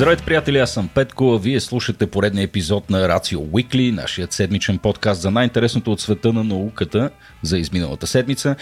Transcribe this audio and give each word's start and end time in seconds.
Здравейте, 0.00 0.24
приятели, 0.24 0.58
аз 0.58 0.72
съм 0.72 0.88
Петко, 0.88 1.34
а 1.34 1.38
вие 1.38 1.60
слушате 1.60 2.06
поредния 2.06 2.44
епизод 2.44 2.90
на 2.90 3.08
Рацио 3.08 3.40
Уикли, 3.52 3.92
нашият 3.92 4.32
седмичен 4.32 4.78
подкаст 4.78 5.20
за 5.20 5.30
най-интересното 5.30 5.92
от 5.92 6.00
света 6.00 6.32
на 6.32 6.44
науката 6.44 7.10
за 7.42 7.58
изминалата 7.58 8.06
седмица. 8.06 8.56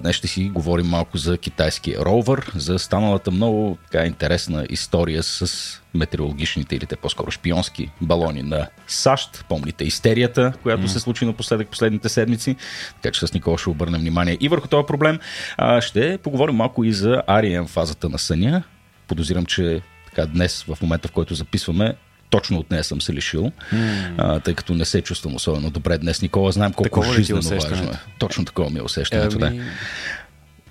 Днес 0.00 0.16
ще 0.16 0.28
си 0.28 0.50
говорим 0.54 0.86
малко 0.86 1.18
за 1.18 1.38
китайския 1.38 2.00
ровър, 2.00 2.52
за 2.56 2.78
станалата 2.78 3.30
много 3.30 3.78
така 3.90 4.06
интересна 4.06 4.66
история 4.70 5.22
с 5.22 5.72
метеорологичните 5.94 6.76
или 6.76 6.86
те 6.86 6.96
по-скоро 6.96 7.30
шпионски 7.30 7.90
балони 8.00 8.42
на 8.42 8.66
САЩ. 8.86 9.44
Помните 9.48 9.84
истерията, 9.84 10.52
която 10.62 10.82
mm. 10.82 10.86
се 10.86 11.00
случи 11.00 11.24
напоследък 11.24 11.68
последните 11.68 12.08
седмици. 12.08 12.56
Така 13.02 13.12
че 13.12 13.26
с 13.26 13.34
Никола 13.34 13.58
ще 13.58 13.70
обърнем 13.70 14.00
внимание 14.00 14.36
и 14.40 14.48
върху 14.48 14.68
този 14.68 14.86
проблем. 14.86 15.18
А, 15.56 15.80
ще 15.80 16.18
поговорим 16.18 16.56
малко 16.56 16.84
и 16.84 16.92
за 16.92 17.22
Ариен 17.26 17.66
фазата 17.66 18.08
на 18.08 18.18
съня. 18.18 18.62
Подозирам, 19.08 19.46
че 19.46 19.82
така, 20.14 20.26
днес, 20.26 20.62
в 20.62 20.78
момента 20.82 21.08
в 21.08 21.12
който 21.12 21.34
записваме, 21.34 21.94
точно 22.30 22.58
от 22.58 22.70
нея 22.70 22.84
съм 22.84 23.00
се 23.00 23.12
лишил, 23.12 23.52
mm. 23.72 24.14
а, 24.18 24.40
тъй 24.40 24.54
като 24.54 24.74
не 24.74 24.84
се 24.84 25.02
чувствам 25.02 25.34
особено 25.34 25.70
добре 25.70 25.98
днес. 25.98 26.22
Никола, 26.22 26.52
знаем 26.52 26.72
колко 26.72 26.82
такова 26.82 27.14
жизненно 27.14 27.42
важно 27.42 27.90
е. 27.90 27.98
Точно 28.18 28.44
такова 28.44 28.70
ми 28.70 28.78
е 28.78 28.82
усещането. 28.82 29.38
Ами... 29.42 29.58
Да. 29.58 29.64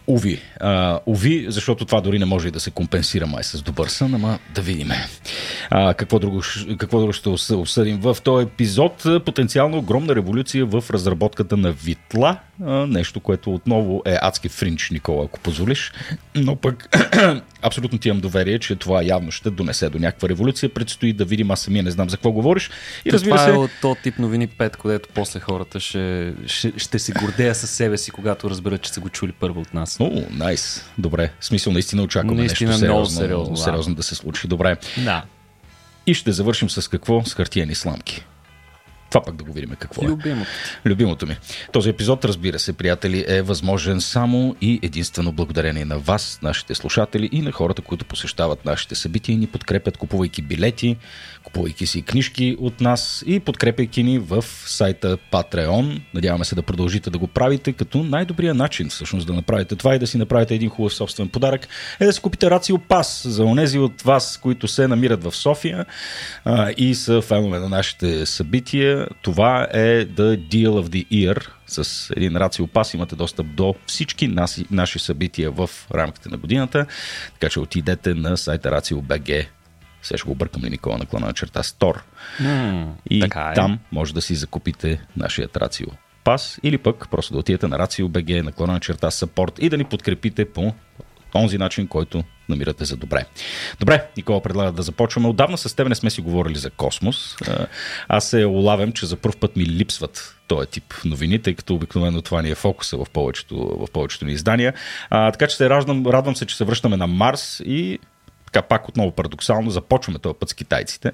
Уви. 0.08 0.42
А, 0.60 1.00
уви, 1.06 1.46
защото 1.50 1.86
това 1.86 2.02
дори 2.02 2.20
не 2.20 2.26
може 2.26 2.48
и 2.48 2.52
да 2.52 2.60
се 2.60 2.72
компенсира 2.72 3.28
май 3.28 3.44
с 3.44 3.62
добър 3.62 3.88
сън, 3.88 4.16
ама 4.16 4.40
да 4.56 4.62
видим. 4.62 4.90
А, 5.70 5.94
какво, 5.94 6.20
друго, 6.20 6.42
какво 6.78 7.00
друго 7.00 7.14
ще 7.14 7.54
обсъдим 7.54 8.00
в 8.00 8.18
този 8.24 8.44
епизод? 8.44 9.06
Потенциално 9.26 9.78
огромна 9.78 10.16
революция 10.16 10.66
в 10.66 10.84
разработката 10.90 11.58
на 11.58 11.72
Витла. 11.72 12.38
А, 12.64 12.88
нещо, 12.88 13.20
което 13.20 13.54
отново 13.54 14.02
е 14.06 14.18
адски 14.22 14.50
фринч, 14.50 14.90
Никола, 14.90 15.26
ако 15.26 15.40
позволиш. 15.40 15.92
Но 16.36 16.56
пък 16.56 16.98
абсолютно 17.62 17.98
ти 17.98 18.10
имам 18.10 18.22
доверие, 18.22 18.60
че 18.60 18.76
това 18.76 19.04
явно 19.04 19.32
ще 19.32 19.50
донесе 19.50 19.90
до 19.90 20.00
някаква 20.00 20.30
революция. 20.30 20.74
Предстои 20.74 21.14
да 21.14 21.26
видим, 21.26 21.52
аз 21.52 21.62
самия 21.62 21.84
не 21.84 21.92
знам 21.92 22.10
за 22.10 22.18
какво 22.18 22.32
говориш. 22.32 22.70
И 23.06 23.12
разбира 23.12 23.36
това 23.36 23.46
се... 23.46 23.52
е 23.52 23.54
от 23.54 23.72
този 23.82 24.00
тип 24.02 24.20
новини 24.20 24.48
5, 24.48 24.78
където 24.78 25.10
после 25.14 25.40
хората 25.40 25.80
ще, 25.80 26.34
ще, 26.46 26.74
ще 26.78 27.00
се 27.00 27.12
гордея 27.12 27.56
със 27.56 27.70
себе 27.70 27.98
си, 27.98 28.12
когато 28.12 28.50
разберат, 28.50 28.82
че 28.82 28.94
са 28.94 29.00
го 29.00 29.10
чули 29.10 29.32
първо 29.32 29.62
от 29.62 29.74
нас. 29.74 29.93
О, 30.00 30.24
найс. 30.32 30.78
Nice. 30.78 30.84
Добре. 30.98 31.32
В 31.40 31.46
смисъл, 31.46 31.74
наистина 31.74 32.04
очакваме 32.04 32.38
наистина 32.38 32.70
нещо 32.70 32.80
сериозно, 32.80 33.20
много 33.20 33.28
сериозно, 33.28 33.58
сериозно 33.58 33.96
да 33.96 34.04
се 34.04 34.16
случи. 34.16 34.48
Добре. 34.48 34.78
Да. 34.98 35.24
И 36.08 36.14
ще 36.14 36.32
завършим 36.32 36.70
с 36.70 36.88
какво? 36.88 37.26
С 37.26 37.34
хартиени 37.34 37.76
сламки. 37.76 38.26
Това 39.10 39.26
пък 39.26 39.36
да 39.36 39.44
го 39.44 39.54
видим 39.54 39.76
какво 39.80 40.02
е. 40.04 40.06
Любимото. 40.06 40.50
Любимото 40.86 41.28
ми. 41.28 41.38
Този 41.72 41.90
епизод, 41.90 42.26
разбира 42.26 42.60
се, 42.60 42.74
приятели, 42.74 43.26
е 43.28 43.42
възможен 43.42 44.02
само 44.02 44.56
и 44.62 44.80
единствено 44.84 45.32
благодарение 45.32 45.86
на 45.86 46.00
вас, 46.00 46.40
нашите 46.42 46.76
слушатели 46.76 47.30
и 47.32 47.42
на 47.42 47.52
хората, 47.52 47.82
които 47.82 48.06
посещават 48.06 48.66
нашите 48.66 48.96
събития 48.96 49.34
и 49.34 49.38
ни 49.38 49.48
подкрепят, 49.48 49.98
купувайки 49.98 50.42
билети, 50.42 50.98
купувайки 51.44 51.86
си 51.88 52.02
книжки 52.02 52.56
от 52.60 52.82
нас 52.82 53.24
и 53.28 53.40
подкрепяйки 53.40 54.04
ни 54.04 54.20
в 54.20 54.46
сайта 54.66 55.18
Patreon. 55.32 56.02
Надяваме 56.14 56.46
се 56.46 56.56
да 56.56 56.62
продължите 56.62 57.10
да 57.10 57.18
го 57.18 57.28
правите, 57.28 57.74
като 57.74 58.04
най-добрият 58.04 58.58
начин 58.58 58.90
всъщност 58.90 59.28
да 59.28 59.34
направите 59.34 59.76
това 59.76 59.96
и 59.96 60.00
да 60.00 60.08
си 60.08 60.18
направите 60.18 60.56
един 60.56 60.70
хубав 60.70 60.94
собствен 60.94 61.30
подарък 61.30 61.68
е 62.00 62.06
да 62.06 62.14
си 62.14 62.22
купите 62.22 62.50
Рацио 62.50 62.80
Пас 62.80 63.24
за 63.28 63.44
онези 63.44 63.80
от 63.80 64.02
вас, 64.02 64.40
които 64.42 64.68
се 64.68 64.88
намират 64.88 65.24
в 65.24 65.36
София 65.36 65.86
а, 66.46 66.72
и 66.78 66.96
са 66.96 67.22
фенове 67.22 67.60
на 67.60 67.70
нашите 67.70 68.26
събития. 68.26 69.08
Това 69.22 69.68
е 69.74 70.06
The 70.06 70.48
Deal 70.48 70.70
of 70.70 70.88
the 70.88 71.08
Year, 71.08 71.48
с 71.68 72.10
един 72.16 72.38
рацио 72.38 72.68
пас 72.68 72.94
имате 72.94 73.16
достъп 73.16 73.48
до 73.56 73.76
всички 73.86 74.28
наши, 74.28 74.66
наши 74.72 75.00
събития 75.00 75.52
в 75.52 75.70
рамките 75.94 76.30
на 76.30 76.38
годината, 76.38 76.86
така 77.34 77.50
че 77.50 77.60
отидете 77.60 78.14
на 78.14 78.38
сайта 78.38 78.70
RACIO.BG 78.70 79.48
сега 80.04 80.18
ще 80.18 80.26
го 80.26 80.32
объркам 80.32 80.64
ли 80.64 80.70
Никола 80.70 80.98
наклона 80.98 81.28
на 81.28 81.34
черта 81.34 81.64
Store. 81.64 82.02
Mm, 82.42 82.88
и 83.10 83.20
така 83.20 83.50
е. 83.52 83.54
там 83.54 83.80
може 83.92 84.14
да 84.14 84.22
си 84.22 84.36
закупите 84.36 85.02
нашия 85.18 85.50
Рацио 85.56 85.88
пас 86.24 86.60
или 86.64 86.78
пък 86.78 87.08
просто 87.12 87.34
да 87.34 87.40
отидете 87.40 87.68
на 87.68 87.78
RACIO.BG, 87.78 88.42
наклона 88.42 88.74
на 88.74 88.80
черта 88.80 89.12
Support 89.12 89.60
и 89.60 89.70
да 89.70 89.78
ни 89.78 89.84
подкрепите 89.84 90.46
по 90.46 90.74
този 91.32 91.58
начин, 91.58 91.88
който 91.88 92.24
намирате 92.50 92.86
за 92.86 92.98
добре. 92.98 93.26
Добре, 93.80 94.08
Никола 94.18 94.42
предлага 94.42 94.72
да 94.72 94.82
започваме. 94.82 95.28
Отдавна 95.28 95.58
с 95.58 95.76
теб 95.76 95.90
не 95.90 95.96
сме 95.96 96.10
си 96.10 96.22
говорили 96.22 96.58
за 96.58 96.70
космос. 96.70 97.36
Аз 98.08 98.30
се 98.30 98.46
улавям, 98.46 98.92
че 98.92 99.06
за 99.06 99.16
първ 99.16 99.36
път 99.40 99.56
ми 99.56 99.66
липсват 99.66 100.36
този 100.48 100.68
тип 100.68 100.94
новини, 101.06 101.40
тъй 101.40 101.56
като 101.56 101.76
обикновено 101.76 102.22
това 102.22 102.42
ни 102.42 102.50
е 102.50 102.56
фокуса 102.56 102.98
в 102.98 103.06
повечето, 103.14 103.56
в 103.56 103.92
повечето 103.94 104.26
ни 104.26 104.32
издания. 104.32 104.74
А, 105.10 105.32
така 105.32 105.48
че 105.48 105.56
се 105.56 105.70
радвам, 105.70 106.08
радвам 106.08 106.36
се, 106.36 106.46
че 106.46 106.58
се 106.58 106.64
връщаме 106.64 106.98
на 106.98 107.08
Марс 107.08 107.62
и 107.66 108.00
така 108.54 108.68
пак 108.68 108.90
отново 108.90 109.12
парадоксално 109.12 109.70
започваме 109.70 110.20
този 110.20 110.36
път 110.40 110.50
с 110.50 110.54
китайците. 110.54 111.12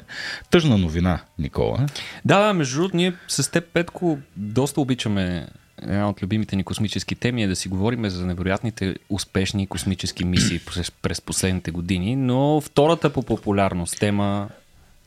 Тъжна 0.49 0.77
новина, 0.77 1.19
Никола. 1.39 1.85
Да, 2.25 2.53
между 2.53 2.77
другото, 2.77 2.97
ние 2.97 3.13
с 3.27 3.51
теб, 3.51 3.65
Петко, 3.73 4.17
доста 4.35 4.81
обичаме 4.81 5.47
една 5.81 6.09
от 6.09 6.23
любимите 6.23 6.55
ни 6.55 6.63
космически 6.63 7.15
теми 7.15 7.43
е 7.43 7.47
да 7.47 7.55
си 7.55 7.69
говорим 7.69 8.09
за 8.09 8.25
невероятните 8.25 8.95
успешни 9.09 9.67
космически 9.67 10.25
мисии 10.25 10.59
през 11.01 11.21
последните 11.21 11.71
години, 11.71 12.15
но 12.15 12.61
втората 12.61 13.09
по 13.09 13.23
популярност 13.23 13.99
тема 13.99 14.49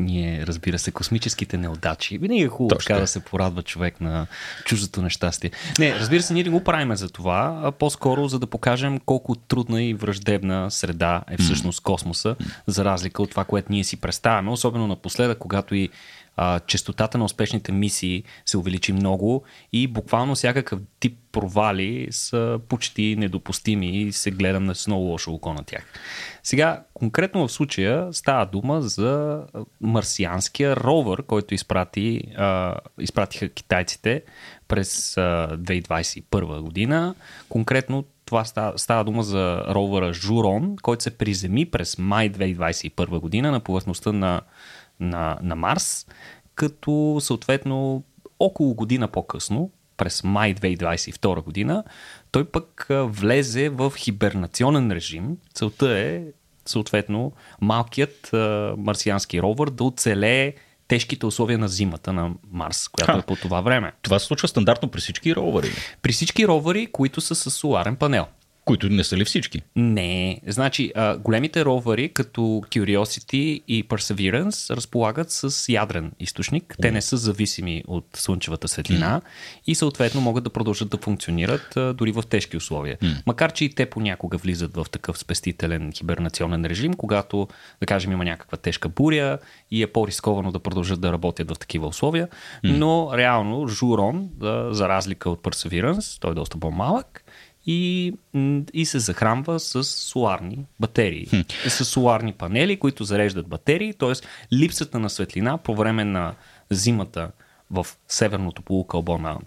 ние, 0.05 0.47
разбира 0.47 0.79
се, 0.79 0.91
космическите 0.91 1.57
неудачи. 1.57 2.19
Винаги 2.19 2.43
е 2.43 2.49
хубаво 2.49 2.79
така 2.79 3.01
да 3.01 3.07
се 3.07 3.21
порадва 3.21 3.63
човек 3.63 4.01
на 4.01 4.27
чуждото 4.65 5.03
нещастие. 5.03 5.51
Не, 5.79 5.95
разбира 5.95 6.23
се, 6.23 6.35
ние 6.35 6.45
не 6.45 6.51
го 6.51 6.65
правим 6.65 6.97
за 6.97 7.09
това, 7.09 7.61
а 7.65 7.73
по-скоро 7.73 8.29
за 8.29 8.39
да 8.39 8.47
покажем 8.47 9.01
колко 9.01 9.35
трудна 9.35 9.83
и 9.83 9.95
враждебна 9.95 10.71
среда 10.71 11.23
е 11.31 11.37
всъщност 11.37 11.81
космоса, 11.81 12.37
за 12.67 12.85
разлика 12.85 13.23
от 13.23 13.31
това, 13.31 13.45
което 13.45 13.73
ние 13.73 13.85
си 13.85 13.97
представяме, 13.97 14.51
особено 14.51 14.87
напоследък, 14.87 15.39
когато 15.39 15.75
и 15.75 15.89
а, 16.43 17.09
на 17.19 17.25
успешните 17.25 17.73
мисии 17.73 18.25
се 18.47 18.59
увеличи 18.59 18.93
много 18.93 19.45
и 19.73 19.87
буквално 19.87 20.35
всякакъв 20.35 20.81
тип 21.01 21.19
провали 21.33 22.09
са 22.11 22.61
почти 22.69 23.17
недопустими 23.19 24.03
и 24.03 24.13
се 24.13 24.31
гледам 24.31 24.75
с 24.75 24.87
много 24.87 25.05
лошо 25.05 25.33
око 25.33 25.53
на 25.53 25.65
тях. 25.65 25.85
Сега, 26.43 26.83
конкретно 26.95 27.49
в 27.49 27.53
случая 27.53 28.13
става 28.13 28.47
дума 28.47 28.83
за 28.83 29.43
марсианския 29.81 30.77
ровър, 30.77 31.23
който 31.23 31.55
изпрати, 31.55 32.23
а, 32.37 32.75
изпратиха 33.01 33.49
китайците 33.49 34.23
през 34.69 35.17
а, 35.17 35.49
2021 35.59 36.61
година. 36.61 37.15
Конкретно 37.49 38.05
това 38.25 38.45
става, 38.45 38.79
става 38.79 39.05
дума 39.05 39.23
за 39.23 39.65
ровъра 39.69 40.13
Журон, 40.13 40.77
който 40.83 41.03
се 41.03 41.19
приземи 41.19 41.71
през 41.71 41.99
май 41.99 42.31
2021 42.31 43.21
година 43.21 43.51
на 43.51 43.61
повърхността 43.61 44.13
на 44.13 44.41
на, 45.03 45.39
на 45.43 45.57
Марс, 45.57 46.07
като 46.55 47.19
съответно 47.21 48.05
около 48.41 48.75
година 48.75 49.09
по-късно, 49.09 49.71
през 49.97 50.25
май 50.25 50.55
2022 50.55 51.43
година, 51.43 51.85
той 52.31 52.45
пък 52.45 52.87
влезе 52.91 53.69
в 53.69 53.93
хибернационен 53.97 54.93
режим. 54.93 55.37
Целта 55.55 55.99
е 55.99 56.23
съответно 56.67 57.33
малкият 57.61 58.35
а, 58.35 58.75
марсиански 58.79 59.43
ровър 59.43 59.71
да 59.71 59.85
оцелее 59.85 60.55
тежките 60.89 61.27
условия 61.27 61.59
на 61.59 61.69
зимата 61.69 62.13
на 62.13 62.31
Марс, 62.51 62.89
която 62.89 63.19
е 63.19 63.23
по 63.23 63.37
това 63.37 63.61
време. 63.61 63.93
Това 64.03 64.19
се 64.19 64.27
случва 64.27 64.49
стандартно 64.49 64.89
при 64.89 65.01
всички 65.01 65.35
ровъри? 65.35 65.71
При 66.03 66.13
всички 66.13 66.49
ровъри, 66.49 66.87
които 66.87 67.21
са 67.21 67.35
с 67.35 67.51
соларен 67.51 67.97
панел. 67.97 68.27
Които 68.65 68.89
не 68.89 69.05
са 69.05 69.17
ли 69.17 69.25
всички? 69.25 69.63
Не. 69.77 70.41
Значи, 70.47 70.93
а, 70.95 71.19
големите 71.19 71.65
ровъри, 71.65 72.09
като 72.09 72.41
Curiosity 72.41 73.63
и 73.69 73.89
Perseverance, 73.89 74.77
разполагат 74.77 75.31
с 75.31 75.69
ядрен 75.69 76.13
източник. 76.21 76.77
Те 76.83 76.91
не 76.91 77.03
са 77.03 77.17
зависими 77.17 77.85
от 77.87 78.07
слънчевата 78.15 78.69
светлина 78.69 79.21
mm. 79.21 79.29
и 79.67 79.75
съответно 79.75 80.21
могат 80.21 80.45
да 80.45 80.51
продължат 80.51 80.89
да 80.89 80.97
функционират 80.97 81.77
а, 81.77 81.95
дори 81.95 82.13
в 82.13 82.23
тежки 82.29 82.57
условия. 82.57 82.99
Mm. 82.99 83.23
Макар, 83.27 83.53
че 83.53 83.65
и 83.65 83.75
те 83.75 83.87
понякога 83.87 84.37
влизат 84.39 84.77
в 84.77 84.87
такъв 84.91 85.19
спестителен 85.19 85.93
хибернационен 85.93 86.65
режим, 86.65 86.95
когато, 86.95 87.49
да 87.81 87.87
кажем, 87.87 88.13
има 88.13 88.25
някаква 88.25 88.59
тежка 88.59 88.89
буря 88.89 89.39
и 89.71 89.83
е 89.83 89.87
по-рисковано 89.87 90.53
да 90.53 90.59
продължат 90.59 91.01
да 91.01 91.13
работят 91.13 91.51
в 91.51 91.59
такива 91.59 91.87
условия. 91.87 92.29
Mm. 92.65 92.77
Но 92.77 93.11
реално 93.17 93.69
Журон, 93.69 94.29
да, 94.35 94.69
за 94.75 94.89
разлика 94.89 95.31
от 95.31 95.43
Perseverance, 95.43 96.21
той 96.21 96.31
е 96.31 96.35
доста 96.35 96.59
по-малък, 96.59 97.22
и, 97.67 98.15
и 98.75 98.87
се 98.87 98.99
захранва 98.99 99.61
с 99.61 99.85
соларни 99.85 100.59
батерии. 100.81 101.27
Хм. 101.27 101.41
С 101.69 101.85
соларни 101.85 102.33
панели, 102.33 102.79
които 102.79 103.05
зареждат 103.05 103.49
батерии, 103.49 103.95
т.е. 103.95 104.13
липсата 104.57 104.99
на 104.99 105.11
светлина 105.11 105.59
по 105.59 105.75
време 105.75 106.05
на 106.05 106.35
зимата 106.71 107.31
в 107.71 107.87
северното 108.09 108.63
полукълбо 108.63 109.19
на, 109.19 109.39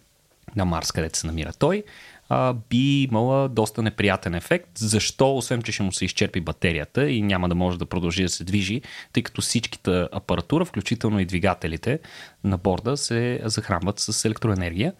на 0.55 0.65
Марс, 0.65 0.91
където 0.91 1.17
се 1.17 1.27
намира 1.27 1.53
той, 1.53 1.83
а, 2.29 2.53
би 2.69 3.03
имала 3.03 3.49
доста 3.49 3.81
неприятен 3.81 4.35
ефект. 4.35 4.69
Защо? 4.75 5.35
Освен, 5.35 5.61
че 5.61 5.71
ще 5.71 5.83
му 5.83 5.91
се 5.91 6.05
изчерпи 6.05 6.41
батерията 6.41 7.09
и 7.09 7.21
няма 7.21 7.49
да 7.49 7.55
може 7.55 7.79
да 7.79 7.85
продължи 7.85 8.23
да 8.23 8.29
се 8.29 8.43
движи, 8.43 8.81
тъй 9.13 9.23
като 9.23 9.41
всичките 9.41 10.07
апаратура, 10.11 10.65
включително 10.65 11.19
и 11.19 11.25
двигателите 11.25 11.99
на 12.43 12.57
борда, 12.57 12.97
се 12.97 13.41
захранват 13.43 13.99
с 13.99 14.25
електроенергия. 14.25 14.93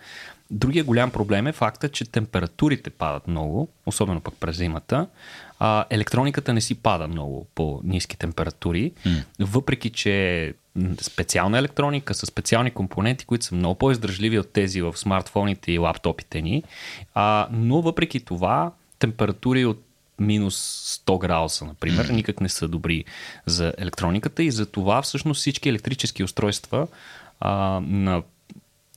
Другия 0.51 0.83
голям 0.83 1.11
проблем 1.11 1.47
е 1.47 1.51
факта, 1.51 1.89
че 1.89 2.05
температурите 2.05 2.89
падат 2.89 3.27
много, 3.27 3.67
особено 3.85 4.21
пък 4.21 4.33
през 4.39 4.57
зимата. 4.57 5.07
А, 5.59 5.85
електрониката 5.89 6.53
не 6.53 6.61
си 6.61 6.75
пада 6.75 7.07
много 7.07 7.47
по 7.55 7.81
ниски 7.83 8.17
температури, 8.17 8.91
mm. 9.05 9.23
въпреки 9.39 9.89
че 9.89 10.53
специална 11.01 11.57
електроника 11.57 12.13
с 12.13 12.25
специални 12.25 12.71
компоненти, 12.71 13.25
които 13.25 13.45
са 13.45 13.55
много 13.55 13.75
по-издръжливи 13.75 14.39
от 14.39 14.53
тези 14.53 14.81
в 14.81 14.97
смартфоните 14.97 15.71
и 15.71 15.77
лаптопите 15.77 16.41
ни. 16.41 16.63
А, 17.13 17.47
но 17.51 17.81
въпреки 17.81 18.19
това, 18.19 18.71
температури 18.99 19.65
от 19.65 19.81
минус 20.19 20.55
100 21.07 21.19
градуса, 21.19 21.65
например, 21.65 22.05
никак 22.09 22.41
не 22.41 22.49
са 22.49 22.67
добри 22.67 23.05
за 23.45 23.73
електрониката 23.77 24.43
и 24.43 24.51
за 24.51 24.65
това 24.65 25.01
всъщност 25.01 25.39
всички 25.39 25.69
електрически 25.69 26.23
устройства 26.23 26.87
а, 27.39 27.81
на 27.83 28.23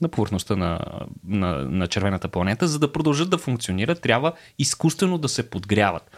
на 0.01 0.07
повърхността 0.07 0.55
на, 0.55 0.79
на, 1.27 1.55
на 1.55 1.87
червената 1.87 2.27
планета, 2.27 2.67
за 2.67 2.79
да 2.79 2.91
продължат 2.91 3.29
да 3.29 3.37
функционират, 3.37 4.01
трябва 4.01 4.33
изкуствено 4.59 5.17
да 5.17 5.29
се 5.29 5.49
подгряват. 5.49 6.11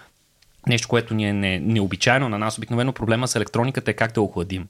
Нещо, 0.67 0.87
което 0.87 1.13
ни 1.13 1.29
е 1.29 1.33
не, 1.33 1.59
необичайно 1.59 2.29
на 2.29 2.37
нас. 2.37 2.57
Обикновено 2.57 2.93
проблема 2.93 3.27
с 3.27 3.35
електрониката 3.35 3.91
е 3.91 3.93
как 3.93 4.13
да 4.13 4.21
охладим. 4.21 4.67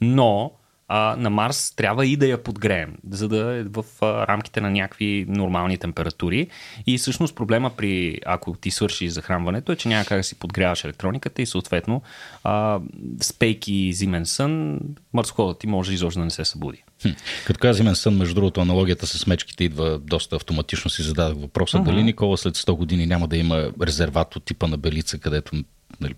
Но 0.00 0.52
а, 0.88 1.16
на 1.18 1.30
Марс 1.30 1.74
трябва 1.76 2.06
и 2.06 2.16
да 2.16 2.26
я 2.26 2.42
подгреем, 2.42 2.96
за 3.10 3.28
да 3.28 3.56
е 3.56 3.62
в 3.62 3.84
а, 4.00 4.26
рамките 4.26 4.60
на 4.60 4.70
някакви 4.70 5.26
нормални 5.28 5.78
температури. 5.78 6.48
И 6.86 6.98
всъщност 6.98 7.36
проблема 7.36 7.70
при, 7.76 8.18
ако 8.26 8.54
ти 8.54 8.70
свърши 8.70 9.10
захранването, 9.10 9.72
е, 9.72 9.76
че 9.76 9.88
няма 9.88 10.04
как 10.04 10.18
да 10.18 10.24
си 10.24 10.38
подгряваш 10.38 10.84
електрониката 10.84 11.42
и 11.42 11.46
съответно 11.46 12.02
а, 12.44 12.80
спейки 13.22 13.92
зимен 13.92 14.26
сън, 14.26 14.80
мърсходът 15.12 15.58
ти 15.58 15.66
може 15.66 15.94
изобщо 15.94 16.20
да 16.20 16.24
не 16.24 16.30
се 16.30 16.44
събуди. 16.44 16.82
Хм. 17.06 17.16
Като 17.46 17.72
зимен 17.72 17.94
сън, 17.94 18.16
между 18.16 18.34
другото, 18.34 18.60
аналогията 18.60 19.06
с 19.06 19.26
мечките 19.26 19.64
идва 19.64 19.98
доста 19.98 20.36
автоматично. 20.36 20.90
Си 20.90 21.02
зададах 21.02 21.36
въпроса. 21.38 21.78
Uh-huh. 21.78 21.84
Дали 21.84 22.02
Никола 22.02 22.36
след 22.36 22.56
100 22.56 22.72
години 22.72 23.06
няма 23.06 23.28
да 23.28 23.36
има 23.36 23.70
резерват 23.82 24.36
от 24.36 24.44
типа 24.44 24.66
на 24.66 24.76
Белица, 24.76 25.18
където 25.18 25.56
нали, 26.00 26.14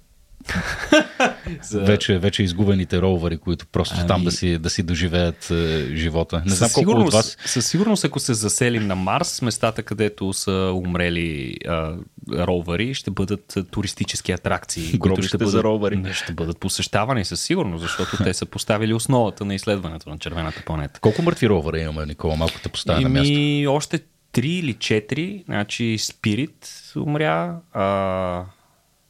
за... 1.63 1.81
вече, 1.81 2.19
вече 2.19 2.43
изгубените 2.43 3.01
ровари, 3.01 3.39
които 3.39 3.67
просто 3.67 3.97
ами... 3.99 4.09
там 4.09 4.25
да 4.25 4.31
си, 4.31 4.59
да 4.59 4.71
си 4.71 4.83
доживеят 4.83 5.51
е, 5.51 5.87
живота. 5.95 6.43
Не 6.47 6.55
знам 6.55 6.71
колко 6.75 6.91
от 6.91 7.13
вас... 7.13 7.37
Със 7.45 7.67
сигурност, 7.67 8.05
ако 8.05 8.21
се 8.21 8.35
заселим 8.35 8.87
на 8.87 8.95
Марс, 8.95 9.43
местата, 9.43 9.83
където 9.83 10.33
са 10.33 10.73
умрели 10.75 11.57
а, 11.69 11.95
ровари, 12.33 12.95
ще 12.95 13.11
бъдат 13.11 13.55
туристически 13.71 14.33
атракции. 14.33 14.99
които 14.99 15.23
ще 15.23 15.39
бъдат, 15.39 15.53
за 15.53 15.63
ровари. 15.63 16.03
Ще 16.13 16.33
бъдат 16.33 16.59
посещавани 16.59 17.25
със 17.25 17.41
сигурност, 17.41 17.83
защото 17.83 18.25
те 18.25 18.35
са 18.35 18.47
поставили 18.47 18.95
основата 18.95 19.45
на 19.45 19.55
изследването 19.55 20.11
на 20.11 20.19
червената 20.19 20.63
планета. 20.67 21.01
Колко 21.01 21.23
мъртви 21.23 21.49
ровари 21.49 21.81
имаме, 21.81 22.07
Никола? 22.07 22.37
Малко 22.37 22.55
те 22.63 22.69
поставя 22.69 23.01
на 23.01 23.09
място. 23.09 23.35
още 23.69 24.01
три 24.33 24.49
или 24.49 24.75
четири. 24.75 25.45
Значи 25.45 25.97
Спирит 25.99 26.69
умря, 26.97 27.57
а, 27.73 28.45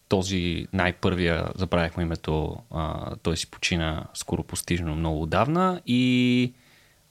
този 0.08 0.66
най-първия, 0.72 1.48
забравяхме 1.54 2.02
името, 2.02 2.56
а, 2.70 3.16
той 3.22 3.36
си 3.36 3.50
почина 3.50 4.04
скоро 4.14 4.42
постижно 4.42 4.94
много 4.94 5.22
отдавна 5.22 5.80
и 5.86 6.52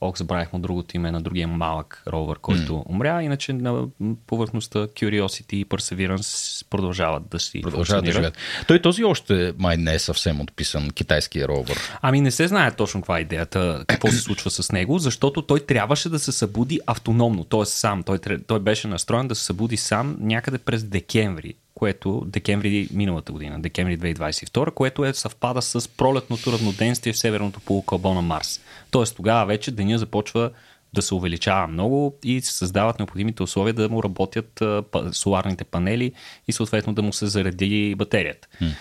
Ох, 0.01 0.17
забравяхме 0.17 0.59
другото 0.59 0.95
име 0.95 1.11
на 1.11 1.21
другия 1.21 1.47
малък 1.47 2.03
ровър, 2.07 2.39
който 2.39 2.73
mm. 2.73 2.83
умря. 2.85 3.23
Иначе 3.23 3.53
на 3.53 3.87
повърхността 4.27 4.79
Curiosity 4.79 5.53
и 5.53 5.65
Perseverance 5.65 6.65
продължават 6.69 7.23
да 7.29 7.39
си 7.39 7.61
Продължават 7.61 8.05
да 8.05 8.11
живеят. 8.11 8.37
Той 8.67 8.81
този 8.81 9.03
още 9.03 9.53
май 9.57 9.77
не 9.77 9.93
е 9.93 9.99
съвсем 9.99 10.41
отписан, 10.41 10.89
китайския 10.89 11.47
ровър. 11.47 11.77
Ами 12.01 12.21
не 12.21 12.31
се 12.31 12.47
знае 12.47 12.71
точно 12.71 13.01
каква 13.01 13.17
е 13.17 13.21
идеята, 13.21 13.83
какво 13.87 14.07
се 14.07 14.17
случва 14.17 14.51
с 14.51 14.71
него, 14.71 14.99
защото 14.99 15.41
той 15.41 15.59
трябваше 15.59 16.09
да 16.09 16.19
се 16.19 16.31
събуди 16.31 16.79
автономно, 16.87 17.43
т.е. 17.43 17.65
сам. 17.65 18.03
Той, 18.03 18.19
той 18.47 18.59
беше 18.59 18.87
настроен 18.87 19.27
да 19.27 19.35
се 19.35 19.45
събуди 19.45 19.77
сам 19.77 20.17
някъде 20.19 20.57
през 20.57 20.83
декември 20.83 21.53
което 21.77 22.23
декември 22.25 22.87
миналата 22.93 23.31
година, 23.31 23.61
декември 23.61 23.99
2022, 23.99 24.73
което 24.73 25.05
е 25.05 25.13
съвпада 25.13 25.61
с 25.61 25.87
пролетното 25.87 26.51
равноденствие 26.51 27.13
в 27.13 27.17
северното 27.17 27.59
полукълбо 27.59 28.13
на 28.13 28.21
Марс. 28.21 28.61
Тоест 28.91 29.15
тогава 29.15 29.45
вече 29.45 29.71
деня 29.71 29.97
започва 29.97 30.51
да 30.93 31.01
се 31.01 31.15
увеличава 31.15 31.67
много 31.67 32.15
и 32.23 32.41
се 32.41 32.53
създават 32.53 32.99
необходимите 32.99 33.43
условия 33.43 33.73
да 33.73 33.89
му 33.89 34.03
работят 34.03 34.63
соларните 35.11 35.63
панели 35.63 36.11
и 36.47 36.51
съответно 36.51 36.93
да 36.93 37.01
му 37.01 37.13
се 37.13 37.25
зареди 37.27 37.95
батерията. 37.95 38.47
Hmm. 38.61 38.73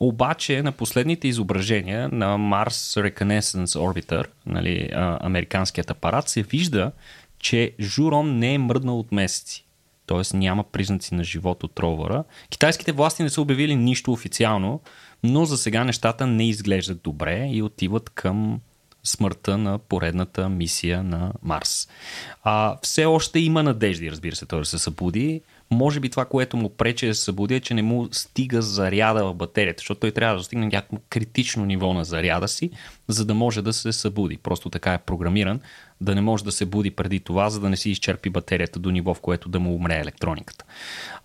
Обаче 0.00 0.62
на 0.62 0.72
последните 0.72 1.28
изображения 1.28 2.08
на 2.12 2.38
Mars 2.38 3.10
Reconnaissance 3.10 3.64
Orbiter, 3.66 4.26
нали, 4.46 4.90
американският 5.20 5.90
апарат, 5.90 6.28
се 6.28 6.42
вижда, 6.42 6.92
че 7.38 7.72
Журон 7.80 8.38
не 8.38 8.54
е 8.54 8.58
мръднал 8.58 8.98
от 8.98 9.12
месеци 9.12 9.64
т.е. 10.06 10.36
няма 10.36 10.64
признаци 10.64 11.14
на 11.14 11.24
живот 11.24 11.64
от 11.64 11.78
ровъра. 11.78 12.24
Китайските 12.50 12.92
власти 12.92 13.22
не 13.22 13.30
са 13.30 13.42
обявили 13.42 13.76
нищо 13.76 14.12
официално, 14.12 14.80
но 15.22 15.44
за 15.44 15.58
сега 15.58 15.84
нещата 15.84 16.26
не 16.26 16.48
изглеждат 16.48 17.02
добре 17.02 17.48
и 17.52 17.62
отиват 17.62 18.10
към 18.10 18.60
смъртта 19.04 19.58
на 19.58 19.78
поредната 19.78 20.48
мисия 20.48 21.02
на 21.02 21.32
Марс. 21.42 21.88
А, 22.42 22.78
все 22.82 23.04
още 23.04 23.38
има 23.38 23.62
надежди, 23.62 24.10
разбира 24.10 24.36
се, 24.36 24.46
той 24.46 24.58
да 24.58 24.64
се 24.64 24.78
събуди. 24.78 25.40
Може 25.70 26.00
би 26.00 26.10
това, 26.10 26.24
което 26.24 26.56
му 26.56 26.68
пречи 26.68 27.06
да 27.06 27.14
се 27.14 27.24
събуди 27.24 27.54
е, 27.54 27.60
че 27.60 27.74
не 27.74 27.82
му 27.82 28.08
стига 28.12 28.62
заряда 28.62 29.24
в 29.24 29.34
батерията, 29.34 29.80
защото 29.80 30.00
той 30.00 30.10
трябва 30.10 30.34
да 30.34 30.38
достигне 30.40 30.66
някакво 30.66 30.96
критично 31.10 31.64
ниво 31.64 31.94
на 31.94 32.04
заряда 32.04 32.48
си, 32.48 32.70
за 33.08 33.24
да 33.24 33.34
може 33.34 33.62
да 33.62 33.72
се 33.72 33.92
събуди. 33.92 34.36
Просто 34.36 34.70
така 34.70 34.94
е 34.94 34.98
програмиран, 34.98 35.60
да 36.02 36.14
не 36.14 36.20
може 36.20 36.44
да 36.44 36.52
се 36.52 36.66
буди 36.66 36.90
преди 36.90 37.20
това, 37.20 37.50
за 37.50 37.60
да 37.60 37.70
не 37.70 37.76
си 37.76 37.90
изчерпи 37.90 38.30
батерията 38.30 38.78
до 38.78 38.90
ниво, 38.90 39.14
в 39.14 39.20
което 39.20 39.48
да 39.48 39.60
му 39.60 39.74
умре 39.74 39.98
електрониката. 39.98 40.64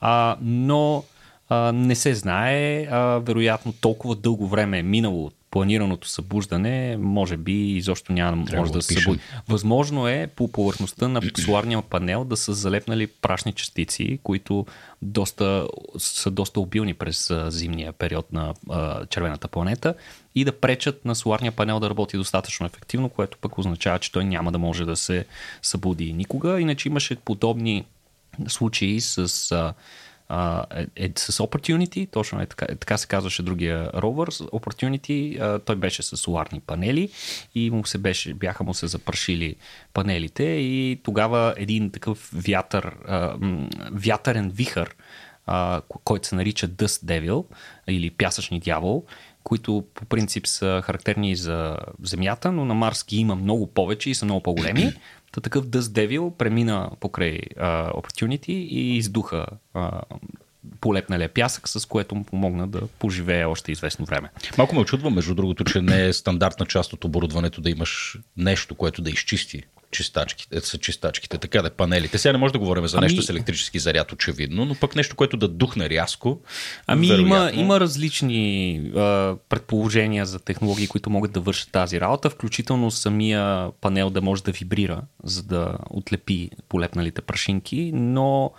А, 0.02 0.38
но 0.42 1.04
а, 1.50 1.72
не 1.72 1.96
се 1.96 2.16
знае, 2.16 2.88
а, 2.92 3.00
вероятно 3.20 3.74
толкова 3.82 4.16
дълго 4.16 4.48
време 4.48 4.80
е 4.80 4.84
минало 4.84 5.32
планираното 5.52 6.08
събуждане, 6.08 6.98
може 6.98 7.38
би 7.38 7.72
изобщо 7.72 8.14
няма 8.14 8.46
да 8.46 8.58
може 8.58 8.72
да 8.72 8.82
се 8.82 8.94
събуди. 8.94 9.20
Възможно 9.48 10.08
е 10.08 10.28
по 10.36 10.52
повърхността 10.52 11.08
на 11.08 11.22
соларния 11.46 11.82
панел 11.82 12.26
да 12.26 12.38
са 12.38 12.54
залепнали 12.54 13.08
прашни 13.08 13.54
частици, 13.54 14.20
които 14.24 14.66
доста, 15.02 15.68
са 15.98 16.32
доста 16.32 16.60
обилни 16.60 16.94
през 16.94 17.34
зимния 17.48 17.94
период 17.94 18.34
на 18.34 18.54
а, 18.70 19.06
червената 19.06 19.48
планета 19.48 19.94
и 20.36 20.46
да 20.46 20.52
пречат 20.52 21.06
на 21.06 21.16
соларния 21.16 21.52
панел 21.52 21.80
да 21.80 21.90
работи 21.90 22.18
достатъчно 22.18 22.66
ефективно, 22.66 23.10
което 23.10 23.38
пък 23.38 23.58
означава, 23.58 24.00
че 24.00 24.12
той 24.12 24.26
няма 24.26 24.52
да 24.52 24.58
може 24.58 24.86
да 24.86 24.96
се 24.96 25.26
събуди 25.62 26.14
никога. 26.14 26.62
Иначе 26.62 26.88
имаше 26.88 27.16
подобни 27.16 27.86
случаи 28.48 29.02
с 29.02 29.52
а, 29.52 29.74
е, 30.30 30.88
е, 30.96 31.12
с 31.16 31.38
Opportunity, 31.38 32.12
точно 32.12 32.42
е 32.42 32.46
така, 32.46 32.66
е, 32.70 32.76
така 32.76 32.98
се 32.98 33.08
казваше 33.08 33.44
другия 33.44 33.92
ровър, 33.94 34.30
Opportunity, 34.32 35.42
а, 35.42 35.60
той 35.60 35.76
беше 35.76 36.04
с 36.04 36.18
соларни 36.18 36.60
панели 36.60 37.10
и 37.56 37.72
му 37.72 37.86
се 37.86 37.98
беше, 37.98 38.34
бяха 38.34 38.64
му 38.64 38.74
се 38.74 38.88
запършили 38.88 39.56
панелите 39.94 40.44
и 40.44 41.00
тогава 41.04 41.54
един 41.58 41.92
такъв 41.92 42.32
вятър, 42.34 42.96
а, 43.08 43.36
вятърен 43.92 44.50
вихър, 44.50 44.96
а, 45.46 45.82
който 46.04 46.28
се 46.28 46.36
нарича 46.36 46.68
Dust 46.68 47.06
Devil 47.06 47.46
или 47.88 48.10
пясъчни 48.10 48.60
дявол, 48.60 49.06
които 49.44 49.86
по 49.94 50.06
принцип 50.06 50.48
са 50.48 50.82
характерни 50.86 51.36
за 51.36 51.78
Земята, 52.04 52.52
но 52.52 52.66
на 52.66 52.74
Марс 52.74 53.06
ги 53.08 53.18
има 53.18 53.36
много 53.36 53.68
повече 53.68 54.10
и 54.10 54.16
са 54.16 54.26
много 54.26 54.44
по-големи. 54.44 54.94
Та 55.32 55.42
такъв 55.42 55.68
Dust 55.68 55.80
Devil 55.80 56.32
премина 56.32 56.92
покрай 57.00 57.40
uh, 57.40 57.94
Opportunity 57.94 58.50
и 58.50 58.98
издуха 58.98 59.46
uh, 59.76 60.02
полепналия 60.82 61.30
пясък, 61.30 61.70
с 61.70 61.86
което 61.86 62.16
му 62.16 62.24
помогна 62.24 62.68
да 62.68 62.88
поживее 62.88 63.46
още 63.46 63.72
известно 63.72 64.06
време. 64.06 64.30
Малко 64.58 64.76
ме 64.76 64.82
очудва, 64.82 65.10
между 65.10 65.36
другото, 65.36 65.64
че 65.64 65.82
не 65.82 66.06
е 66.06 66.14
стандартна 66.14 66.66
част 66.66 66.94
от 66.94 67.04
оборудването 67.04 67.62
да 67.62 67.70
имаш 67.70 68.18
нещо, 68.38 68.76
което 68.76 69.02
да 69.02 69.10
изчисти 69.10 69.64
чистачките, 69.92 70.62
са 70.62 70.78
чистачките, 70.78 71.38
така 71.38 71.62
да 71.62 71.70
панелите. 71.70 72.18
Сега 72.18 72.32
не 72.32 72.38
може 72.38 72.54
да 72.54 72.60
говорим 72.60 72.88
за 72.88 72.98
ами... 72.98 73.06
нещо 73.06 73.22
с 73.22 73.30
електрически 73.30 73.80
заряд, 73.80 74.12
очевидно, 74.12 74.66
но 74.66 74.76
пък 74.76 74.96
нещо, 74.96 75.16
което 75.16 75.38
да 75.38 75.48
духне 75.48 75.90
рязко. 75.90 76.40
Ами 76.88 77.08
има, 77.08 77.52
има 77.54 77.80
различни 77.80 78.82
а, 78.96 79.36
предположения 79.50 80.26
за 80.26 80.40
технологии, 80.40 80.88
които 80.88 81.10
могат 81.10 81.32
да 81.32 81.40
вършат 81.40 81.72
тази 81.72 82.02
работа, 82.02 82.30
включително 82.30 82.92
самия 82.92 83.72
панел 83.82 84.10
да 84.10 84.22
може 84.22 84.44
да 84.44 84.52
вибрира, 84.52 85.02
за 85.24 85.44
да 85.44 85.78
отлепи 85.90 86.50
полепналите 86.70 87.22
прашинки, 87.22 87.92
но 87.94 88.52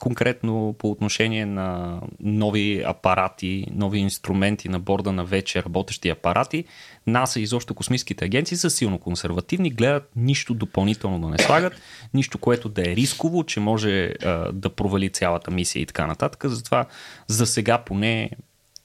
конкретно 0.00 0.74
по 0.78 0.90
отношение 0.90 1.46
на 1.46 2.00
нови 2.20 2.82
апарати, 2.86 3.66
нови 3.74 3.98
инструменти 3.98 4.68
на 4.68 4.80
борда 4.80 5.12
на 5.12 5.24
вече 5.24 5.62
работещи 5.62 6.08
апарати, 6.08 6.64
НАСА 7.06 7.40
и 7.40 7.42
изобщо 7.42 7.74
космическите 7.74 8.24
агенции 8.24 8.56
са 8.56 8.70
силно 8.70 8.98
консервативни, 8.98 9.70
гледат 9.70 10.10
нищо 10.16 10.54
допълнително 10.54 11.18
да 11.18 11.28
не 11.28 11.38
слагат, 11.38 11.72
нищо, 12.14 12.38
което 12.38 12.68
да 12.68 12.82
е 12.82 12.96
рисково, 12.96 13.44
че 13.44 13.60
може 13.60 14.04
а, 14.06 14.52
да 14.52 14.70
провали 14.70 15.10
цялата 15.10 15.50
мисия 15.50 15.82
и 15.82 15.86
така 15.86 16.06
нататък. 16.06 16.44
Затова 16.46 16.86
за 17.26 17.46
сега 17.46 17.78
поне 17.78 18.30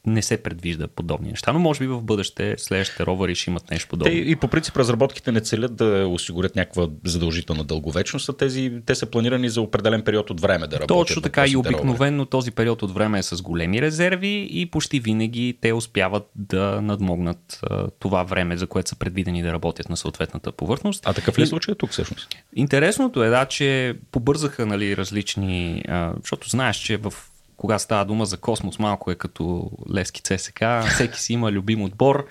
не 0.06 0.22
се 0.22 0.38
предвижда 0.38 0.88
подобни 0.88 1.30
неща, 1.30 1.54
но 1.54 1.60
може 1.60 1.80
би 1.80 1.88
в 1.88 2.02
бъдеще 2.02 2.56
следващите 2.58 3.06
ровъри 3.06 3.36
ще 3.36 3.50
имат 3.50 3.72
нещо 3.72 3.90
подобно. 3.90 4.12
Те 4.12 4.18
и 4.18 4.36
по 4.36 4.48
принцип 4.48 4.78
разработките 4.78 5.32
не 5.32 5.42
целят 5.42 5.76
да 5.76 6.08
осигурят 6.08 6.56
някаква 6.56 6.88
задължителна 7.06 7.64
дълговечност, 7.64 8.30
а 8.30 8.34
тези, 8.34 8.74
те 8.86 8.96
са 8.96 9.06
планирани 9.06 9.50
за 9.50 9.62
определен 9.62 10.02
период 10.02 10.30
от 10.30 10.42
време 10.42 10.68
да 10.68 10.76
работят. 10.76 10.88
Точно 10.88 11.22
така 11.22 11.46
и 11.48 11.58
обикновенно 11.58 12.26
този 12.26 12.52
период 12.52 12.82
от 12.82 12.94
време 12.94 13.20
е 13.20 13.24
с 13.24 13.42
големи 13.42 13.82
резерви 13.82 14.48
и 14.52 14.66
почти 14.66 15.00
винаги 15.00 15.58
те 15.62 15.74
успяват 15.74 16.30
да 16.36 16.82
надмогнат 16.82 17.60
а, 17.64 17.88
това 18.00 18.24
време, 18.24 18.58
за 18.58 18.68
което 18.68 18.90
са 18.90 18.96
предвидени 18.96 19.42
да 19.42 19.54
работят 19.54 19.90
на 19.90 19.98
съответната 19.98 20.52
повърхност. 20.52 21.04
А 21.06 21.14
такъв 21.14 21.40
ли 21.40 21.44
е 21.44 21.46
случай 21.46 21.76
тук 21.76 21.92
всъщност? 21.92 22.28
Интересното 22.56 23.24
е, 23.24 23.30
да, 23.30 23.46
че 23.46 23.96
побързаха 24.12 24.66
нали, 24.66 24.98
различни, 24.98 25.84
а, 25.88 26.14
защото 26.22 26.50
знаеш, 26.50 26.78
че 26.78 26.98
в 26.98 27.14
кога 27.58 27.80
става 27.80 28.06
дума 28.06 28.26
за 28.26 28.38
космос, 28.38 28.80
малко 28.80 29.12
е 29.12 29.16
като 29.16 29.72
Левски 29.94 30.22
ЦСК, 30.22 30.64
всеки 30.90 31.20
си 31.20 31.34
има 31.34 31.52
любим 31.52 31.82
отбор. 31.82 32.26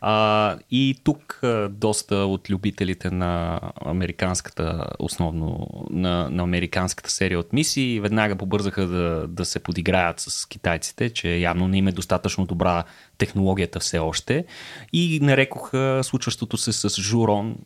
А, 0.00 0.56
и 0.70 1.00
тук 1.04 1.40
доста 1.70 2.16
от 2.16 2.50
любителите 2.50 3.10
на 3.10 3.60
американската, 3.86 4.86
основно 4.98 5.66
на, 5.90 6.30
на 6.30 6.42
американската 6.42 7.10
серия 7.10 7.38
от 7.38 7.52
мисии, 7.52 8.00
веднага 8.00 8.36
побързаха 8.36 8.86
да, 8.86 9.26
да 9.28 9.44
се 9.44 9.58
подиграят 9.58 10.20
с 10.20 10.46
китайците, 10.46 11.10
че 11.10 11.36
явно 11.36 11.68
не 11.68 11.78
им 11.78 11.88
е 11.88 11.92
достатъчно 11.92 12.46
добра 12.46 12.84
технологията 13.18 13.80
все 13.80 13.98
още. 13.98 14.44
И 14.92 15.20
нарекоха 15.22 16.00
случващото 16.02 16.56
се 16.56 16.72
с 16.72 17.02
Журон 17.02 17.56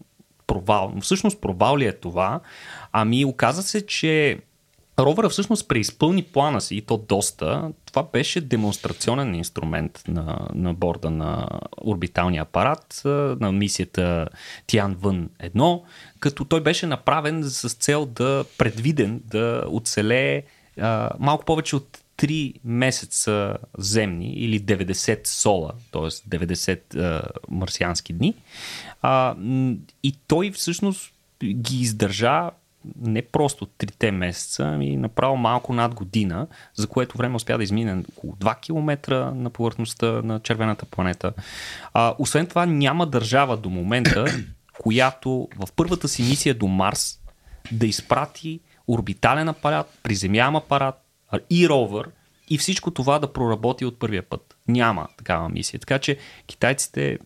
провал. 0.47 0.93
Но 0.95 1.01
всъщност 1.01 1.41
провал 1.41 1.79
ли 1.79 1.87
е 1.87 1.93
това? 1.93 2.41
Ами 2.93 3.25
оказа 3.25 3.63
се, 3.63 3.87
че 3.87 4.39
Ровъра 5.03 5.29
всъщност 5.29 5.69
преизпълни 5.69 6.23
плана 6.23 6.61
си 6.61 6.77
и 6.77 6.81
то 6.81 6.97
доста. 6.97 7.71
Това 7.87 8.03
беше 8.13 8.41
демонстрационен 8.41 9.35
инструмент 9.35 10.03
на, 10.09 10.49
на 10.55 10.75
борда 10.75 11.11
на 11.11 11.49
орбиталния 11.85 12.43
апарат 12.43 13.03
на 13.41 13.53
мисията 13.53 14.29
Тиан 14.67 14.95
Вън 14.95 15.29
1, 15.45 15.83
като 16.21 16.45
той 16.45 16.61
беше 16.61 16.87
направен 16.87 17.45
с 17.45 17.75
цел 17.75 18.07
да 18.07 18.45
предвиден 18.59 19.23
да 19.25 19.65
оцелее 19.69 20.43
а, 20.81 21.11
малко 21.19 21.45
повече 21.45 21.77
от 21.77 21.99
3 22.19 22.55
месеца 22.65 23.57
земни 23.79 24.33
или 24.33 24.61
90 24.61 25.27
сола, 25.27 25.71
т.е. 25.93 26.03
90 26.03 26.97
а, 26.97 27.23
марсиански 27.51 28.13
дни. 28.13 28.35
А, 29.03 29.37
и 30.03 30.15
той 30.27 30.51
всъщност 30.51 31.13
ги 31.45 31.81
издържа 31.81 32.51
не 33.01 33.23
просто 33.23 33.67
трите 33.67 34.11
месеца, 34.11 34.65
ами 34.65 34.97
направо 34.97 35.37
малко 35.37 35.73
над 35.73 35.95
година, 35.95 36.47
за 36.75 36.87
което 36.87 37.19
време 37.19 37.37
успя 37.37 37.59
да 37.59 37.65
измине 37.65 38.03
около 38.17 38.33
2 38.33 38.61
км 38.61 39.33
на 39.35 39.51
повърхността 39.51 40.07
на 40.07 40.41
червената 40.41 40.87
планета. 40.87 41.33
А, 41.95 42.15
освен 42.19 42.47
това 42.47 42.67
няма 42.67 43.07
държава 43.07 43.57
до 43.57 43.71
момента, 43.71 44.25
която 44.81 45.49
в 45.57 45.73
първата 45.77 46.09
си 46.09 46.23
мисия 46.23 46.55
до 46.55 46.67
Марс 46.67 47.21
да 47.73 47.87
изпрати 47.87 48.61
орбитален 48.89 49.49
апарат, 49.49 49.99
приземяем 50.03 50.57
апарат 50.57 51.05
и 51.51 51.69
ровър 51.69 52.11
и 52.49 52.59
всичко 52.59 52.91
това 52.91 53.19
да 53.19 53.33
проработи 53.33 53.85
от 53.85 53.99
първия 53.99 54.23
път. 54.23 54.57
Няма 54.69 55.09
такава 55.17 55.49
мисия. 55.49 55.81
Така 55.81 55.99
че 55.99 56.19
китайците 56.47 57.19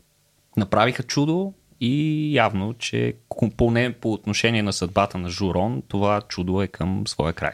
направиха 0.56 1.02
чудо, 1.02 1.54
и 1.80 2.34
явно, 2.34 2.74
че 2.74 3.14
поне 3.56 3.92
по 3.92 4.12
отношение 4.12 4.62
на 4.62 4.72
съдбата 4.72 5.18
на 5.18 5.28
Журон, 5.30 5.82
това 5.88 6.20
чудо 6.28 6.62
е 6.62 6.66
към 6.66 7.06
своя 7.06 7.32
край. 7.32 7.52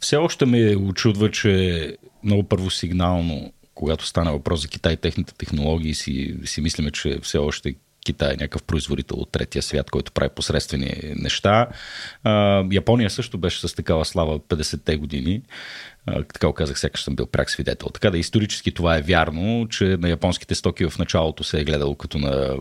Все 0.00 0.16
още 0.16 0.46
ме 0.46 0.76
очудва, 0.76 1.30
че 1.30 1.96
много 2.24 2.42
първосигнално, 2.42 3.52
когато 3.74 4.06
стана 4.06 4.32
въпрос 4.32 4.62
за 4.62 4.68
Китай 4.68 4.92
и 4.92 4.96
техните 4.96 5.34
технологии, 5.34 5.94
си, 5.94 6.36
си 6.44 6.60
мислиме, 6.60 6.90
че 6.90 7.18
все 7.22 7.38
още 7.38 7.74
Китай 8.04 8.28
е 8.28 8.36
някакъв 8.36 8.62
производител 8.62 9.16
от 9.16 9.32
третия 9.32 9.62
свят, 9.62 9.90
който 9.90 10.12
прави 10.12 10.30
посредствени 10.34 10.92
неща. 11.16 11.68
А, 12.24 12.64
Япония 12.72 13.10
също 13.10 13.38
беше 13.38 13.68
с 13.68 13.74
такава 13.74 14.04
слава 14.04 14.38
50-те 14.38 14.96
години 14.96 15.42
така 16.06 16.52
казах, 16.52 16.78
сякаш 16.78 17.02
съм 17.02 17.16
бил 17.16 17.26
прак 17.26 17.50
свидетел. 17.50 17.88
Така 17.88 18.10
да, 18.10 18.18
исторически 18.18 18.72
това 18.72 18.96
е 18.96 19.02
вярно, 19.02 19.68
че 19.70 19.84
на 19.84 20.08
японските 20.08 20.54
стоки 20.54 20.88
в 20.88 20.98
началото 20.98 21.44
се 21.44 21.60
е 21.60 21.64
гледало 21.64 21.94
като 21.94 22.18
на 22.18 22.56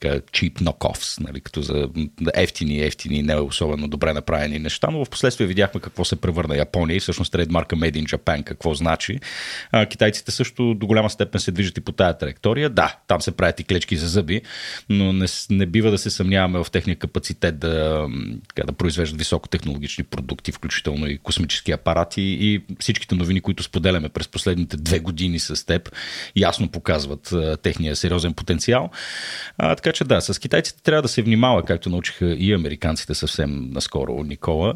така, 0.00 0.14
cheap 0.14 0.52
knockoffs, 0.52 1.20
нали, 1.20 1.40
като 1.40 1.62
за 1.62 1.88
ефтини, 2.34 2.80
ефтини, 2.80 3.22
не 3.22 3.36
особено 3.36 3.88
добре 3.88 4.12
направени 4.12 4.58
неща, 4.58 4.88
но 4.90 5.04
в 5.04 5.10
последствие 5.10 5.46
видяхме 5.46 5.80
какво 5.80 6.04
се 6.04 6.16
превърна 6.16 6.56
Япония 6.56 6.96
и 6.96 7.00
всъщност 7.00 7.32
трейдмарка 7.32 7.76
Made 7.76 8.04
in 8.04 8.16
Japan 8.16 8.44
какво 8.44 8.74
значи. 8.74 9.20
А, 9.72 9.86
китайците 9.86 10.30
също 10.30 10.74
до 10.74 10.86
голяма 10.86 11.10
степен 11.10 11.40
се 11.40 11.52
движат 11.52 11.78
и 11.78 11.80
по 11.80 11.92
тая 11.92 12.18
траектория. 12.18 12.70
Да, 12.70 12.96
там 13.06 13.20
се 13.20 13.36
правят 13.36 13.60
и 13.60 13.64
клечки 13.64 13.96
за 13.96 14.08
зъби, 14.08 14.42
но 14.88 15.12
не, 15.12 15.26
не 15.50 15.66
бива 15.66 15.90
да 15.90 15.98
се 15.98 16.10
съмняваме 16.10 16.64
в 16.64 16.70
техния 16.70 16.96
капацитет 16.96 17.58
да, 17.58 18.06
така, 18.48 18.66
да 18.66 18.72
произвеждат 18.72 19.18
високотехнологични 19.18 20.04
продукти, 20.04 20.52
включително 20.52 21.06
и 21.06 21.18
космически 21.18 21.72
апарати 21.72 22.22
и 22.22 22.62
всичките 22.80 23.14
новини, 23.14 23.40
които 23.40 23.62
споделяме 23.62 24.08
през 24.08 24.28
последните 24.28 24.76
две 24.76 24.98
години 24.98 25.38
с 25.38 25.66
теб, 25.66 25.90
ясно 26.36 26.68
показват 26.68 27.32
а, 27.32 27.56
техния 27.56 27.96
сериозен 27.96 28.32
потенциал. 28.32 28.90
А, 29.58 29.74
така 29.74 29.92
че 29.92 30.04
да, 30.04 30.20
с 30.20 30.38
китайците 30.38 30.82
трябва 30.82 31.02
да 31.02 31.08
се 31.08 31.22
внимава, 31.22 31.64
както 31.64 31.90
научиха 31.90 32.26
и 32.26 32.54
американците 32.54 33.14
съвсем 33.14 33.70
наскоро, 33.70 34.24
Никола. 34.24 34.74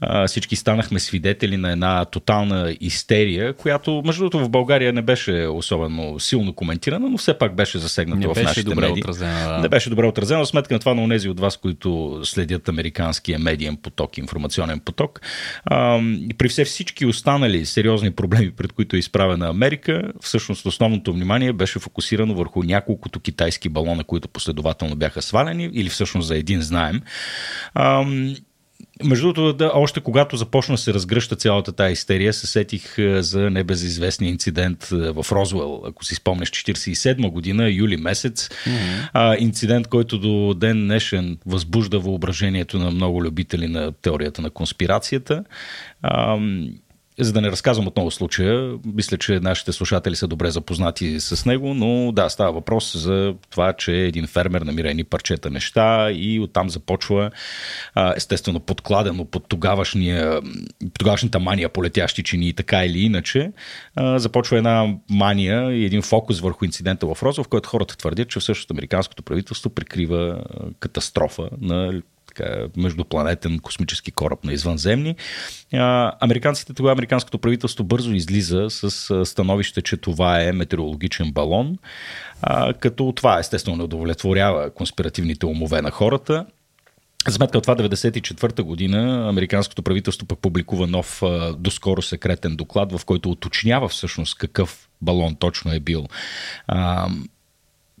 А, 0.00 0.26
всички 0.26 0.56
станахме 0.56 0.98
свидетели 0.98 1.56
на 1.56 1.72
една 1.72 2.04
тотална 2.04 2.76
истерия, 2.80 3.52
която, 3.52 4.02
между 4.06 4.20
другото, 4.20 4.38
в 4.38 4.48
България 4.48 4.92
не 4.92 5.02
беше 5.02 5.32
особено 5.32 6.20
силно 6.20 6.52
коментирана, 6.52 7.08
но 7.08 7.18
все 7.18 7.38
пак 7.38 7.56
беше 7.56 7.78
засегната 7.78 8.34
в 8.34 8.42
нашите 8.42 8.62
добре 8.62 8.88
медии. 8.88 9.02
Отразена, 9.02 9.48
да. 9.48 9.58
Не 9.58 9.68
беше 9.68 9.90
добре 9.90 10.06
отразена, 10.06 10.46
сметка 10.46 10.74
на 10.74 10.80
това 10.80 10.94
на 10.94 11.02
онези 11.02 11.28
от 11.28 11.40
вас, 11.40 11.56
които 11.56 12.20
следят 12.24 12.68
американския 12.68 13.38
медиен 13.38 13.76
поток, 13.76 14.18
информационен 14.18 14.80
поток. 14.80 15.20
А, 15.64 16.00
при 16.38 16.48
все 16.48 16.64
всички 16.64 17.06
останали 17.06 17.35
останали 17.36 17.66
сериозни 17.66 18.10
проблеми, 18.10 18.50
пред 18.50 18.72
които 18.72 18.96
е 18.96 18.98
изправена 18.98 19.48
Америка, 19.48 20.12
всъщност 20.20 20.66
основното 20.66 21.12
внимание 21.12 21.52
беше 21.52 21.78
фокусирано 21.78 22.34
върху 22.34 22.62
няколкото 22.62 23.20
китайски 23.20 23.68
балона, 23.68 24.04
които 24.04 24.28
последователно 24.28 24.96
бяха 24.96 25.22
свалени, 25.22 25.70
или 25.72 25.88
всъщност 25.88 26.28
за 26.28 26.36
един 26.36 26.62
знаем. 26.62 27.00
Между 29.04 29.32
другото, 29.32 29.52
да, 29.52 29.70
още 29.74 30.00
когато 30.00 30.36
започна 30.36 30.74
да 30.74 30.78
се 30.78 30.94
разгръща 30.94 31.36
цялата 31.36 31.72
тази 31.72 31.92
истерия, 31.92 32.32
се 32.32 32.46
сетих 32.46 32.98
е, 32.98 33.22
за 33.22 33.50
небезизвестния 33.50 34.30
инцидент 34.30 34.88
е, 34.92 34.96
в 34.96 35.26
Розвел, 35.32 35.82
ако 35.86 36.04
си 36.04 36.14
спомнеш, 36.14 36.50
47 36.50 37.30
година, 37.30 37.70
юли 37.70 37.96
месец. 37.96 38.48
Mm-hmm. 38.48 39.08
А, 39.12 39.36
инцидент, 39.38 39.86
който 39.86 40.18
до 40.18 40.54
ден 40.54 40.84
днешен 40.84 41.38
възбужда 41.46 41.98
въображението 41.98 42.78
на 42.78 42.90
много 42.90 43.22
любители 43.24 43.68
на 43.68 43.92
теорията 43.92 44.42
на 44.42 44.50
конспирацията. 44.50 45.44
А, 46.02 46.38
за 47.20 47.32
да 47.32 47.40
не 47.40 47.50
разказвам 47.50 47.86
отново 47.86 48.10
случая, 48.10 48.74
мисля, 48.94 49.18
че 49.18 49.40
нашите 49.40 49.72
слушатели 49.72 50.16
са 50.16 50.26
добре 50.26 50.50
запознати 50.50 51.20
с 51.20 51.46
него, 51.46 51.74
но 51.74 52.12
да, 52.12 52.28
става 52.28 52.52
въпрос 52.52 52.96
за 52.96 53.34
това, 53.50 53.72
че 53.72 53.92
един 53.92 54.26
фермер 54.26 54.60
намира 54.60 54.90
едни 54.90 55.04
парчета 55.04 55.50
неща 55.50 56.10
и 56.10 56.40
оттам 56.40 56.70
започва 56.70 57.30
естествено 58.16 58.60
подкладено 58.60 59.24
под 59.24 59.48
тогавашния, 59.48 60.40
тогавашната 60.98 61.40
мания 61.40 61.68
по 61.68 61.84
летящи 61.84 62.22
чини, 62.22 62.52
така 62.52 62.84
или 62.84 63.00
иначе, 63.00 63.52
започва 64.16 64.56
една 64.56 64.94
мания 65.10 65.72
и 65.72 65.84
един 65.84 66.02
фокус 66.02 66.40
върху 66.40 66.64
инцидента 66.64 67.06
в 67.06 67.22
Розов, 67.22 67.46
в 67.46 67.48
който 67.48 67.68
хората 67.68 67.96
твърдят, 67.96 68.28
че 68.28 68.40
всъщност 68.40 68.70
американското 68.70 69.22
правителство 69.22 69.70
прикрива 69.70 70.44
катастрофа 70.80 71.48
на 71.60 72.02
така, 72.36 72.66
междупланетен 72.76 73.58
космически 73.58 74.10
кораб 74.10 74.44
на 74.44 74.52
извънземни. 74.52 75.16
Американците, 76.20 76.74
тогава 76.74 76.92
американското 76.92 77.38
правителство 77.38 77.84
бързо 77.84 78.12
излиза 78.12 78.66
с 78.70 79.26
становище, 79.26 79.82
че 79.82 79.96
това 79.96 80.42
е 80.42 80.52
метеорологичен 80.52 81.32
балон, 81.32 81.78
като 82.80 83.12
това 83.16 83.38
естествено 83.38 83.76
не 83.76 83.82
удовлетворява 83.82 84.70
конспиративните 84.70 85.46
умове 85.46 85.82
на 85.82 85.90
хората. 85.90 86.46
Сметка 87.28 87.58
от 87.58 87.64
това 87.64 87.76
1994 87.76 88.62
година 88.62 89.28
американското 89.28 89.82
правителство 89.82 90.26
пък 90.26 90.38
публикува 90.38 90.86
нов 90.86 91.22
доскоро 91.58 92.02
секретен 92.02 92.56
доклад, 92.56 92.92
в 92.92 93.04
който 93.04 93.30
уточнява 93.30 93.88
всъщност 93.88 94.38
какъв 94.38 94.88
балон 95.02 95.34
точно 95.34 95.72
е 95.72 95.80
бил 95.80 96.06
а, 96.66 97.08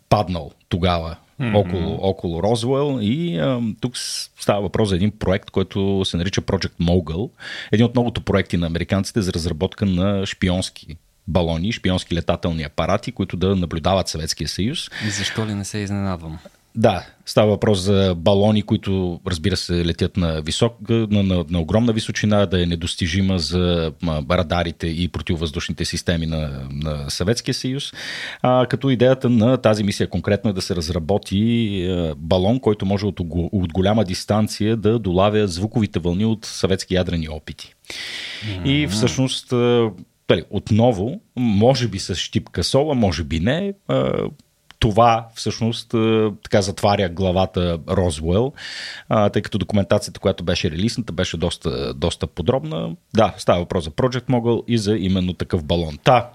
паднал 0.08 0.52
тогава 0.68 1.16
mm-hmm. 1.40 1.56
около, 1.56 1.98
около 2.00 2.42
Розвел 2.42 2.98
и 3.02 3.38
а, 3.38 3.60
тук 3.80 3.96
става 4.40 4.60
въпрос 4.60 4.88
за 4.88 4.96
един 4.96 5.10
проект, 5.10 5.50
който 5.50 6.02
се 6.04 6.16
нарича 6.16 6.42
Project 6.42 6.72
Mogul. 6.80 7.30
Един 7.72 7.86
от 7.86 7.94
многото 7.94 8.20
проекти 8.20 8.56
на 8.56 8.66
американците 8.66 9.22
за 9.22 9.32
разработка 9.32 9.86
на 9.86 10.26
шпионски 10.26 10.96
балони, 11.28 11.72
шпионски 11.72 12.14
летателни 12.14 12.62
апарати, 12.62 13.12
които 13.12 13.36
да 13.36 13.56
наблюдават 13.56 14.08
Съветския 14.08 14.48
съюз. 14.48 14.90
И 15.06 15.10
защо 15.10 15.46
ли 15.46 15.54
не 15.54 15.64
се 15.64 15.78
изненадвам? 15.78 16.38
Да, 16.76 17.06
става 17.26 17.50
въпрос 17.50 17.78
за 17.78 18.14
балони, 18.18 18.62
които 18.62 19.20
разбира 19.26 19.56
се 19.56 19.84
летят 19.84 20.16
на, 20.16 20.42
висок, 20.42 20.76
на, 20.88 21.22
на, 21.22 21.44
на 21.50 21.60
огромна 21.60 21.92
височина, 21.92 22.46
да 22.46 22.62
е 22.62 22.66
недостижима 22.66 23.38
за 23.38 23.92
радарите 24.30 24.86
и 24.86 25.08
противовъздушните 25.08 25.84
системи 25.84 26.26
на, 26.26 26.68
на 26.70 27.10
Съветския 27.10 27.54
съюз. 27.54 27.92
А, 28.42 28.66
като 28.66 28.90
идеята 28.90 29.30
на 29.30 29.56
тази 29.56 29.84
мисия 29.84 30.08
конкретно 30.08 30.50
е 30.50 30.52
да 30.52 30.62
се 30.62 30.76
разработи 30.76 31.86
а, 31.90 32.14
балон, 32.16 32.60
който 32.60 32.86
може 32.86 33.06
от, 33.06 33.20
от 33.52 33.72
голяма 33.72 34.04
дистанция 34.04 34.76
да 34.76 34.98
долавя 34.98 35.46
звуковите 35.46 35.98
вълни 35.98 36.24
от 36.24 36.44
съветски 36.44 36.94
ядрени 36.94 37.28
опити. 37.28 37.74
Mm-hmm. 37.74 38.68
И 38.68 38.86
всъщност 38.86 39.52
отново, 40.50 41.20
може 41.36 41.88
би 41.88 41.98
с 41.98 42.14
щипка 42.14 42.64
сола, 42.64 42.94
може 42.94 43.24
би 43.24 43.40
не, 43.40 43.72
това 44.90 45.26
всъщност 45.34 45.94
така 46.42 46.62
затваря 46.62 47.08
главата 47.08 47.78
Розвел, 47.88 48.52
тъй 49.32 49.42
като 49.42 49.58
документацията, 49.58 50.20
която 50.20 50.44
беше 50.44 50.70
релисната, 50.70 51.12
беше 51.12 51.36
доста, 51.36 51.94
доста 51.94 52.26
подробна. 52.26 52.96
Да, 53.14 53.34
става 53.38 53.58
въпрос 53.58 53.84
за 53.84 53.90
Project 53.90 54.24
Mogul 54.24 54.64
и 54.68 54.78
за 54.78 54.96
именно 54.96 55.34
такъв 55.34 55.64
балон. 55.64 55.98
Та, 56.04 56.30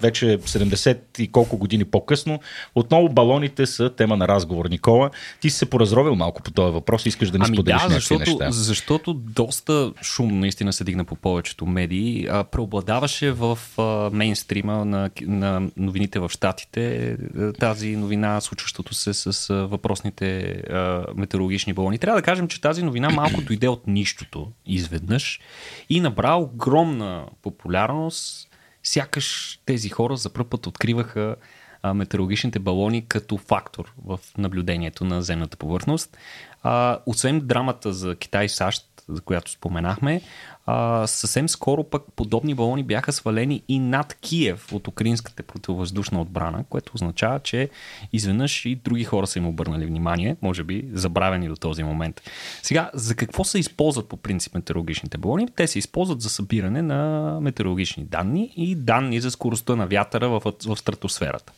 вече 0.00 0.38
70 0.38 0.98
и 1.18 1.28
колко 1.28 1.56
години 1.56 1.84
по-късно, 1.84 2.40
отново 2.74 3.08
балоните 3.08 3.66
са 3.66 3.90
тема 3.90 4.16
на 4.16 4.28
разговор. 4.28 4.66
Никола, 4.70 5.10
ти 5.40 5.50
си 5.50 5.58
се 5.58 5.70
поразровил 5.70 6.14
малко 6.14 6.42
по 6.42 6.50
този 6.50 6.72
въпрос 6.72 7.06
и 7.06 7.08
искаш 7.08 7.30
да 7.30 7.38
ни 7.38 7.44
ами 7.46 7.56
споделиш 7.56 7.82
да, 7.82 7.88
защото, 7.88 8.18
неща. 8.18 8.50
защото 8.50 9.14
доста 9.14 9.92
шум 10.02 10.40
наистина 10.40 10.72
се 10.72 10.84
дигна 10.84 11.04
по 11.04 11.14
повечето 11.14 11.66
медии. 11.66 12.26
А, 12.30 12.44
преобладаваше 12.44 13.30
в 13.32 13.58
а, 13.78 14.10
мейнстрима 14.12 14.84
на, 14.84 15.10
на 15.20 15.68
новините 15.76 16.18
в 16.18 16.28
Штатите 16.28 17.16
тази 17.58 17.91
тази 17.92 18.00
новина, 18.00 18.40
случващото 18.40 18.94
се 18.94 19.14
с 19.14 19.54
въпросните 19.66 20.40
а, 20.70 21.04
метеорологични 21.16 21.72
балони. 21.72 21.98
Трябва 21.98 22.20
да 22.20 22.24
кажем, 22.24 22.48
че 22.48 22.60
тази 22.60 22.82
новина 22.82 23.10
малко 23.10 23.40
дойде 23.46 23.68
от 23.68 23.86
нищото 23.86 24.52
изведнъж 24.66 25.40
и 25.88 26.00
набра 26.00 26.34
огромна 26.34 27.26
популярност. 27.42 28.48
Сякаш 28.82 29.58
тези 29.66 29.88
хора 29.88 30.16
за 30.16 30.32
първ 30.32 30.44
път 30.50 30.66
откриваха 30.66 31.36
а, 31.82 31.94
метеорологичните 31.94 32.58
балони 32.58 33.06
като 33.08 33.36
фактор 33.36 33.92
в 34.04 34.18
наблюдението 34.38 35.04
на 35.04 35.22
земната 35.22 35.56
повърхност. 35.56 36.16
А, 36.62 36.98
освен 37.06 37.40
драмата 37.40 37.92
за 37.92 38.16
Китай 38.16 38.44
и 38.44 38.48
САЩ, 38.48 38.86
за 39.08 39.20
която 39.20 39.50
споменахме, 39.50 40.20
а, 40.66 41.06
съвсем 41.06 41.48
скоро 41.48 41.84
пък 41.84 42.02
подобни 42.16 42.54
балони 42.54 42.82
бяха 42.82 43.12
свалени 43.12 43.62
и 43.68 43.78
над 43.78 44.14
Киев 44.14 44.72
от 44.72 44.88
украинската 44.88 45.42
противовъздушна 45.42 46.20
отбрана, 46.20 46.64
което 46.68 46.92
означава, 46.94 47.40
че 47.40 47.70
изведнъж 48.12 48.66
и 48.66 48.74
други 48.74 49.04
хора 49.04 49.26
са 49.26 49.38
им 49.38 49.46
обърнали 49.46 49.86
внимание, 49.86 50.36
може 50.42 50.64
би 50.64 50.88
забравени 50.92 51.48
до 51.48 51.56
този 51.56 51.82
момент. 51.82 52.22
Сега, 52.62 52.90
за 52.94 53.14
какво 53.14 53.44
се 53.44 53.58
използват 53.58 54.08
по 54.08 54.16
принцип 54.16 54.54
метеорологичните 54.54 55.18
балони? 55.18 55.48
Те 55.56 55.66
се 55.66 55.78
използват 55.78 56.20
за 56.20 56.28
събиране 56.28 56.82
на 56.82 57.38
метеорологични 57.40 58.04
данни 58.04 58.52
и 58.56 58.74
данни 58.74 59.20
за 59.20 59.30
скоростта 59.30 59.76
на 59.76 59.86
вятъра 59.86 60.28
в, 60.28 60.42
в 60.66 60.76
стратосферата. 60.76 61.52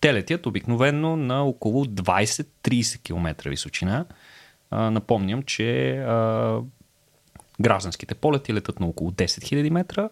Те 0.00 0.14
летят 0.14 0.46
обикновено 0.46 1.16
на 1.16 1.44
около 1.44 1.84
20-30 1.84 3.02
км 3.02 3.50
височина. 3.50 4.04
А, 4.70 4.90
напомням, 4.90 5.42
че 5.42 5.96
а, 5.96 6.60
Гражданските 7.60 8.14
полети 8.14 8.54
летат 8.54 8.80
на 8.80 8.86
около 8.86 9.10
10 9.10 9.26
000 9.26 9.70
метра, 9.70 10.08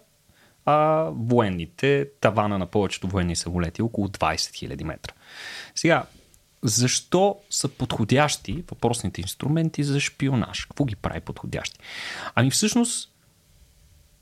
а 0.64 1.08
военните, 1.14 2.08
тавана 2.20 2.58
на 2.58 2.66
повечето 2.66 3.08
военни 3.08 3.36
самолети 3.36 3.80
е 3.80 3.84
около 3.84 4.08
20 4.08 4.34
000 4.34 4.84
метра. 4.84 5.12
Сега, 5.74 6.04
защо 6.62 7.38
са 7.50 7.68
подходящи 7.68 8.64
въпросните 8.70 9.20
инструменти 9.20 9.84
за 9.84 10.00
шпионаж? 10.00 10.64
Какво 10.64 10.84
ги 10.84 10.96
прави 10.96 11.20
подходящи? 11.20 11.78
Ами 12.34 12.50
всъщност, 12.50 13.12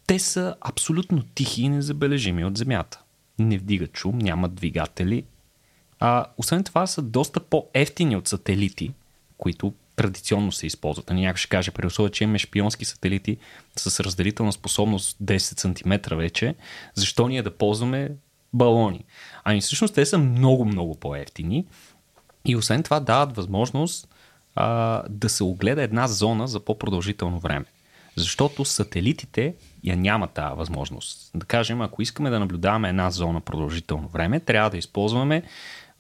те 0.07 0.19
са 0.19 0.55
абсолютно 0.61 1.23
тихи 1.23 1.63
и 1.63 1.69
незабележими 1.69 2.45
от 2.45 2.59
Земята. 2.59 3.01
Не 3.39 3.59
вдигат 3.59 3.97
шум, 3.97 4.19
нямат 4.19 4.55
двигатели. 4.55 5.25
А, 6.01 6.27
освен 6.39 6.65
това 6.65 6.87
са 6.87 7.03
доста 7.03 7.41
по-ефтини 7.41 8.17
от 8.17 8.29
сателити, 8.29 8.93
които 9.39 9.75
традиционно 9.97 10.53
се 10.53 10.67
използват. 10.67 11.11
А 11.11 11.15
някой 11.15 11.39
ще 11.39 11.49
каже, 11.49 11.71
при 11.71 11.87
условие, 11.87 12.13
че 12.13 12.25
имаме 12.25 12.39
шпионски 12.39 12.85
сателити 12.85 13.37
с 13.77 14.01
разделителна 14.01 14.53
способност 14.53 15.17
10 15.23 15.39
см 15.39 16.17
вече, 16.17 16.55
защо 16.95 17.29
ние 17.29 17.43
да 17.43 17.57
ползваме 17.57 18.11
балони? 18.53 19.05
Ами 19.45 19.61
всъщност 19.61 19.95
те 19.95 20.07
са 20.07 20.19
много, 20.19 20.65
много 20.65 20.95
по-ефтини 20.95 21.67
и 22.45 22.57
освен 22.57 22.83
това 22.83 23.01
дават 23.01 23.37
възможност 23.37 24.09
а, 24.55 25.03
да 25.11 25.29
се 25.29 25.45
огледа 25.45 25.83
една 25.83 26.09
зона 26.09 26.49
за 26.49 26.61
по-продължително 26.61 27.39
време. 27.39 27.65
Защото 28.17 28.65
сателитите 28.65 29.55
я 29.85 29.97
няма 29.97 30.29
тази 30.29 30.57
възможност. 30.57 31.31
Да 31.35 31.47
кажем, 31.47 31.81
ако 31.81 32.03
искаме 32.03 32.31
да 32.31 32.41
наблюдаваме 32.41 32.89
една 32.89 33.11
зона 33.11 33.41
продължително 33.41 34.09
време, 34.09 34.41
трябва 34.41 34.71
да 34.71 34.77
използваме 34.77 35.43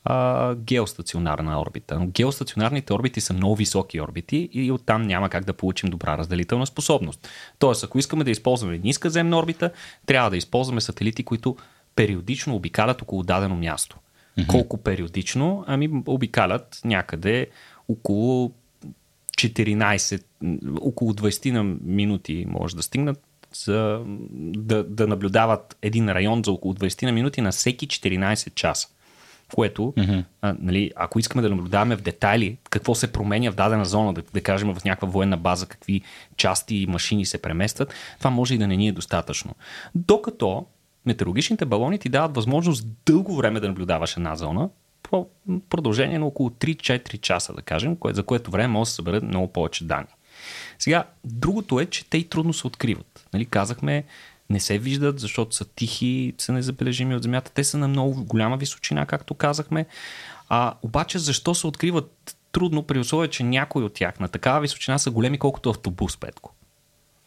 а, 0.05 0.55
геостационарна 0.55 1.61
орбита. 1.61 1.99
Но 1.99 2.07
геостационарните 2.07 2.93
орбити 2.93 3.21
са 3.21 3.33
много 3.33 3.57
високи 3.57 4.01
орбити 4.01 4.49
и 4.53 4.73
оттам 4.73 5.03
няма 5.03 5.29
как 5.29 5.45
да 5.45 5.53
получим 5.53 5.91
добра 5.91 6.19
разделителна 6.19 6.67
способност. 6.67 7.29
Тоест, 7.59 7.85
ако 7.85 7.99
искаме 7.99 8.25
да 8.25 8.31
използваме 8.31 8.79
ниска 8.79 9.11
земна 9.11 9.39
орбита, 9.39 9.71
трябва 10.07 10.31
да 10.31 10.37
използваме 10.37 10.81
сателити, 10.81 11.25
които 11.25 11.57
периодично 11.97 12.57
обикалят 12.57 13.03
около 13.03 13.23
дадено 13.23 13.57
място. 13.57 13.97
Mm-hmm. 14.39 14.47
Колко 14.47 14.77
периодично? 14.77 15.65
Ами 15.67 16.03
обикалят 16.07 16.81
някъде 16.85 17.47
около 17.89 18.53
14, 19.37 20.23
около 20.81 21.13
20 21.13 21.51
на 21.51 21.65
минути 21.83 22.47
може 22.49 22.77
да 22.77 22.83
стигнат 22.83 23.21
за 23.55 24.03
да, 24.43 24.85
да 24.85 25.07
наблюдават 25.07 25.77
един 25.83 26.09
район 26.09 26.43
за 26.45 26.53
около 26.53 26.75
20 26.75 27.03
на 27.03 27.13
минути 27.13 27.41
на 27.41 27.53
всеки 27.53 27.89
14 27.89 28.55
часа 28.55 28.89
което, 29.55 29.83
mm-hmm. 29.83 30.25
а, 30.43 30.57
нали, 30.59 30.91
ако 30.97 31.19
искаме 31.19 31.43
да 31.43 31.51
наблюдаваме 31.51 31.97
в 31.97 32.03
детайли 32.03 32.57
какво 32.71 32.95
се 32.95 33.13
променя 33.13 33.51
в 33.51 33.55
дадена 33.55 33.85
зона, 33.85 34.15
да, 34.15 34.23
да 34.35 34.41
кажем 34.41 34.75
в 34.75 34.85
някаква 34.85 35.09
военна 35.09 35.37
база, 35.37 35.67
какви 35.67 36.01
части 36.37 36.77
и 36.77 36.87
машини 36.87 37.27
се 37.27 37.43
преместват, 37.43 37.95
това 38.19 38.31
може 38.31 38.55
и 38.55 38.59
да 38.59 38.67
не 38.67 38.77
ни 38.77 38.89
е 38.89 38.93
достатъчно. 38.93 39.55
Докато 39.95 40.67
метеорологичните 41.07 41.65
балони 41.65 41.99
ти 41.99 42.09
дават 42.09 42.37
възможност 42.37 42.87
дълго 43.07 43.37
време 43.37 43.61
да 43.61 43.69
наблюдаваш 43.69 44.17
една 44.17 44.37
зона, 44.37 44.69
по 45.03 45.27
продължение 45.71 46.19
на 46.19 46.27
около 46.27 46.51
3-4 46.51 47.21
часа, 47.21 47.53
да 47.53 47.63
кажем, 47.63 47.97
за 48.05 48.23
което 48.23 48.51
време 48.51 48.69
може 48.69 48.89
да 48.89 48.91
се 48.91 48.95
съберат 48.95 49.23
много 49.23 49.53
повече 49.53 49.85
данни. 49.85 50.15
Сега, 50.79 51.05
другото 51.25 51.81
е, 51.81 51.87
че 51.87 52.11
те 52.11 52.19
и 52.19 52.29
трудно 52.29 52.53
се 52.53 52.67
откриват. 52.67 53.29
Нали, 53.33 53.45
казахме, 53.45 54.05
не 54.51 54.61
се 54.61 54.79
виждат, 54.79 55.21
защото 55.21 55.57
са 55.57 55.65
тихи, 55.65 56.35
са 56.39 56.53
незабележими 56.53 57.15
от 57.15 57.23
Земята. 57.23 57.51
Те 57.55 57.65
са 57.65 57.79
на 57.79 57.89
много 57.89 58.25
голяма 58.25 58.57
височина, 58.57 59.07
както 59.07 59.35
казахме. 59.35 59.87
А, 60.49 60.75
обаче 60.83 61.19
защо 61.19 61.55
се 61.55 61.67
откриват 61.67 62.37
трудно 62.53 62.83
при 62.83 62.99
условие, 62.99 63.31
че 63.31 63.43
някои 63.43 63.85
от 63.85 63.95
тях 63.95 64.21
на 64.21 64.29
такава 64.29 64.61
височина 64.61 64.99
са 64.99 65.11
големи 65.11 65.39
колкото 65.39 65.71
автобус, 65.71 66.17
Петко? 66.17 66.55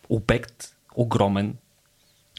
Обект 0.10 0.76
огромен, 0.96 1.56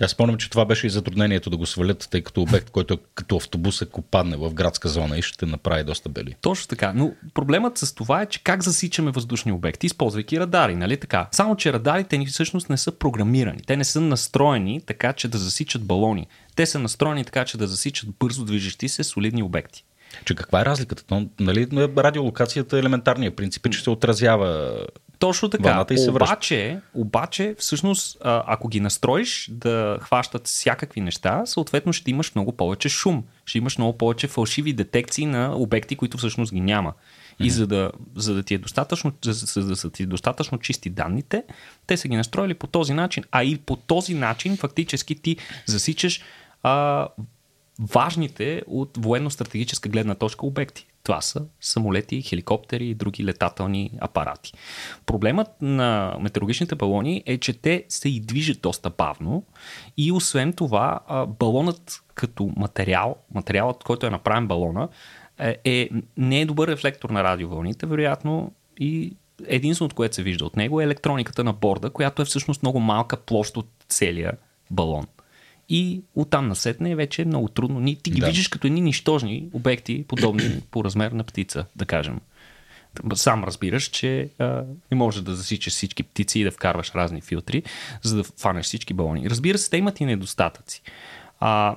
аз 0.05 0.11
спомням, 0.11 0.37
че 0.37 0.51
това 0.51 0.65
беше 0.65 0.87
и 0.87 0.91
затруднението 0.91 1.51
да 1.51 1.57
го 1.57 1.67
свалят, 1.67 2.09
тъй 2.11 2.23
като 2.23 2.43
обект, 2.43 2.71
който 2.71 2.95
е 2.95 2.99
като 3.15 3.37
автобус, 3.37 3.83
ако 3.83 4.03
падне 4.03 4.37
в 4.37 4.55
градска 4.55 4.89
зона 4.89 5.19
и 5.19 5.23
ще 5.23 5.47
направи 5.47 5.85
доста 5.85 6.09
бели. 6.09 6.35
Точно 6.41 6.69
така. 6.69 6.93
Но 6.95 7.13
проблемът 7.35 7.79
с 7.79 7.95
това 7.95 8.23
е, 8.23 8.27
че 8.27 8.43
как 8.43 8.63
засичаме 8.63 9.11
въздушни 9.11 9.53
обекти, 9.53 9.87
използвайки 9.87 10.41
радари, 10.41 10.77
нали 10.77 10.97
така? 10.97 11.29
Само, 11.33 11.57
че 11.57 11.73
радарите 11.73 12.19
ни 12.19 12.27
всъщност 12.27 12.71
не 12.71 12.77
са 12.77 12.93
програмирани. 12.93 13.61
Те 13.67 13.77
не 13.77 13.85
са 13.85 14.01
настроени 14.01 14.81
така, 14.87 15.13
че 15.13 15.29
да 15.29 15.39
засичат 15.39 15.85
балони. 15.85 16.27
Те 16.57 16.67
са 16.67 16.79
настроени 16.79 17.25
така, 17.25 17.45
че 17.45 17.59
да 17.59 17.67
засичат 17.67 18.09
бързо 18.19 18.45
движещи 18.45 18.89
се 18.89 19.05
солидни 19.05 19.43
обекти. 19.43 19.85
Че 20.25 20.35
каква 20.35 20.61
е 20.61 20.65
разликата? 20.65 21.05
Но, 21.11 21.29
нали, 21.41 21.69
радиолокацията 21.97 22.77
е 22.77 22.81
елементарния 22.81 23.37
принцип, 23.37 23.71
че 23.71 23.83
се 23.83 23.91
отразява 23.91 24.81
точно 25.19 25.49
така. 25.49 25.87
И 25.91 25.99
се 25.99 26.11
обаче, 26.11 26.81
обаче, 26.95 27.55
всъщност, 27.59 28.17
ако 28.25 28.69
ги 28.69 28.81
настроиш 28.81 29.49
да 29.53 29.99
хващат 30.01 30.47
всякакви 30.47 31.01
неща, 31.01 31.47
съответно 31.47 31.93
ще 31.93 32.11
имаш 32.11 32.35
много 32.35 32.53
повече 32.53 32.89
шум. 32.89 33.25
Ще 33.45 33.59
имаш 33.59 33.79
много 33.79 33.99
повече 33.99 34.27
фалшиви 34.27 34.73
детекции 34.73 35.27
на 35.27 35.57
обекти, 35.57 35.97
които 35.97 36.19
всъщност 36.19 36.55
ги 36.55 36.61
няма. 36.61 36.93
И 37.41 37.51
за 37.51 37.67
да, 37.67 37.93
за 38.17 38.35
да 38.35 38.43
ти 38.43 38.55
е 38.55 38.59
достатъчно, 38.59 39.13
за, 39.25 39.33
за 39.33 39.69
да 39.69 39.77
са 39.77 39.91
ти 39.91 40.07
достатъчно 40.07 40.59
чисти 40.59 40.91
данните, 40.91 41.45
те 41.87 41.97
са 41.97 42.09
ги 42.09 42.17
настроили 42.17 42.55
по 42.55 42.67
този 42.67 42.95
начин, 42.95 43.25
а 43.33 43.45
и 43.45 43.59
по 43.59 43.77
този 43.77 44.15
начин 44.15 44.57
фактически 44.57 45.15
ти 45.15 45.37
засичаш 45.67 46.23
а, 46.63 47.09
важните 47.81 48.63
от 48.67 48.97
военно-стратегическа 48.97 49.89
гледна 49.89 50.15
точка 50.15 50.47
обекти. 50.47 50.87
Това 51.09 51.21
са 51.21 51.45
самолети, 51.61 52.23
хеликоптери 52.23 52.89
и 52.89 52.95
други 52.95 53.25
летателни 53.25 53.91
апарати. 54.01 54.53
Проблемът 55.07 55.49
на 55.61 56.17
метеорологичните 56.21 56.75
балони 56.75 57.23
е, 57.27 57.39
че 57.39 57.53
те 57.53 57.85
се 57.89 58.09
и 58.09 58.21
движат 58.21 58.61
доста 58.61 58.91
бавно 58.91 59.45
и 59.97 60.13
освен 60.13 60.53
това 60.53 61.01
балонът 61.39 62.03
като 62.15 62.51
материал, 62.57 63.17
материалът, 63.35 63.85
който 63.85 64.07
е 64.07 64.11
направен 64.11 64.47
балона, 64.47 64.89
е, 65.39 65.57
е, 65.65 65.89
не 66.17 66.41
е 66.41 66.47
добър 66.47 66.69
рефлектор 66.69 67.11
на 67.11 67.25
радиовълните, 67.25 67.87
вероятно 67.87 68.53
и 68.81 69.17
единственото, 69.47 69.97
което 69.97 70.15
се 70.15 70.23
вижда 70.23 70.45
от 70.45 70.57
него 70.57 70.81
е 70.81 70.85
електрониката 70.85 71.45
на 71.45 71.53
борда, 71.53 71.91
която 71.91 72.23
е 72.23 72.25
всъщност 72.25 72.63
много 72.63 72.81
малка 72.81 73.17
площ 73.17 73.57
от 73.57 73.69
целия 73.89 74.33
балон. 74.71 75.07
И 75.69 76.03
оттам 76.15 76.49
насетне 76.49 76.97
вече 76.97 77.23
е 77.23 77.25
много 77.25 77.49
трудно. 77.49 77.97
Ти 78.03 78.11
ги 78.11 78.21
да. 78.21 78.27
виждаш 78.27 78.49
като 78.49 78.67
едни 78.67 78.81
нищожни 78.81 79.49
обекти, 79.53 80.05
подобни 80.09 80.61
по 80.71 80.85
размер 80.85 81.13
на 81.13 81.25
птица, 81.25 81.65
да 81.77 81.87
кажем. 81.87 82.21
Сам 83.15 83.45
разбираш, 83.45 83.85
че 83.85 84.29
а, 84.39 84.65
не 84.91 84.97
можеш 84.97 85.23
да 85.23 85.35
засичаш 85.35 85.73
всички 85.73 86.03
птици 86.03 86.41
и 86.41 86.45
да 86.45 86.51
вкарваш 86.51 86.91
разни 86.95 87.21
филтри, 87.21 87.63
за 88.03 88.17
да 88.17 88.25
фанеш 88.25 88.67
всички 88.67 88.95
балони. 88.95 89.31
Разбира 89.31 89.59
се, 89.59 89.71
те 89.71 89.77
имат 89.77 90.01
и 90.01 90.05
недостатъци. 90.05 90.83
А, 91.41 91.77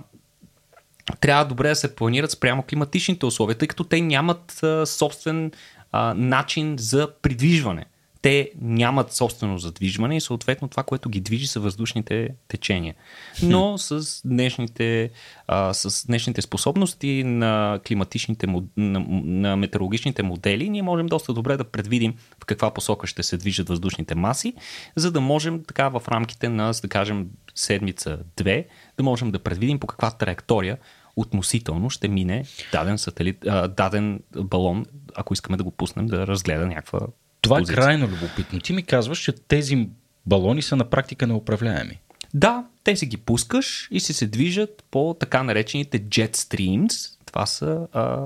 трябва 1.19 1.45
добре 1.45 1.69
да 1.69 1.75
се 1.75 1.95
планират 1.95 2.31
спрямо 2.31 2.63
климатичните 2.63 3.25
условия, 3.25 3.57
тъй 3.57 3.67
като 3.67 3.83
те 3.83 4.01
нямат 4.01 4.63
а, 4.63 4.85
собствен 4.85 5.51
а, 5.91 6.13
начин 6.13 6.75
за 6.79 7.09
придвижване. 7.21 7.85
Те 8.21 8.51
нямат 8.61 9.13
собствено 9.13 9.57
задвижване 9.57 10.17
и 10.17 10.21
съответно 10.21 10.67
това, 10.67 10.83
което 10.83 11.09
ги 11.09 11.19
движи 11.21 11.47
са 11.47 11.59
въздушните 11.59 12.29
течения. 12.47 12.95
Но 13.43 13.77
с 13.77 14.21
днешните, 14.25 15.09
а, 15.47 15.73
с 15.73 16.05
днешните 16.07 16.41
способности 16.41 17.23
на 17.23 17.79
климатичните, 17.87 18.47
на, 18.77 19.05
на 19.25 19.55
метеорологичните 19.55 20.23
модели, 20.23 20.69
ние 20.69 20.81
можем 20.81 21.07
доста 21.07 21.33
добре 21.33 21.57
да 21.57 21.63
предвидим 21.63 22.13
в 22.41 22.45
каква 22.45 22.73
посока 22.73 23.07
ще 23.07 23.23
се 23.23 23.37
движат 23.37 23.69
въздушните 23.69 24.15
маси, 24.15 24.53
за 24.95 25.11
да 25.11 25.21
можем 25.21 25.63
така 25.63 25.89
в 25.89 26.01
рамките 26.07 26.49
на, 26.49 26.71
да 26.81 26.87
кажем, 26.87 27.27
седмица-две, 27.55 28.65
да 28.97 29.03
можем 29.03 29.31
да 29.31 29.39
предвидим 29.39 29.79
по 29.79 29.87
каква 29.87 30.11
траектория 30.11 30.77
относително 31.15 31.89
ще 31.89 32.07
мине 32.07 32.45
даден 32.71 32.97
сателит, 32.97 33.45
даден 33.69 34.19
балон, 34.35 34.85
ако 35.15 35.33
искаме 35.33 35.57
да 35.57 35.63
го 35.63 35.71
пуснем 35.71 36.07
да 36.07 36.27
разгледа 36.27 36.67
някаква 36.67 36.99
Това 37.41 37.57
позиция. 37.57 37.73
е 37.73 37.75
крайно 37.75 38.07
любопитно. 38.07 38.59
Ти 38.59 38.73
ми 38.73 38.83
казваш, 38.83 39.19
че 39.19 39.31
тези 39.31 39.87
балони 40.25 40.61
са 40.61 40.75
на 40.75 40.89
практика 40.89 41.27
неуправляеми. 41.27 41.99
Да, 42.33 42.65
те 42.83 42.95
си 42.95 43.05
ги 43.05 43.17
пускаш 43.17 43.87
и 43.91 43.99
си 43.99 44.13
се 44.13 44.27
движат 44.27 44.83
по 44.91 45.15
така 45.19 45.43
наречените 45.43 45.99
jet 45.99 46.37
streams. 46.37 47.17
Това 47.25 47.45
са 47.45 47.87
а, 47.93 48.25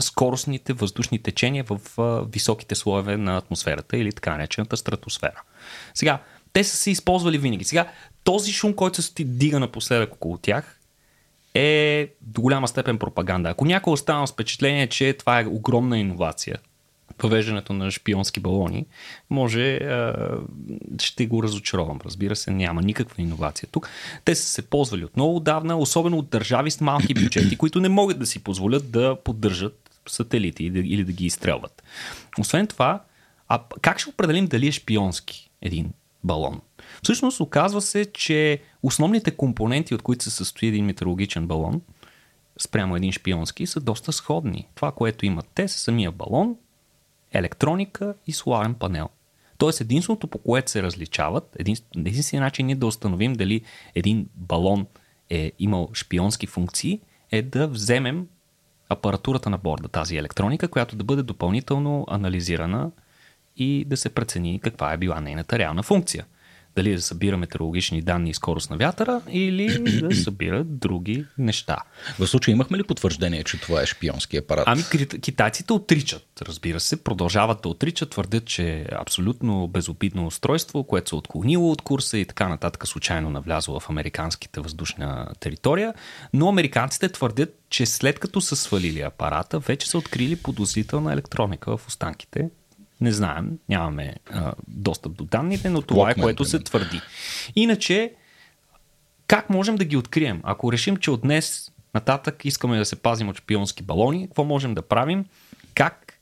скоростните 0.00 0.72
въздушни 0.72 1.18
течения 1.18 1.64
в 1.64 1.98
а, 1.98 2.24
високите 2.32 2.74
слоеве 2.74 3.16
на 3.16 3.36
атмосферата 3.36 3.96
или 3.96 4.12
така 4.12 4.30
наречената 4.30 4.76
стратосфера. 4.76 5.42
Сега, 5.94 6.18
те 6.52 6.64
са 6.64 6.76
се 6.76 6.90
използвали 6.90 7.38
винаги. 7.38 7.64
Сега, 7.64 7.88
този 8.24 8.52
шум, 8.52 8.74
който 8.74 9.02
се 9.02 9.24
дига 9.24 9.60
напоследък 9.60 10.12
около 10.12 10.38
тях, 10.38 10.78
е 11.54 12.08
до 12.20 12.40
голяма 12.40 12.68
степен 12.68 12.98
пропаганда. 12.98 13.48
Ако 13.48 13.64
някой 13.64 13.92
остана 13.92 14.26
с 14.26 14.32
впечатление, 14.32 14.86
че 14.86 15.12
това 15.12 15.40
е 15.40 15.46
огромна 15.46 15.98
иновация, 15.98 16.56
въвеждането 17.22 17.72
на 17.72 17.90
шпионски 17.90 18.40
балони, 18.40 18.86
може 19.30 19.80
ще 21.02 21.26
го 21.26 21.42
разочаровам. 21.42 21.98
Разбира 22.04 22.36
се, 22.36 22.50
няма 22.50 22.82
никаква 22.82 23.22
иновация 23.22 23.68
тук. 23.72 23.88
Те 24.24 24.34
са 24.34 24.48
се 24.48 24.62
ползвали 24.62 25.04
от 25.04 25.16
много 25.16 25.36
отдавна, 25.36 25.78
особено 25.78 26.18
от 26.18 26.28
държави 26.28 26.70
с 26.70 26.80
малки 26.80 27.14
бюджети, 27.14 27.56
които 27.56 27.80
не 27.80 27.88
могат 27.88 28.18
да 28.18 28.26
си 28.26 28.44
позволят 28.44 28.90
да 28.90 29.16
поддържат 29.24 30.00
сателити 30.06 30.64
или 30.64 31.04
да 31.04 31.12
ги 31.12 31.26
изстрелват. 31.26 31.82
Освен 32.38 32.66
това, 32.66 33.02
а 33.48 33.62
как 33.80 33.98
ще 33.98 34.10
определим 34.10 34.46
дали 34.46 34.68
е 34.68 34.72
шпионски 34.72 35.50
един 35.62 35.92
балон? 36.24 36.60
Всъщност 37.02 37.40
оказва 37.40 37.80
се, 37.80 38.06
че 38.12 38.60
основните 38.82 39.30
компоненти, 39.30 39.94
от 39.94 40.02
които 40.02 40.24
се 40.24 40.30
състои 40.30 40.68
един 40.68 40.84
метеорологичен 40.84 41.46
балон, 41.46 41.80
спрямо 42.58 42.96
един 42.96 43.12
шпионски, 43.12 43.66
са 43.66 43.80
доста 43.80 44.12
сходни. 44.12 44.68
Това, 44.74 44.92
което 44.92 45.26
имат 45.26 45.46
те, 45.54 45.68
са 45.68 45.78
самия 45.78 46.12
балон, 46.12 46.56
електроника 47.32 48.14
и 48.26 48.32
соларен 48.32 48.74
панел. 48.74 49.08
Тоест 49.58 49.80
единственото, 49.80 50.26
по 50.26 50.38
което 50.38 50.70
се 50.70 50.82
различават, 50.82 51.56
единственият 51.96 52.46
начин 52.46 52.66
ние 52.66 52.74
да 52.74 52.86
установим 52.86 53.32
дали 53.32 53.62
един 53.94 54.28
балон 54.34 54.86
е 55.30 55.52
имал 55.58 55.90
шпионски 55.94 56.46
функции, 56.46 57.00
е 57.30 57.42
да 57.42 57.68
вземем 57.68 58.26
апаратурата 58.88 59.50
на 59.50 59.58
борда, 59.58 59.88
тази 59.88 60.16
електроника, 60.16 60.68
която 60.68 60.96
да 60.96 61.04
бъде 61.04 61.22
допълнително 61.22 62.06
анализирана 62.08 62.90
и 63.56 63.84
да 63.84 63.96
се 63.96 64.08
прецени 64.08 64.60
каква 64.60 64.92
е 64.92 64.96
била 64.96 65.20
нейната 65.20 65.58
реална 65.58 65.82
функция– 65.82 66.26
дали 66.78 66.94
да 66.94 67.02
събира 67.02 67.36
метеорологични 67.36 68.02
данни 68.02 68.30
и 68.30 68.34
скорост 68.34 68.70
на 68.70 68.76
вятъра 68.76 69.20
или 69.30 69.78
да 70.08 70.16
събира 70.16 70.64
други 70.64 71.24
неща. 71.38 71.76
В 72.18 72.26
случай 72.26 72.52
имахме 72.52 72.78
ли 72.78 72.82
потвърждение, 72.82 73.44
че 73.44 73.60
това 73.60 73.82
е 73.82 73.86
шпионски 73.86 74.36
апарат? 74.36 74.64
Ами 74.66 74.82
китайците 75.20 75.72
отричат, 75.72 76.26
разбира 76.42 76.80
се, 76.80 77.04
продължават 77.04 77.62
да 77.62 77.68
отричат, 77.68 78.10
твърдят, 78.10 78.44
че 78.44 78.70
е 78.70 78.86
абсолютно 78.92 79.68
безобидно 79.68 80.26
устройство, 80.26 80.84
което 80.84 81.08
се 81.08 81.14
отклонило 81.14 81.70
от 81.70 81.82
курса 81.82 82.18
и 82.18 82.24
така 82.24 82.48
нататък, 82.48 82.88
случайно 82.88 83.30
навлязло 83.30 83.80
в 83.80 83.90
американските 83.90 84.60
въздушна 84.60 85.28
територия, 85.40 85.94
но 86.32 86.48
американците 86.48 87.08
твърдят, 87.08 87.54
че 87.70 87.86
след 87.86 88.18
като 88.18 88.40
са 88.40 88.56
свалили 88.56 89.00
апарата, 89.00 89.58
вече 89.58 89.90
са 89.90 89.98
открили 89.98 90.36
подозрителна 90.36 91.12
електроника 91.12 91.76
в 91.76 91.86
останките 91.88 92.50
не 93.00 93.12
знаем, 93.12 93.58
нямаме 93.68 94.14
а, 94.30 94.52
достъп 94.68 95.12
до 95.12 95.24
данните, 95.24 95.70
но 95.70 95.82
това 95.82 96.04
Walkman, 96.04 96.18
е 96.18 96.22
което 96.22 96.44
се 96.44 96.58
твърди. 96.58 97.00
Иначе, 97.56 98.12
как 99.26 99.50
можем 99.50 99.76
да 99.76 99.84
ги 99.84 99.96
открием? 99.96 100.40
Ако 100.42 100.72
решим, 100.72 100.96
че 100.96 101.10
от 101.10 101.20
днес 101.20 101.72
нататък 101.94 102.44
искаме 102.44 102.78
да 102.78 102.84
се 102.84 102.96
пазим 102.96 103.28
от 103.28 103.36
шпионски 103.36 103.82
балони, 103.82 104.26
какво 104.26 104.44
можем 104.44 104.74
да 104.74 104.82
правим? 104.82 105.24
Как 105.74 106.18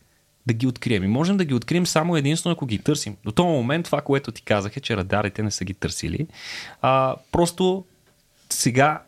да 0.47 0.55
ги 0.55 0.67
открием? 0.67 1.05
И 1.05 1.09
можем 1.09 1.37
да 1.37 1.45
ги 1.45 1.55
открием 1.55 1.87
само 1.87 2.17
единствено, 2.17 2.53
ако 2.53 2.67
ги 2.67 2.79
търсим. 2.79 3.17
До 3.25 3.33
този 3.33 3.47
момент 3.47 3.85
това, 3.85 4.01
което 4.01 4.33
ти 4.33 4.43
казах 4.43 4.77
е, 4.77 4.81
че 4.81 4.97
радарите 4.97 5.43
не 5.43 5.51
са 5.51 5.65
ги 5.65 5.75
търсили. 5.75 6.27
А, 6.83 7.17
просто 7.33 7.85
сега, 8.51 9.03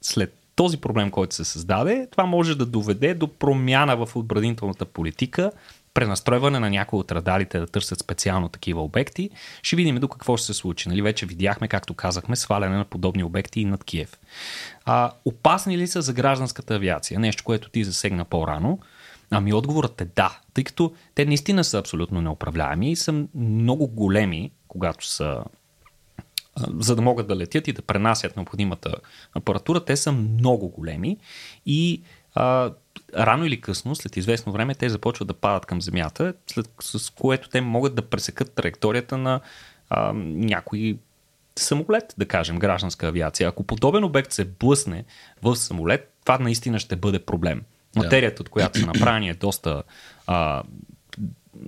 след 0.00 0.34
този 0.56 0.76
проблем, 0.76 1.10
който 1.10 1.34
се 1.34 1.44
създаде, 1.44 2.08
това 2.10 2.26
може 2.26 2.58
да 2.58 2.66
доведе 2.66 3.14
до 3.14 3.28
промяна 3.28 4.06
в 4.06 4.16
отбранителната 4.16 4.84
политика 4.84 5.50
пренастройване 5.98 6.58
на 6.58 6.70
някои 6.70 6.98
от 6.98 7.12
радарите 7.12 7.58
да 7.58 7.66
търсят 7.66 7.98
специално 7.98 8.48
такива 8.48 8.82
обекти. 8.82 9.30
Ще 9.62 9.76
видим 9.76 9.96
до 9.96 10.08
какво 10.08 10.36
ще 10.36 10.46
се 10.46 10.54
случи. 10.54 10.88
Нали, 10.88 11.02
вече 11.02 11.26
видяхме, 11.26 11.68
както 11.68 11.94
казахме, 11.94 12.36
сваляне 12.36 12.76
на 12.76 12.84
подобни 12.84 13.24
обекти 13.24 13.60
и 13.60 13.64
над 13.64 13.84
Киев. 13.84 14.18
А, 14.84 15.10
опасни 15.24 15.78
ли 15.78 15.86
са 15.86 16.02
за 16.02 16.12
гражданската 16.12 16.74
авиация? 16.74 17.20
Нещо, 17.20 17.44
което 17.44 17.70
ти 17.70 17.84
засегна 17.84 18.24
по-рано. 18.24 18.78
Ами 19.30 19.52
отговорът 19.52 20.00
е 20.00 20.04
да, 20.04 20.38
тъй 20.54 20.64
като 20.64 20.94
те 21.14 21.24
наистина 21.24 21.64
са 21.64 21.78
абсолютно 21.78 22.20
неуправляеми 22.20 22.90
и 22.90 22.96
са 22.96 23.24
много 23.34 23.86
големи, 23.86 24.50
когато 24.68 25.06
са 25.06 25.44
за 26.78 26.96
да 26.96 27.02
могат 27.02 27.26
да 27.26 27.36
летят 27.36 27.68
и 27.68 27.72
да 27.72 27.82
пренасят 27.82 28.36
необходимата 28.36 28.94
апаратура, 29.34 29.84
те 29.84 29.96
са 29.96 30.12
много 30.12 30.68
големи 30.68 31.16
и 31.66 32.02
а, 32.34 32.70
рано 33.16 33.44
или 33.44 33.60
късно, 33.60 33.94
след 33.94 34.16
известно 34.16 34.52
време, 34.52 34.74
те 34.74 34.88
започват 34.88 35.28
да 35.28 35.34
падат 35.34 35.66
към 35.66 35.82
Земята, 35.82 36.34
след, 36.46 36.70
с 36.80 37.10
което 37.10 37.48
те 37.48 37.60
могат 37.60 37.94
да 37.94 38.02
пресекат 38.02 38.54
траекторията 38.54 39.16
на 39.16 39.40
а, 39.90 40.12
някой 40.14 40.98
самолет, 41.58 42.14
да 42.18 42.26
кажем, 42.26 42.58
гражданска 42.58 43.08
авиация. 43.08 43.48
Ако 43.48 43.62
подобен 43.62 44.04
обект 44.04 44.32
се 44.32 44.44
блъсне 44.44 45.04
в 45.42 45.56
самолет, 45.56 46.12
това 46.24 46.38
наистина 46.38 46.78
ще 46.78 46.96
бъде 46.96 47.18
проблем. 47.18 47.62
Материята, 47.96 48.42
от 48.42 48.48
която 48.48 48.80
са 48.80 48.86
направени, 48.86 49.28
е 49.28 49.34
доста 49.34 49.82
а, 50.26 50.62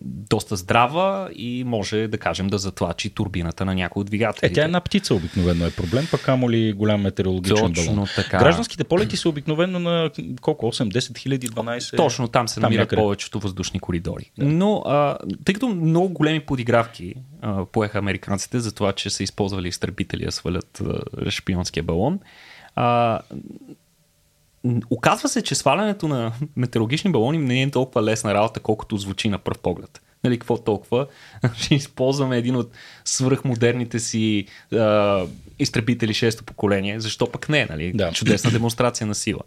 доста 0.02 0.56
здрава 0.56 1.28
и 1.36 1.64
може, 1.64 2.08
да 2.08 2.18
кажем, 2.18 2.46
да 2.46 2.58
затлачи 2.58 3.10
турбината 3.10 3.64
на 3.64 3.74
някои 3.74 4.00
от 4.00 4.06
двигателите. 4.06 4.46
Е, 4.46 4.52
тя 4.52 4.62
е 4.62 4.64
една 4.64 4.80
птица 4.80 5.14
обикновено 5.14 5.66
е 5.66 5.70
проблем, 5.70 6.06
пък 6.10 6.28
амо 6.28 6.50
ли 6.50 6.72
голям 6.72 7.00
метеорологичен 7.00 7.74
Точно 7.74 7.92
балон. 7.92 8.08
Така. 8.16 8.38
Гражданските 8.38 8.84
полети 8.84 9.16
са 9.16 9.28
обикновено 9.28 9.78
на 9.78 10.10
колко? 10.40 10.66
8, 10.66 10.88
10 10.98 11.18
хиляди, 11.18 11.48
12? 11.48 11.96
Точно, 11.96 12.28
там 12.28 12.48
се 12.48 12.54
там 12.54 12.62
намират 12.62 12.82
някъде. 12.82 13.02
повечето 13.02 13.40
въздушни 13.40 13.80
коридори. 13.80 14.30
Да. 14.38 14.44
Но, 14.44 14.82
а, 14.86 15.18
тъй 15.44 15.52
като 15.54 15.68
много 15.68 16.08
големи 16.08 16.40
подигравки 16.40 17.14
а, 17.42 17.64
поеха 17.64 17.98
американците 17.98 18.60
за 18.60 18.74
това, 18.74 18.92
че 18.92 19.10
са 19.10 19.22
използвали 19.22 19.68
изтребители 19.68 20.24
да 20.24 20.32
свалят 20.32 20.80
а, 20.80 21.30
шпионския 21.30 21.82
балон, 21.82 22.20
а, 22.74 23.20
Оказва 24.90 25.28
се, 25.28 25.42
че 25.42 25.54
свалянето 25.54 26.08
на 26.08 26.32
метеорологични 26.56 27.12
балони 27.12 27.38
не 27.38 27.62
е 27.62 27.70
толкова 27.70 28.02
лесна 28.02 28.34
работа, 28.34 28.60
колкото 28.60 28.96
звучи 28.96 29.28
на 29.28 29.38
пръв 29.38 29.58
поглед. 29.58 30.00
Нали, 30.24 30.38
какво 30.38 30.58
толкова? 30.58 31.06
Ще 31.56 31.74
използваме 31.74 32.38
един 32.38 32.56
от 32.56 32.70
свръхмодерните 33.04 33.98
си 33.98 34.46
а, 34.72 35.22
изтребители 35.58 36.14
6-то 36.14 36.44
поколение. 36.44 37.00
Защо 37.00 37.32
пък 37.32 37.48
не? 37.48 37.66
Нали? 37.70 37.92
Да. 37.92 38.12
Чудесна 38.12 38.50
демонстрация 38.50 39.06
на 39.06 39.14
сила. 39.14 39.40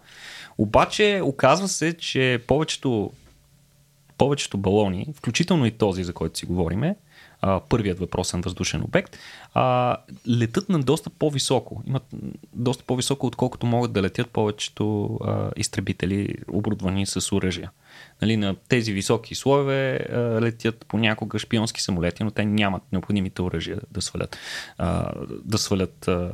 Обаче, 0.58 1.22
оказва 1.24 1.68
се, 1.68 1.94
че 1.94 2.40
повечето, 2.48 3.12
повечето 4.18 4.58
балони, 4.58 5.08
включително 5.16 5.66
и 5.66 5.72
този, 5.72 6.04
за 6.04 6.14
който 6.14 6.40
си 6.40 6.46
говориме, 6.46 6.96
а, 7.46 7.60
първият 7.70 8.00
въпросен 8.00 8.42
въздушен 8.42 8.84
обект, 8.84 9.18
а, 9.54 9.98
летат 10.30 10.70
на 10.70 10.80
доста 10.80 11.10
по-високо. 11.10 11.84
Имат 11.88 12.04
доста 12.54 12.84
по-високо, 12.84 13.28
отколкото 13.28 13.66
могат 13.66 13.94
да 13.94 14.02
летят 14.02 14.30
повечето 14.30 15.20
а, 15.24 15.52
изтребители, 15.56 16.36
оборудвани 16.48 17.06
с 17.06 17.36
оръжия. 17.36 17.72
Нали, 18.22 18.38
на 18.38 18.56
тези 18.70 18.94
високи 18.94 19.36
слоеве 19.36 20.00
летят 20.42 20.86
понякога 20.88 21.40
шпионски 21.40 21.82
самолети, 21.82 22.24
но 22.24 22.32
те 22.32 22.46
нямат 22.46 22.84
необходимите 22.92 23.42
оръжия 23.42 23.80
да 23.92 24.02
свалят, 24.02 24.38
а, 24.78 25.12
да 25.46 25.58
свалят 25.58 26.08
а, 26.08 26.32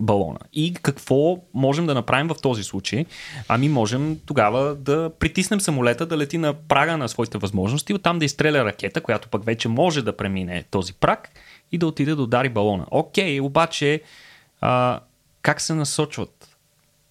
балона. 0.00 0.38
И 0.52 0.74
какво 0.74 1.38
можем 1.54 1.86
да 1.86 1.94
направим 1.94 2.28
в 2.28 2.36
този 2.42 2.64
случай? 2.64 3.06
Ами 3.48 3.68
можем 3.68 4.18
тогава 4.26 4.74
да 4.74 5.10
притиснем 5.18 5.60
самолета 5.60 6.06
да 6.06 6.18
лети 6.18 6.38
на 6.38 6.54
прага 6.54 6.96
на 6.96 7.08
своите 7.08 7.38
възможности, 7.38 7.94
оттам 7.94 8.18
да 8.18 8.24
изстреля 8.24 8.64
ракета, 8.64 9.00
която 9.00 9.28
пък 9.28 9.44
вече 9.44 9.68
може 9.68 10.02
да 10.02 10.16
премине 10.16 10.64
този 10.70 10.94
прак 10.94 11.28
и 11.72 11.78
да 11.78 11.86
отиде 11.86 12.14
да 12.14 12.22
удари 12.22 12.48
балона. 12.48 12.86
Окей, 12.90 13.40
обаче 13.40 14.02
а, 14.60 15.00
как 15.42 15.60
се 15.60 15.74
насочват 15.74 16.56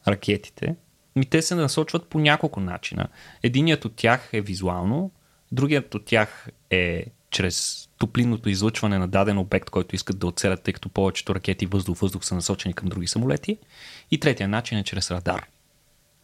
ракетите? 0.08 0.76
Ми 1.16 1.26
те 1.26 1.42
се 1.42 1.56
насочват 1.56 2.08
по 2.08 2.20
няколко 2.20 2.60
начина. 2.60 3.08
Единият 3.44 3.86
от 3.86 3.96
тях 3.96 4.30
е 4.34 4.42
визуално, 4.42 5.12
другият 5.52 5.96
от 5.96 6.06
тях 6.06 6.50
е 6.70 7.06
чрез 7.32 7.88
топлинното 7.98 8.50
излъчване 8.50 8.98
на 8.98 9.08
даден 9.08 9.38
обект, 9.38 9.70
който 9.70 9.96
искат 9.96 10.20
да 10.20 10.28
оцелят, 10.28 10.64
тъй 10.64 10.74
като 10.74 10.90
повечето 10.90 11.36
ракети 11.36 11.66
въздух-въздух 11.66 12.26
са 12.26 12.36
насочени 12.36 12.74
към 12.74 12.90
други 12.90 13.08
самолети. 13.08 13.58
И 14.12 14.20
третия 14.20 14.50
начин 14.50 14.78
е 14.78 14.84
чрез 14.84 15.12
радар. 15.12 15.48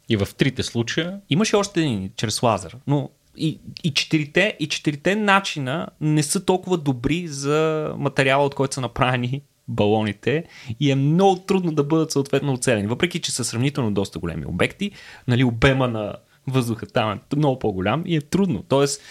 И 0.10 0.18
в 0.18 0.28
трите 0.38 0.64
случая. 0.64 1.22
Имаше 1.30 1.56
още 1.56 1.80
един 1.80 2.12
чрез 2.16 2.42
лазер, 2.44 2.78
но 2.88 3.10
и, 3.38 3.60
и, 3.84 3.94
четирите, 3.94 4.58
и 4.60 4.68
четирите 4.68 5.16
начина 5.16 5.88
не 6.02 6.24
са 6.24 6.46
толкова 6.46 6.78
добри 6.78 7.28
за 7.28 7.92
материала, 7.98 8.46
от 8.46 8.56
който 8.56 8.74
са 8.74 8.82
направени 8.82 9.42
балоните 9.68 10.44
и 10.80 10.92
е 10.92 10.96
много 10.96 11.36
трудно 11.40 11.72
да 11.72 11.84
бъдат 11.84 12.12
съответно 12.12 12.54
оцелени. 12.54 12.88
Въпреки, 12.88 13.22
че 13.22 13.32
са 13.32 13.46
сравнително 13.46 13.92
доста 13.92 14.20
големи 14.20 14.46
обекти, 14.46 14.92
нали, 15.28 15.44
обема 15.44 15.88
на 15.88 16.16
въздуха 16.48 16.86
там 16.86 17.12
е 17.12 17.36
много 17.36 17.60
по-голям 17.60 18.04
и 18.06 18.16
е 18.16 18.22
трудно. 18.22 18.64
Тоест, 18.68 19.02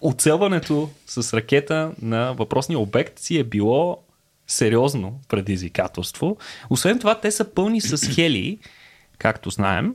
оцелването 0.00 0.90
с 1.06 1.34
ракета 1.36 1.92
на 2.02 2.32
въпросния 2.32 2.78
обект 2.78 3.18
си 3.18 3.38
е 3.38 3.44
било 3.44 4.02
сериозно 4.46 5.20
предизвикателство. 5.28 6.36
Освен 6.70 6.98
това, 6.98 7.20
те 7.20 7.30
са 7.30 7.54
пълни 7.54 7.80
с 7.80 8.10
хелии, 8.14 8.58
както 9.18 9.50
знаем, 9.50 9.94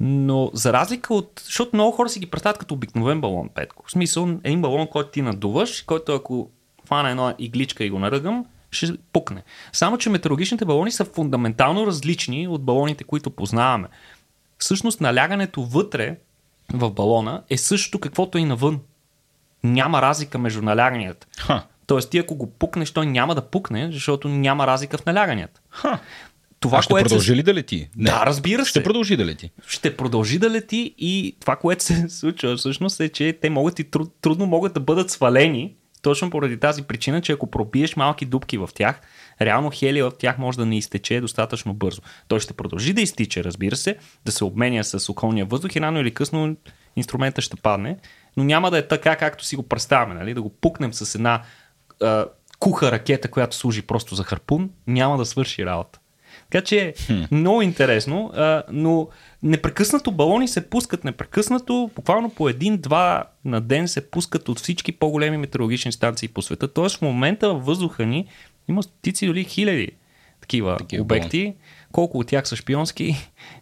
но 0.00 0.50
за 0.54 0.72
разлика 0.72 1.14
от... 1.14 1.42
Защото 1.44 1.76
много 1.76 1.92
хора 1.92 2.08
си 2.08 2.20
ги 2.20 2.26
представят 2.30 2.58
като 2.58 2.74
обикновен 2.74 3.20
балон, 3.20 3.48
Петко. 3.54 3.84
В 3.86 3.90
смисъл, 3.90 4.28
един 4.44 4.62
балон, 4.62 4.86
който 4.86 5.10
ти 5.10 5.22
надуваш, 5.22 5.82
който 5.82 6.14
ако 6.14 6.50
фана 6.84 7.10
една 7.10 7.34
игличка 7.38 7.84
и 7.84 7.90
го 7.90 7.98
наръгам, 7.98 8.46
ще 8.72 8.92
пукне. 9.12 9.42
Само, 9.72 9.98
че 9.98 10.10
метеорологичните 10.10 10.64
балони 10.64 10.92
са 10.92 11.04
фундаментално 11.04 11.86
различни 11.86 12.48
от 12.48 12.64
балоните, 12.64 13.04
които 13.04 13.30
познаваме. 13.30 13.88
Всъщност, 14.58 15.00
налягането 15.00 15.62
вътре 15.62 16.16
в 16.72 16.90
балона 16.90 17.42
е 17.50 17.56
също 17.56 17.98
каквото 17.98 18.38
и 18.38 18.44
навън. 18.44 18.80
Няма 19.64 20.02
разлика 20.02 20.38
между 20.38 20.62
наляганията. 20.62 21.26
Ха. 21.38 21.66
Тоест, 21.86 22.10
ти 22.10 22.18
ако 22.18 22.34
го 22.34 22.50
пукнеш, 22.50 22.90
той 22.90 23.06
няма 23.06 23.34
да 23.34 23.42
пукне, 23.42 23.92
защото 23.92 24.28
няма 24.28 24.66
разлика 24.66 24.98
в 24.98 25.06
наляганията. 25.06 25.60
Ха. 25.70 26.00
Това, 26.60 26.78
а 26.78 26.82
ще 26.82 26.92
което 26.92 27.08
продължи 27.08 27.36
ли 27.36 27.42
да 27.42 27.54
лети? 27.54 27.88
Не. 27.96 28.10
Да, 28.10 28.26
разбира 28.26 28.64
се. 28.64 28.70
Ще 28.70 28.82
продължи 28.82 29.16
да 29.16 29.24
лети. 29.24 29.50
Ще 29.66 29.96
продължи 29.96 30.38
да 30.38 30.50
лети 30.50 30.94
и 30.98 31.36
това, 31.40 31.56
което 31.56 31.84
се 31.84 32.08
случва 32.08 32.56
всъщност 32.56 33.00
е, 33.00 33.08
че 33.08 33.38
те 33.42 33.50
могат 33.50 33.78
и 33.78 33.84
труд, 33.84 34.12
трудно 34.20 34.46
могат 34.46 34.74
да 34.74 34.80
бъдат 34.80 35.10
свалени 35.10 35.74
точно 36.02 36.30
поради 36.30 36.60
тази 36.60 36.82
причина, 36.82 37.20
че 37.20 37.32
ако 37.32 37.50
пробиеш 37.50 37.96
малки 37.96 38.26
дупки 38.26 38.58
в 38.58 38.68
тях, 38.74 39.00
реално 39.40 39.70
хелия 39.74 40.10
в 40.10 40.12
тях 40.18 40.38
може 40.38 40.58
да 40.58 40.66
не 40.66 40.78
изтече 40.78 41.20
достатъчно 41.20 41.74
бързо. 41.74 42.02
Той 42.28 42.40
ще 42.40 42.54
продължи 42.54 42.92
да 42.92 43.00
изтича, 43.00 43.44
разбира 43.44 43.76
се, 43.76 43.96
да 44.24 44.32
се 44.32 44.44
обменя 44.44 44.84
с 44.84 45.08
околния 45.08 45.46
въздух 45.46 45.76
и 45.76 45.80
рано 45.80 46.00
или 46.00 46.14
късно 46.14 46.56
инструмента 46.96 47.40
ще 47.42 47.56
падне, 47.56 47.96
но 48.36 48.44
няма 48.44 48.70
да 48.70 48.78
е 48.78 48.88
така, 48.88 49.16
както 49.16 49.44
си 49.44 49.56
го 49.56 49.62
представяме, 49.62 50.14
нали? 50.14 50.34
да 50.34 50.42
го 50.42 50.48
пукнем 50.48 50.92
с 50.92 51.14
една 51.14 51.42
а, 52.02 52.26
куха 52.58 52.92
ракета, 52.92 53.30
която 53.30 53.56
служи 53.56 53.82
просто 53.82 54.14
за 54.14 54.24
харпун, 54.24 54.70
няма 54.86 55.18
да 55.18 55.26
свърши 55.26 55.66
работа. 55.66 55.98
Така 56.52 56.64
че 56.64 56.94
хм. 57.06 57.22
много 57.30 57.62
интересно, 57.62 58.30
а, 58.34 58.62
но 58.72 59.08
непрекъснато 59.42 60.10
балони 60.12 60.48
се 60.48 60.70
пускат, 60.70 61.04
непрекъснато, 61.04 61.90
буквално 61.94 62.30
по 62.30 62.48
един-два 62.48 63.24
на 63.44 63.60
ден 63.60 63.88
се 63.88 64.10
пускат 64.10 64.48
от 64.48 64.58
всички 64.58 64.92
по-големи 64.92 65.36
метеорологични 65.36 65.92
станции 65.92 66.28
по 66.28 66.42
света. 66.42 66.68
Тоест 66.68 66.98
в 66.98 67.02
момента 67.02 67.54
във 67.54 67.64
въздуха 67.64 68.06
ни 68.06 68.26
има 68.68 68.82
стотици 68.82 69.26
или 69.26 69.44
хиляди 69.44 69.88
такива, 70.40 70.76
такива 70.78 71.02
обекти. 71.02 71.42
Балон. 71.42 71.54
Колко 71.92 72.18
от 72.18 72.26
тях 72.26 72.48
са 72.48 72.56
шпионски, 72.56 73.16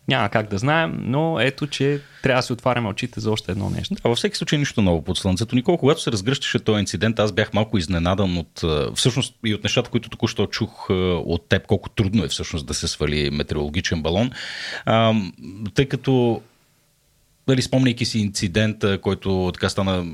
няма 0.09 0.29
как 0.29 0.51
да 0.51 0.59
знаем, 0.59 0.99
но 1.03 1.41
ето, 1.41 1.67
че 1.67 2.01
трябва 2.23 2.39
да 2.39 2.43
се 2.43 2.53
отваряме 2.53 2.89
очите 2.89 3.21
за 3.21 3.31
още 3.31 3.53
едно 3.53 3.71
нещо. 3.71 3.95
А 4.05 4.09
във 4.09 4.19
всеки 4.19 4.37
случай 4.37 4.59
нищо 4.59 4.83
ново 4.83 5.03
под 5.03 5.19
слънцето. 5.19 5.55
Никол, 5.55 5.77
когато 5.77 6.03
се 6.03 6.13
разгръщаше 6.13 6.59
този 6.59 6.81
инцидент, 6.81 7.19
аз 7.19 7.33
бях 7.33 7.53
малко 7.53 7.79
изненадан 7.79 8.39
от, 8.39 8.65
всъщност 8.95 9.35
и 9.45 9.55
от 9.55 9.65
нещата, 9.65 9.91
които 9.91 10.11
току-що 10.11 10.47
чух 10.47 10.91
от 10.91 11.49
теб, 11.49 11.67
колко 11.67 11.89
трудно 11.89 12.25
е 12.25 12.29
всъщност 12.29 12.67
да 12.67 12.75
се 12.75 12.89
свали 12.89 13.31
метеорологичен 13.31 14.03
балон. 14.03 14.31
А, 14.85 15.15
тъй 15.75 15.87
като 15.87 16.43
дали, 17.49 17.63
спомняйки 17.63 18.05
си 18.05 18.19
инцидента, 18.19 19.01
който 19.01 19.51
така 19.55 19.69
стана 19.69 20.07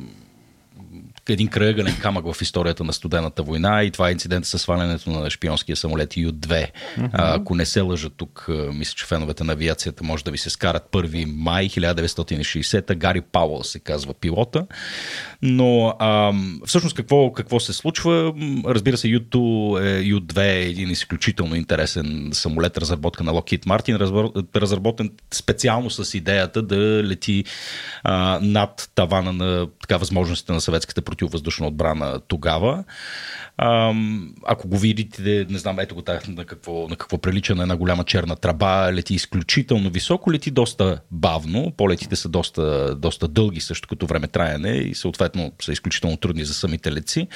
един 1.33 1.49
кръгален 1.49 1.97
камък 2.01 2.33
в 2.33 2.43
историята 2.43 2.85
на 2.85 2.93
студената 2.93 3.43
война 3.43 3.83
и 3.83 3.91
това 3.91 4.09
е 4.09 4.13
инцидент 4.13 4.47
с 4.47 4.59
свалянето 4.59 5.11
на 5.11 5.31
шпионския 5.31 5.77
самолет 5.77 6.17
Ю-2. 6.17 6.67
Mm-hmm. 6.97 7.11
ако 7.13 7.55
не 7.55 7.67
се 7.67 7.81
лъжа 7.81 8.11
тук, 8.11 8.47
мисля, 8.73 8.95
че 8.97 9.07
феновете 9.07 9.45
на 9.45 9.53
авиацията 9.53 10.05
може 10.05 10.25
да 10.25 10.31
ви 10.31 10.39
се 10.39 10.51
скарат 10.51 10.89
1 10.93 11.25
май 11.25 11.69
1960 11.69 12.97
Гари 12.97 13.21
Пауъл 13.21 13.63
се 13.63 13.79
казва 13.79 14.15
пилота. 14.15 14.67
Но 15.43 15.97
а, 15.99 16.33
всъщност 16.67 16.97
какво, 16.97 17.33
какво 17.33 17.61
се 17.61 17.73
случва? 17.73 18.35
Разбира 18.67 18.97
се, 18.97 19.09
U2 19.09 19.35
е, 19.81 20.05
U2 20.05 20.39
е 20.39 20.63
един 20.63 20.91
изключително 20.91 21.55
интересен 21.55 22.31
самолет, 22.33 22.79
разработка 22.79 23.25
на 23.25 23.33
Lockheed 23.33 23.67
Martin, 23.67 23.97
разработен 24.57 25.11
специално 25.35 25.91
с 25.91 26.15
идеята 26.15 26.63
да 26.63 26.77
лети 27.05 27.45
а, 28.03 28.39
над 28.43 28.91
тавана 28.95 29.33
на 29.33 29.67
така, 29.81 29.97
възможностите 29.97 30.53
на 30.53 30.61
съветската 30.61 31.03
противовъздушна 31.17 31.67
отбрана 31.67 32.21
тогава. 32.29 32.85
Ако 34.47 34.69
го 34.69 34.79
видите, 34.79 35.47
не 35.51 35.59
знам, 35.59 35.79
ето 35.79 35.95
го 35.95 36.03
так, 36.03 36.29
на 36.29 36.45
какво, 36.45 36.89
на 36.89 36.97
какво 36.97 37.19
прилича 37.19 37.55
на 37.55 37.63
една 37.63 37.77
голяма 37.77 38.05
черна 38.05 38.37
траба, 38.37 38.93
лети 38.93 39.15
изключително 39.15 39.91
високо, 39.91 40.33
лети 40.33 40.51
доста 40.51 41.01
бавно, 41.11 41.73
полетите 41.77 42.17
са 42.17 42.29
доста, 42.29 42.95
доста 42.95 43.29
дълги 43.29 43.61
също 43.61 43.89
като 43.89 44.07
време 44.07 44.29
траяне 44.29 44.71
и 44.71 44.95
съответно 44.95 45.53
са 45.63 45.73
изключително 45.73 46.17
трудни 46.17 46.45
за 46.45 46.55
самите 46.55 46.93
леци, 46.93 47.29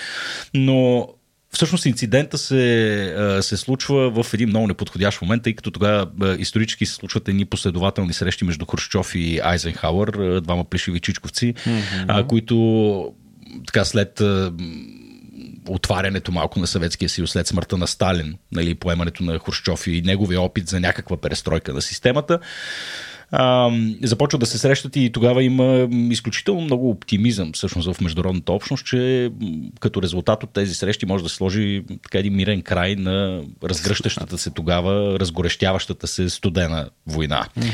но 0.54 1.08
Всъщност 1.52 1.86
инцидента 1.86 2.38
се, 2.38 3.38
се 3.40 3.56
случва 3.56 4.22
в 4.22 4.34
един 4.34 4.48
много 4.48 4.66
неподходящ 4.66 5.22
момент, 5.22 5.42
тъй 5.42 5.54
като 5.54 5.70
тогава 5.70 6.06
исторически 6.38 6.86
се 6.86 6.94
случват 6.94 7.28
едни 7.28 7.44
последователни 7.44 8.12
срещи 8.12 8.44
между 8.44 8.66
Хрущов 8.66 9.14
и 9.14 9.40
Айзенхауър, 9.44 10.40
двама 10.40 10.64
плешиви 10.64 11.00
чичковци, 11.00 11.54
mm-hmm. 11.54 12.26
които 12.26 12.54
така 13.66 13.84
след 13.84 14.22
отварянето 15.68 16.32
малко 16.32 16.60
на 16.60 16.66
Съветския 16.66 17.08
съюз 17.08 17.30
след 17.30 17.46
смъртта 17.46 17.76
на 17.76 17.86
Сталин, 17.86 18.34
нали, 18.52 18.74
поемането 18.74 19.22
на 19.24 19.38
Хрущов 19.38 19.86
и 19.86 20.02
неговия 20.02 20.40
опит 20.40 20.68
за 20.68 20.80
някаква 20.80 21.16
перестройка 21.16 21.74
на 21.74 21.82
системата 21.82 22.38
а, 23.32 23.70
започват 24.02 24.40
да 24.40 24.46
се 24.46 24.58
срещат 24.58 24.96
и 24.96 25.12
тогава 25.12 25.42
има 25.44 25.88
изключително 26.10 26.60
много 26.60 26.90
оптимизъм 26.90 27.52
всъщност 27.52 27.92
в 27.92 28.00
международната 28.00 28.52
общност, 28.52 28.86
че 28.86 29.30
като 29.80 30.02
резултат 30.02 30.42
от 30.42 30.50
тези 30.52 30.74
срещи 30.74 31.06
може 31.06 31.24
да 31.24 31.30
се 31.30 31.36
сложи 31.36 31.82
така 32.02 32.18
един 32.18 32.36
мирен 32.36 32.62
край 32.62 32.96
на 32.96 33.42
разгръщащата 33.64 34.38
се 34.38 34.50
тогава, 34.50 35.20
разгорещяващата 35.20 36.06
се 36.06 36.30
студена 36.30 36.88
война. 37.06 37.46
Mm-hmm. 37.58 37.70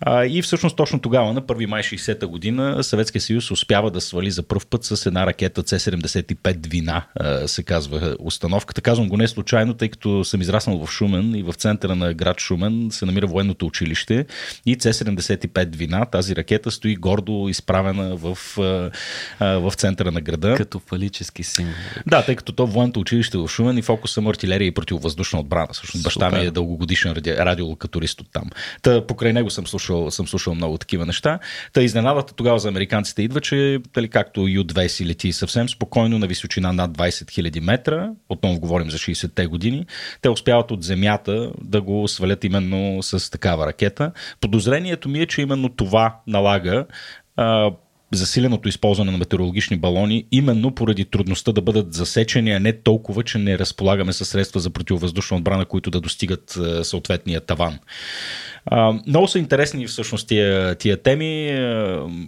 А, 0.00 0.26
и 0.26 0.42
всъщност 0.42 0.76
точно 0.76 1.00
тогава, 1.00 1.32
на 1.32 1.42
1 1.42 1.66
май 1.66 1.82
60-та 1.82 2.26
година, 2.26 2.84
Съветския 2.84 3.22
съюз 3.22 3.50
успява 3.50 3.90
да 3.90 4.00
свали 4.00 4.30
за 4.30 4.42
първ 4.42 4.62
път 4.70 4.84
с 4.84 5.06
една 5.06 5.26
ракета 5.26 5.62
C-75 5.62 6.70
Вина, 6.70 7.04
се 7.46 7.62
казва 7.62 8.16
установката. 8.20 8.80
Казвам 8.80 9.08
го 9.08 9.16
не 9.16 9.28
случайно, 9.28 9.74
тъй 9.74 9.88
като 9.88 10.24
съм 10.24 10.40
израснал 10.40 10.86
в 10.86 10.90
Шумен 10.90 11.34
и 11.34 11.42
в 11.42 11.52
центъра 11.52 11.94
на 11.94 12.14
град 12.14 12.40
Шумен 12.40 12.88
се 12.90 13.06
намира 13.06 13.26
военното 13.26 13.66
училище 13.66 14.26
и 14.66 14.76
C 14.76 14.97
Т-75 15.04 15.76
вина, 15.76 16.04
тази 16.04 16.36
ракета 16.36 16.70
стои 16.70 16.96
гордо 16.96 17.46
изправена 17.48 18.16
в, 18.16 18.38
в 19.40 19.72
центъра 19.76 20.12
на 20.12 20.20
града. 20.20 20.54
Като 20.56 20.78
фалически 20.78 21.42
символ. 21.42 21.74
Да, 22.06 22.24
тъй 22.24 22.36
като 22.36 22.52
то 22.52 22.66
военното 22.66 23.00
училище 23.00 23.38
в 23.38 23.48
Шумен 23.48 23.78
и 23.78 23.82
фокус 23.82 24.12
съм 24.12 24.26
артилерия 24.26 24.66
и 24.66 24.74
противовъздушна 24.74 25.40
отбрана. 25.40 25.68
Всъщност 25.72 26.04
баща 26.04 26.30
ми 26.30 26.38
е 26.38 26.50
дългогодишен 26.50 27.14
радиолокаторист 27.26 28.20
от 28.20 28.32
там. 28.32 28.50
Та, 28.82 29.06
покрай 29.06 29.32
него 29.32 29.50
съм 29.50 29.66
слушал, 29.66 30.10
съм 30.10 30.28
слушал 30.28 30.54
много 30.54 30.78
такива 30.78 31.06
неща. 31.06 31.38
Та 31.72 31.82
изненадата 31.82 32.34
тогава 32.34 32.58
за 32.58 32.68
американците 32.68 33.22
идва, 33.22 33.40
че 33.40 33.78
дали, 33.94 34.08
както 34.08 34.48
Ю-2 34.48 34.86
си 34.86 35.06
лети 35.06 35.32
съвсем 35.32 35.68
спокойно 35.68 36.18
на 36.18 36.26
височина 36.26 36.72
над 36.72 36.90
20 36.90 37.08
000 37.08 37.60
метра, 37.60 38.10
отново 38.28 38.60
говорим 38.60 38.90
за 38.90 38.98
60-те 38.98 39.46
години, 39.46 39.86
те 40.22 40.28
успяват 40.28 40.70
от 40.70 40.82
земята 40.82 41.52
да 41.62 41.80
го 41.80 42.08
свалят 42.08 42.44
именно 42.44 43.02
с 43.02 43.30
такава 43.30 43.66
ракета. 43.66 44.12
Подозрението 44.96 45.08
ми 45.08 45.20
е, 45.20 45.26
че 45.26 45.42
именно 45.42 45.68
това 45.68 46.20
налага 46.26 46.86
а, 47.36 47.70
засиленото 48.12 48.68
използване 48.68 49.10
на 49.10 49.18
метеорологични 49.18 49.76
балони, 49.76 50.26
именно 50.32 50.74
поради 50.74 51.04
трудността 51.04 51.52
да 51.52 51.62
бъдат 51.62 51.92
засечени, 51.92 52.52
а 52.52 52.60
не 52.60 52.72
толкова, 52.72 53.22
че 53.22 53.38
не 53.38 53.58
разполагаме 53.58 54.12
със 54.12 54.28
средства 54.28 54.60
за 54.60 54.70
противовъздушна 54.70 55.36
отбрана, 55.36 55.64
които 55.64 55.90
да 55.90 56.00
достигат 56.00 56.58
съответния 56.82 57.40
таван. 57.40 57.78
Много 59.06 59.28
са 59.28 59.38
интересни 59.38 59.86
всъщност 59.86 60.28
тия, 60.28 60.74
тия 60.74 60.96
теми, 60.96 61.52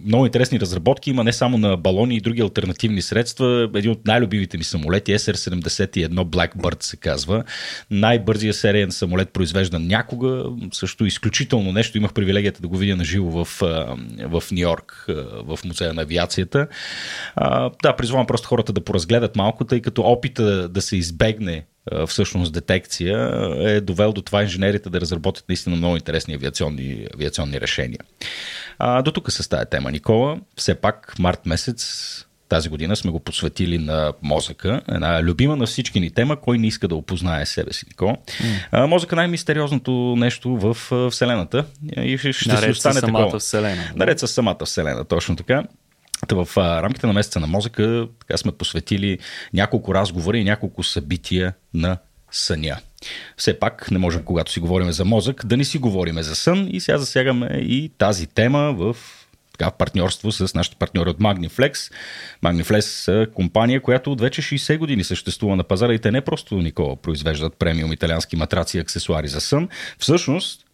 много 0.05 0.25
интересни 0.25 0.59
разработки 0.59 1.09
има 1.09 1.23
не 1.23 1.33
само 1.33 1.57
на 1.57 1.77
балони 1.77 2.15
и 2.15 2.21
други 2.21 2.41
альтернативни 2.41 3.01
средства. 3.01 3.69
Един 3.75 3.91
от 3.91 4.07
най-любимите 4.07 4.57
ми 4.57 4.63
самолети, 4.63 5.13
SR-71 5.13 6.09
Blackbird 6.09 6.83
се 6.83 6.97
казва. 6.97 7.43
Най-бързия 7.91 8.53
сериен 8.53 8.91
самолет 8.91 9.29
произвеждан 9.29 9.87
някога. 9.87 10.43
Също 10.73 11.05
изключително 11.05 11.71
нещо. 11.71 11.97
Имах 11.97 12.13
привилегията 12.13 12.61
да 12.61 12.67
го 12.67 12.77
видя 12.77 12.95
на 12.95 13.03
живо 13.05 13.45
в, 13.45 13.61
в 14.21 14.43
Нью 14.51 14.61
Йорк, 14.61 15.05
в 15.43 15.59
музея 15.65 15.93
на 15.93 16.01
авиацията. 16.01 16.67
А, 17.35 17.71
да, 17.83 17.95
призвавам 17.95 18.27
просто 18.27 18.47
хората 18.47 18.73
да 18.73 18.83
поразгледат 18.83 19.35
малко, 19.35 19.65
тъй 19.65 19.81
като 19.81 20.01
опита 20.01 20.69
да 20.69 20.81
се 20.81 20.97
избегне 20.97 21.65
всъщност 22.07 22.53
детекция 22.53 23.31
е 23.59 23.81
довел 23.81 24.13
до 24.13 24.21
това 24.21 24.43
инженерите 24.43 24.89
да 24.89 25.01
разработят 25.01 25.45
наистина 25.49 25.75
много 25.75 25.95
интересни 25.95 26.33
авиационни, 26.33 27.07
авиационни 27.15 27.61
решения. 27.61 27.99
А, 28.79 29.01
до 29.01 29.11
тук 29.11 29.31
с 29.31 29.49
тази 29.49 29.65
тема, 29.71 29.91
Никола. 29.91 30.39
Все 30.55 30.75
пак 30.75 31.19
март 31.19 31.45
месец 31.45 32.25
тази 32.51 32.69
година 32.69 32.95
сме 32.95 33.11
го 33.11 33.19
посветили 33.19 33.77
на 33.77 34.13
мозъка. 34.21 34.81
Една 34.91 35.23
любима 35.23 35.55
на 35.55 35.65
всички 35.65 35.99
ни 35.99 36.11
тема, 36.11 36.41
кой 36.41 36.57
не 36.57 36.67
иска 36.67 36.87
да 36.87 36.95
опознае 36.95 37.45
себе 37.45 37.73
си, 37.73 37.85
Никола. 37.87 38.15
Mm. 38.73 38.85
мозъка 38.85 39.15
е 39.15 39.17
най-мистериозното 39.17 39.91
нещо 40.17 40.57
в 40.57 40.77
Вселената. 41.09 41.65
И 41.97 42.17
ще 42.17 42.49
Наред 42.49 42.63
си 42.63 42.69
остане 42.69 42.99
самата 42.99 43.21
такова. 43.21 43.39
Вселена. 43.39 43.83
Наред 43.95 44.19
с 44.19 44.27
самата 44.27 44.65
Вселена, 44.65 45.05
точно 45.05 45.35
така. 45.35 45.63
В 46.29 46.57
рамките 46.57 47.07
на 47.07 47.13
месеца 47.13 47.39
на 47.39 47.47
мозъка 47.47 48.07
така 48.19 48.37
сме 48.37 48.51
посветили 48.51 49.19
няколко 49.53 49.93
разговора 49.95 50.37
и 50.37 50.43
няколко 50.43 50.83
събития 50.83 51.53
на 51.73 51.97
съня. 52.31 52.77
Все 53.37 53.59
пак 53.59 53.91
не 53.91 53.97
можем, 53.97 54.23
когато 54.23 54.51
си 54.51 54.59
говорим 54.59 54.91
за 54.91 55.05
мозък, 55.05 55.45
да 55.45 55.57
не 55.57 55.63
си 55.63 55.77
говорим 55.77 56.21
за 56.21 56.35
сън 56.35 56.67
и 56.71 56.79
сега 56.79 56.97
засягаме 56.97 57.47
и 57.47 57.91
тази 57.97 58.27
тема 58.27 58.73
в 58.73 58.95
така, 59.57 59.71
партньорство 59.71 60.31
с 60.31 60.53
нашите 60.55 60.75
партньори 60.75 61.09
от 61.09 61.19
Magniflex. 61.19 61.93
Magniflex 62.43 63.13
е 63.23 63.31
компания, 63.31 63.81
която 63.81 64.11
от 64.11 64.21
вече 64.21 64.41
60 64.41 64.77
години 64.77 65.03
съществува 65.03 65.55
на 65.55 65.63
пазара 65.63 65.93
и 65.93 65.99
те 65.99 66.11
не 66.11 66.21
просто 66.21 66.55
Никола 66.55 66.95
произвеждат 66.95 67.57
премиум 67.57 67.93
италиански 67.93 68.35
матраци 68.35 68.77
и 68.77 68.79
аксесуари 68.79 69.27
за 69.27 69.41
сън. 69.41 69.69
Всъщност, 69.99 70.65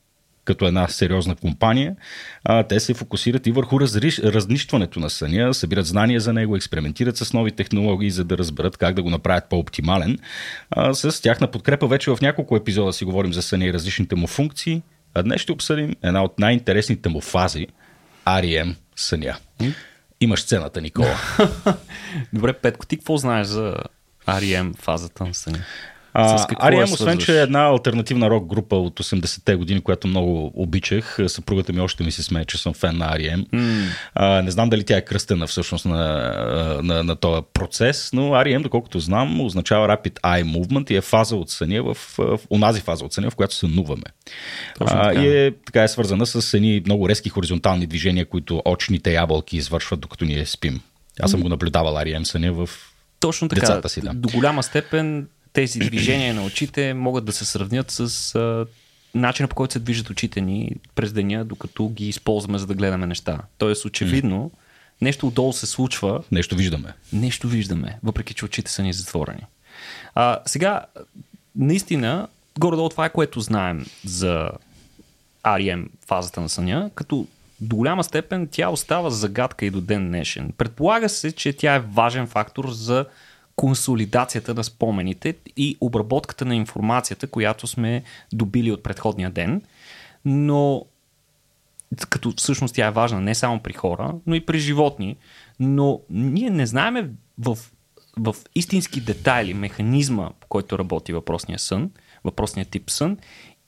като 0.48 0.66
една 0.66 0.88
сериозна 0.88 1.36
компания, 1.36 1.96
а, 2.44 2.64
те 2.64 2.80
се 2.80 2.94
фокусират 2.94 3.48
и 3.48 3.52
върху 3.52 3.80
разриш, 3.80 4.20
разнищването 4.20 5.00
на 5.00 5.10
съня, 5.10 5.54
събират 5.54 5.86
знания 5.86 6.20
за 6.20 6.34
него, 6.34 6.56
експериментират 6.56 7.18
с 7.18 7.34
нови 7.34 7.52
технологии, 7.52 8.12
за 8.12 8.24
да 8.24 8.38
разберат 8.38 8.78
как 8.78 8.96
да 8.96 9.04
го 9.04 9.10
направят 9.10 9.50
по-оптимален. 9.50 10.20
А, 10.72 10.94
с 10.94 11.22
тяхна 11.22 11.52
подкрепа 11.52 11.88
вече 11.88 12.12
в 12.12 12.18
няколко 12.22 12.56
епизода 12.56 12.94
си 12.94 13.06
говорим 13.06 13.34
за 13.34 13.42
съня 13.42 13.66
и 13.66 13.74
различните 13.74 14.16
му 14.16 14.28
функции, 14.28 14.82
а 15.14 15.24
днес 15.24 15.42
ще 15.42 15.52
обсъдим 15.52 15.96
една 16.04 16.24
от 16.24 16.40
най-интересните 16.40 17.10
му 17.10 17.22
фази 17.22 17.68
REM 18.26 18.76
съня. 18.96 19.38
Имаш 20.22 20.42
сцената, 20.42 20.82
Никола. 20.82 21.20
Добре, 22.34 22.54
Петко, 22.54 22.86
ти 22.86 22.98
какво 22.98 23.18
знаеш 23.18 23.48
за 23.48 23.76
REM 24.28 24.78
фазата 24.78 25.26
на 25.26 25.34
съня? 25.34 25.60
Арием, 26.60 26.84
освен, 26.84 27.18
че 27.18 27.40
е 27.40 27.42
една 27.42 27.60
альтернативна 27.60 28.30
рок 28.30 28.46
група 28.46 28.76
от 28.76 29.00
80-те 29.00 29.56
години, 29.56 29.82
която 29.82 30.08
много 30.08 30.52
обичах, 30.56 31.18
съпругата 31.28 31.74
ми 31.74 31.80
още 31.80 32.04
ми 32.04 32.12
се 32.12 32.24
смее, 32.24 32.46
че 32.46 32.58
съм 32.58 32.74
фен 32.74 32.98
на 32.98 33.06
Арием. 33.06 33.46
Mm. 33.54 33.84
А, 34.16 34.42
не 34.42 34.52
знам 34.52 34.70
дали 34.70 34.84
тя 34.84 34.98
е 34.98 35.02
кръстена 35.02 35.48
всъщност 35.48 35.86
на, 35.86 35.98
на, 36.84 36.84
на, 36.84 37.04
на 37.04 37.16
този 37.16 37.42
процес, 37.54 38.10
но 38.14 38.34
Арием, 38.34 38.62
доколкото 38.62 39.00
знам, 39.00 39.42
означава 39.42 39.88
Rapid 39.88 40.22
Eye 40.22 40.44
Movement 40.44 40.92
и 40.92 40.96
е 40.96 41.02
фаза 41.02 41.36
от 41.36 41.50
съня 41.50 41.84
в, 41.84 41.98
в 42.18 42.40
онази 42.50 42.82
фаза 42.82 43.06
от 43.06 43.14
съня, 43.14 43.30
в 43.30 43.36
която 43.36 43.56
сънуваме. 43.56 44.04
А, 44.80 45.14
и 45.14 45.46
е, 45.46 45.52
така 45.66 45.84
е 45.84 45.88
свързана 45.88 46.26
с 46.26 46.54
едни 46.54 46.82
много 46.86 47.10
резки 47.10 47.30
хоризонтални 47.30 47.88
движения, 47.88 48.26
които 48.26 48.62
очните 48.66 49.14
ябълки 49.14 49.58
извършват, 49.58 50.00
докато 50.00 50.26
ние 50.26 50.46
спим. 50.46 50.82
Аз 51.20 51.32
съм 51.32 51.42
го 51.42 51.50
наблюдавал 51.50 51.98
Арием 51.98 52.26
съня 52.26 52.54
в 52.54 52.70
точно 53.20 53.50
така. 53.50 53.60
Децата 53.60 53.90
си, 53.90 54.02
да. 54.02 54.14
До 54.14 54.30
голяма 54.30 54.64
степен 54.64 55.28
тези 55.54 55.80
движения 55.80 56.34
на 56.34 56.46
очите 56.46 56.94
могат 56.94 57.26
да 57.26 57.32
се 57.32 57.46
сравнят 57.46 57.92
с 57.92 58.36
а, 58.36 58.66
начина 59.16 59.48
по 59.48 59.56
който 59.56 59.74
се 59.74 59.80
движат 59.80 60.10
очите 60.10 60.42
ни 60.42 60.72
през 60.96 61.14
деня, 61.14 61.46
докато 61.46 61.90
ги 61.90 62.10
използваме 62.10 62.58
за 62.58 62.68
да 62.68 62.74
гледаме 62.74 63.08
неща. 63.08 63.40
Тоест, 63.58 63.86
очевидно, 63.86 64.52
mm. 64.54 64.60
нещо 65.02 65.28
отдолу 65.28 65.54
се 65.54 65.66
случва. 65.66 66.24
Нещо 66.32 66.56
виждаме. 66.56 66.94
Нещо 67.14 67.48
виждаме, 67.48 68.00
въпреки 68.04 68.34
че 68.34 68.46
очите 68.46 68.72
са 68.72 68.84
ни 68.84 68.94
затворени. 68.94 69.44
А, 70.16 70.40
сега, 70.46 70.86
наистина, 71.56 72.28
горе-долу 72.60 72.90
това 72.90 73.06
е 73.06 73.10
което 73.10 73.40
знаем 73.40 73.86
за 74.06 74.50
REM 75.44 75.86
фазата 76.08 76.42
на 76.42 76.50
съня, 76.50 76.90
като 76.96 77.28
до 77.62 77.76
голяма 77.76 78.04
степен 78.04 78.48
тя 78.52 78.70
остава 78.70 79.10
загадка 79.10 79.66
и 79.66 79.70
до 79.70 79.82
ден 79.82 80.08
днешен. 80.08 80.54
Предполага 80.58 81.10
се, 81.10 81.32
че 81.32 81.54
тя 81.54 81.76
е 81.76 81.80
важен 81.80 82.28
фактор 82.28 82.72
за 82.72 83.06
консолидацията 83.58 84.54
на 84.54 84.64
спомените 84.64 85.36
и 85.58 85.78
обработката 85.82 86.46
на 86.46 86.56
информацията, 86.56 87.28
която 87.28 87.68
сме 87.68 88.04
добили 88.34 88.72
от 88.72 88.84
предходния 88.84 89.30
ден. 89.30 89.62
Но 90.26 90.86
като 92.10 92.34
всъщност 92.38 92.76
тя 92.76 92.88
е 92.88 92.92
важна 92.92 93.22
не 93.22 93.36
само 93.36 93.60
при 93.60 93.74
хора, 93.74 94.14
но 94.28 94.36
и 94.36 94.46
при 94.46 94.60
животни. 94.60 95.18
Но 95.60 96.02
ние 96.10 96.50
не 96.50 96.66
знаеме 96.66 97.10
в, 97.40 97.58
в 98.18 98.36
истински 98.56 99.02
детайли 99.02 99.54
механизма, 99.54 100.30
по 100.40 100.48
който 100.48 100.80
работи 100.80 101.14
въпросния 101.14 101.60
сън, 101.60 101.92
въпросния 102.24 102.66
тип 102.66 102.90
сън 102.90 103.18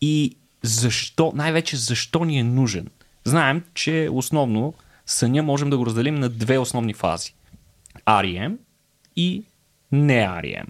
и 0.01 0.35
защо, 0.63 1.31
най-вече 1.35 1.77
защо 1.77 2.25
ни 2.25 2.39
е 2.39 2.43
нужен. 2.43 2.87
Знаем, 3.23 3.63
че 3.73 4.09
основно 4.11 4.73
съня 5.05 5.43
можем 5.43 5.69
да 5.69 5.77
го 5.77 5.85
разделим 5.85 6.15
на 6.15 6.29
две 6.29 6.57
основни 6.57 6.93
фази. 6.93 7.33
REM 8.07 8.57
и 9.15 9.43
не 9.91 10.27
REM. 10.27 10.65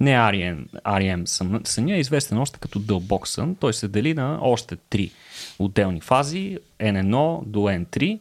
Не 0.00 0.10
REM, 0.10 0.66
REM 0.84 1.24
сън, 1.24 1.60
съня 1.64 1.94
е 1.94 2.00
известен 2.00 2.38
още 2.38 2.58
като 2.58 2.78
дълбок 2.78 3.28
сън. 3.28 3.56
Той 3.60 3.74
се 3.74 3.88
дели 3.88 4.14
на 4.14 4.38
още 4.42 4.76
три 4.76 5.10
отделни 5.58 6.00
фази, 6.00 6.58
N1 6.80 7.44
до 7.44 7.58
N3, 7.58 8.20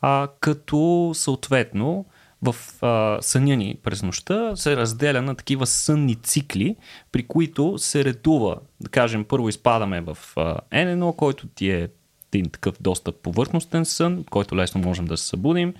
а, 0.00 0.28
като 0.40 1.10
съответно 1.14 2.04
в 2.42 2.56
а, 2.82 3.18
съня 3.22 3.56
ни 3.56 3.78
през 3.82 4.02
нощта 4.02 4.56
се 4.56 4.76
разделя 4.76 5.22
на 5.22 5.34
такива 5.34 5.66
сънни 5.66 6.14
цикли, 6.14 6.76
при 7.12 7.26
които 7.26 7.78
се 7.78 8.04
редува, 8.04 8.56
да 8.80 8.88
кажем, 8.88 9.24
първо 9.24 9.48
изпадаме 9.48 10.00
в 10.00 10.18
а, 10.36 10.56
N1, 10.72 11.16
който 11.16 11.46
ти 11.46 11.70
е 11.70 11.88
един 12.32 12.50
такъв 12.50 12.74
доста 12.80 13.12
повърхностен 13.12 13.84
сън, 13.84 14.24
който 14.30 14.56
лесно 14.56 14.80
можем 14.80 15.04
да 15.04 15.16
се 15.16 15.26
събудим 15.26 15.74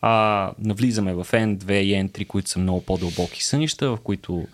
а, 0.00 0.52
навлизаме 0.58 1.14
в 1.14 1.24
N2 1.24 1.72
и 1.72 1.94
N3, 1.94 2.26
които 2.26 2.50
са 2.50 2.58
много 2.58 2.80
по-дълбоки 2.80 3.44
сънища, 3.44 3.90
в 3.90 3.98
които 4.00 4.46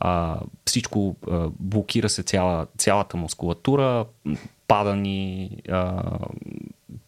а, 0.00 0.40
всичко 0.64 1.16
а, 1.30 1.48
блокира 1.60 2.08
се 2.08 2.22
цяла, 2.22 2.66
цялата 2.78 3.16
мускулатура, 3.16 4.04
падани, 4.68 5.50
а, 5.70 6.02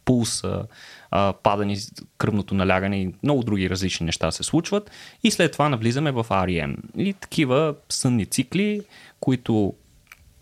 пулса, 0.05 0.67
а, 1.11 1.33
падани 1.33 1.79
кръвното 2.19 2.55
налягане 2.55 3.03
и 3.03 3.15
много 3.23 3.43
други 3.43 3.71
различни 3.71 4.07
неща 4.07 4.31
се 4.31 4.43
случват 4.43 4.91
и 5.23 5.31
след 5.31 5.53
това 5.53 5.69
навлизаме 5.69 6.11
в 6.13 6.27
REM. 6.31 6.77
И 6.97 7.13
такива 7.13 7.75
сънни 7.89 8.27
цикли, 8.27 8.81
които 9.21 9.75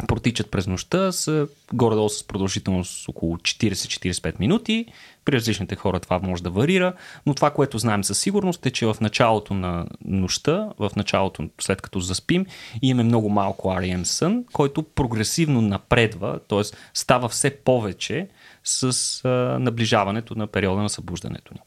протичат 0.09 0.51
през 0.51 0.67
нощта, 0.67 1.13
са 1.13 1.47
горе-долу 1.73 2.09
с 2.09 2.27
продължителност 2.27 3.09
около 3.09 3.37
40-45 3.37 4.41
минути. 4.41 4.87
При 5.25 5.37
различните 5.37 5.77
хора 5.77 6.01
това 6.01 6.19
може 6.19 6.43
да 6.43 6.51
варира, 6.51 6.93
но 7.27 7.35
това, 7.35 7.51
което 7.51 7.79
знаем 7.79 8.05
със 8.05 8.19
сигурност 8.19 8.67
е, 8.67 8.71
че 8.71 8.87
в 8.87 8.97
началото 9.01 9.55
на 9.55 9.87
нощта, 10.05 10.69
в 10.79 10.91
началото 10.97 11.49
след 11.61 11.83
като 11.83 12.01
заспим, 12.01 12.47
имаме 12.83 13.03
много 13.03 13.29
малко 13.29 13.69
REM 13.69 14.03
сън, 14.03 14.45
който 14.53 14.83
прогресивно 14.83 15.61
напредва, 15.61 16.41
т.е. 16.49 16.63
става 16.95 17.29
все 17.29 17.57
повече 17.57 18.29
с 18.65 19.21
наближаването 19.61 20.35
на 20.35 20.47
периода 20.47 20.83
на 20.83 20.91
събуждането 20.91 21.55
ни. 21.55 21.61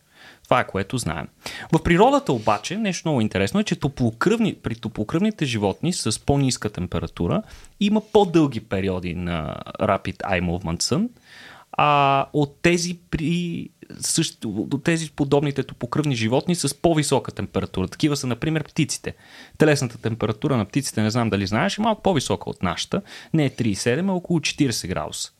Това 0.47 0.59
е 0.59 0.67
което 0.67 0.97
знаем. 0.97 1.27
В 1.73 1.83
природата 1.83 2.33
обаче 2.33 2.77
нещо 2.77 3.07
много 3.07 3.21
интересно 3.21 3.59
е, 3.59 3.63
че 3.63 3.75
топлокръвни, 3.75 4.55
при 4.55 4.75
топлокръвните 4.75 5.45
животни 5.45 5.93
с 5.93 6.25
по-ниска 6.25 6.69
температура 6.69 7.43
има 7.79 8.01
по-дълги 8.13 8.59
периоди 8.59 9.15
на 9.15 9.55
Rapid 9.79 10.17
Eye 10.17 10.41
Movement 10.41 10.81
Sun, 10.81 11.09
а 11.71 12.25
от 12.33 12.61
тези 12.61 12.99
при 13.11 13.69
от 14.45 14.83
тези 14.83 15.11
подобните 15.11 15.63
топокръвни 15.63 16.15
животни 16.15 16.55
с 16.55 16.81
по-висока 16.81 17.31
температура. 17.31 17.87
Такива 17.87 18.17
са, 18.17 18.27
например, 18.27 18.63
птиците. 18.63 19.15
Телесната 19.57 19.97
температура 19.97 20.57
на 20.57 20.65
птиците, 20.65 21.01
не 21.01 21.09
знам 21.09 21.29
дали 21.29 21.47
знаеш, 21.47 21.77
е 21.77 21.81
малко 21.81 22.01
по-висока 22.01 22.49
от 22.49 22.63
нашата. 22.63 23.01
Не 23.33 23.45
е 23.45 23.49
37, 23.49 24.09
а 24.09 24.13
около 24.13 24.39
40 24.39 24.87
градуса. 24.87 25.31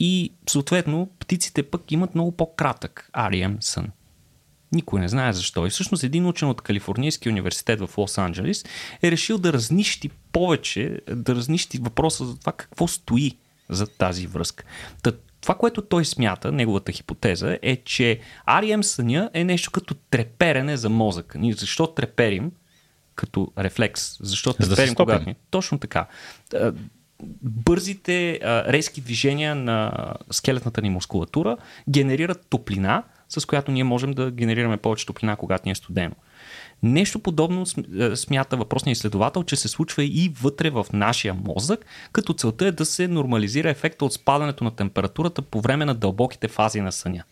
И 0.00 0.32
съответно 0.48 1.08
птиците 1.18 1.62
пък 1.62 1.92
имат 1.92 2.14
много 2.14 2.32
по-кратък 2.32 3.10
REM 3.14 3.56
сън. 3.60 3.86
Никой 4.76 5.00
не 5.00 5.08
знае 5.08 5.32
защо. 5.32 5.66
И 5.66 5.70
всъщност 5.70 6.04
един 6.04 6.26
учен 6.26 6.48
от 6.48 6.60
Калифорнийския 6.60 7.32
университет 7.32 7.80
в 7.80 7.90
Лос-Анджелес 7.96 8.68
е 9.02 9.10
решил 9.10 9.38
да 9.38 9.52
разнищи 9.52 10.10
повече, 10.32 11.00
да 11.10 11.34
разнищи 11.34 11.78
въпроса 11.78 12.24
за 12.24 12.38
това 12.38 12.52
какво 12.52 12.88
стои 12.88 13.36
за 13.68 13.86
тази 13.86 14.26
връзка. 14.26 14.64
Та, 15.02 15.12
това, 15.40 15.54
което 15.54 15.82
той 15.82 16.04
смята, 16.04 16.52
неговата 16.52 16.92
хипотеза 16.92 17.58
е, 17.62 17.76
че 17.76 18.20
REM 18.48 18.82
съня 18.82 19.30
е 19.34 19.44
нещо 19.44 19.70
като 19.70 19.94
треперене 19.94 20.76
за 20.76 20.88
мозъка. 20.88 21.38
Ние 21.38 21.52
защо 21.52 21.86
треперим 21.86 22.52
като 23.14 23.52
рефлекс? 23.58 24.16
Защо 24.20 24.52
треперим, 24.52 24.94
да 24.94 24.94
когато 24.94 25.28
ни? 25.28 25.36
Точно 25.50 25.78
така. 25.78 26.06
Бързите 27.42 28.40
резки 28.44 29.00
движения 29.00 29.54
на 29.54 29.92
скелетната 30.30 30.82
ни 30.82 30.90
мускулатура 30.90 31.56
генерират 31.88 32.46
топлина, 32.48 33.02
с 33.28 33.46
която 33.46 33.72
ние 33.72 33.84
можем 33.84 34.12
да 34.12 34.30
генерираме 34.30 34.76
повече 34.76 35.06
топлина, 35.06 35.36
когато 35.36 35.68
ни 35.68 35.72
е 35.72 35.74
студено. 35.74 36.14
Нещо 36.82 37.18
подобно 37.18 37.64
е, 37.98 38.16
смята 38.16 38.56
въпросният 38.56 38.96
изследовател, 38.96 39.42
че 39.42 39.56
се 39.56 39.68
случва 39.68 40.04
и 40.04 40.32
вътре 40.42 40.70
в 40.70 40.86
нашия 40.92 41.34
мозък, 41.34 41.86
като 42.12 42.32
целта 42.32 42.66
е 42.66 42.72
да 42.72 42.84
се 42.84 43.08
нормализира 43.08 43.70
ефекта 43.70 44.04
от 44.04 44.12
спадането 44.12 44.64
на 44.64 44.70
температурата 44.70 45.42
по 45.42 45.60
време 45.60 45.84
на 45.84 45.94
дълбоките 45.94 46.48
фази 46.48 46.80
на 46.80 46.92
съня. 46.92 47.24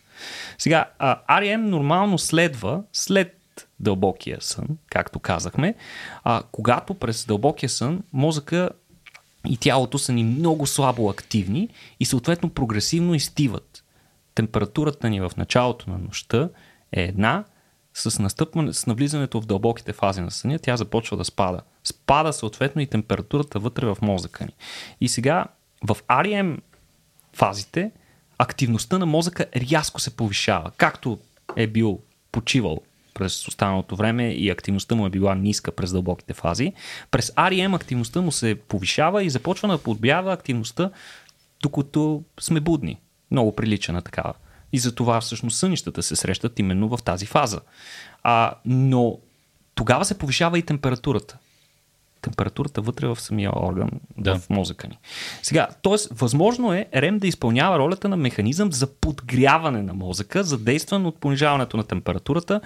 Сега, 0.57 0.85
REM 1.29 1.57
нормално 1.57 2.17
следва 2.17 2.83
след 2.93 3.35
дълбокия 3.79 4.37
сън, 4.41 4.67
както 4.89 5.19
казахме, 5.19 5.75
а, 6.23 6.43
когато 6.51 6.93
през 6.93 7.25
дълбокия 7.25 7.69
сън 7.69 8.03
мозъка 8.13 8.69
и 9.47 9.57
тялото 9.57 9.97
са 9.97 10.13
ни 10.13 10.23
много 10.23 10.67
слабо 10.67 11.09
активни 11.09 11.69
и 11.99 12.05
съответно 12.05 12.49
прогресивно 12.49 13.15
изтиват. 13.15 13.74
Температурата 14.35 15.09
ни 15.09 15.21
в 15.21 15.31
началото 15.37 15.89
на 15.89 15.97
нощта 15.97 16.49
е 16.91 17.01
една, 17.03 17.43
с, 17.93 18.19
настъпване, 18.19 18.73
с 18.73 18.85
навлизането 18.85 19.41
в 19.41 19.45
дълбоките 19.45 19.93
фази 19.93 20.21
на 20.21 20.31
съня, 20.31 20.59
тя 20.59 20.77
започва 20.77 21.17
да 21.17 21.25
спада. 21.25 21.61
Спада 21.83 22.33
съответно 22.33 22.81
и 22.81 22.87
температурата 22.87 23.59
вътре 23.59 23.85
в 23.85 23.97
мозъка 24.01 24.45
ни. 24.45 24.53
И 25.01 25.07
сега 25.07 25.45
в 25.87 25.97
REM 26.03 26.59
фазите 27.33 27.91
активността 28.37 28.97
на 28.97 29.05
мозъка 29.05 29.45
рязко 29.55 30.01
се 30.01 30.15
повишава. 30.15 30.71
Както 30.77 31.19
е 31.55 31.67
бил 31.67 31.99
почивал 32.31 32.81
през 33.13 33.47
останалото 33.47 33.95
време 33.95 34.29
и 34.31 34.49
активността 34.49 34.95
му 34.95 35.05
е 35.05 35.09
била 35.09 35.35
ниска 35.35 35.71
през 35.71 35.91
дълбоките 35.91 36.33
фази. 36.33 36.73
През 37.11 37.31
REM 37.31 37.75
активността 37.75 38.21
му 38.21 38.31
се 38.31 38.55
повишава 38.55 39.23
и 39.23 39.29
започва 39.29 39.67
да 39.67 39.77
подбява 39.77 40.33
активността, 40.33 40.91
докато 41.61 42.23
сме 42.39 42.59
будни. 42.59 42.99
Много 43.31 43.55
прилича 43.55 43.93
на 43.93 44.01
такава. 44.01 44.33
И 44.73 44.79
за 44.79 44.95
това 44.95 45.21
всъщност 45.21 45.57
сънищата 45.57 46.03
се 46.03 46.15
срещат 46.15 46.59
именно 46.59 46.97
в 46.97 47.03
тази 47.03 47.25
фаза. 47.25 47.59
А, 48.23 48.53
но 48.65 49.19
тогава 49.75 50.05
се 50.05 50.17
повишава 50.17 50.59
и 50.59 50.63
температурата. 50.63 51.37
Температурата 52.25 52.81
вътре 52.81 53.07
в 53.07 53.21
самия 53.21 53.51
орган, 53.55 53.89
да. 54.17 54.35
в 54.39 54.49
мозъка 54.49 54.87
ни. 54.87 54.99
Сега, 55.41 55.67
т.е. 55.83 55.95
възможно 56.11 56.73
е 56.73 56.85
РЕМ 56.95 57.17
да 57.17 57.27
изпълнява 57.27 57.79
ролята 57.79 58.09
на 58.09 58.17
механизъм 58.17 58.71
за 58.71 58.87
подгряване 58.87 59.81
на 59.81 59.93
мозъка, 59.93 60.43
задействан 60.43 61.05
от 61.05 61.19
понижаването 61.19 61.77
на 61.77 61.83
температурата 61.83 62.61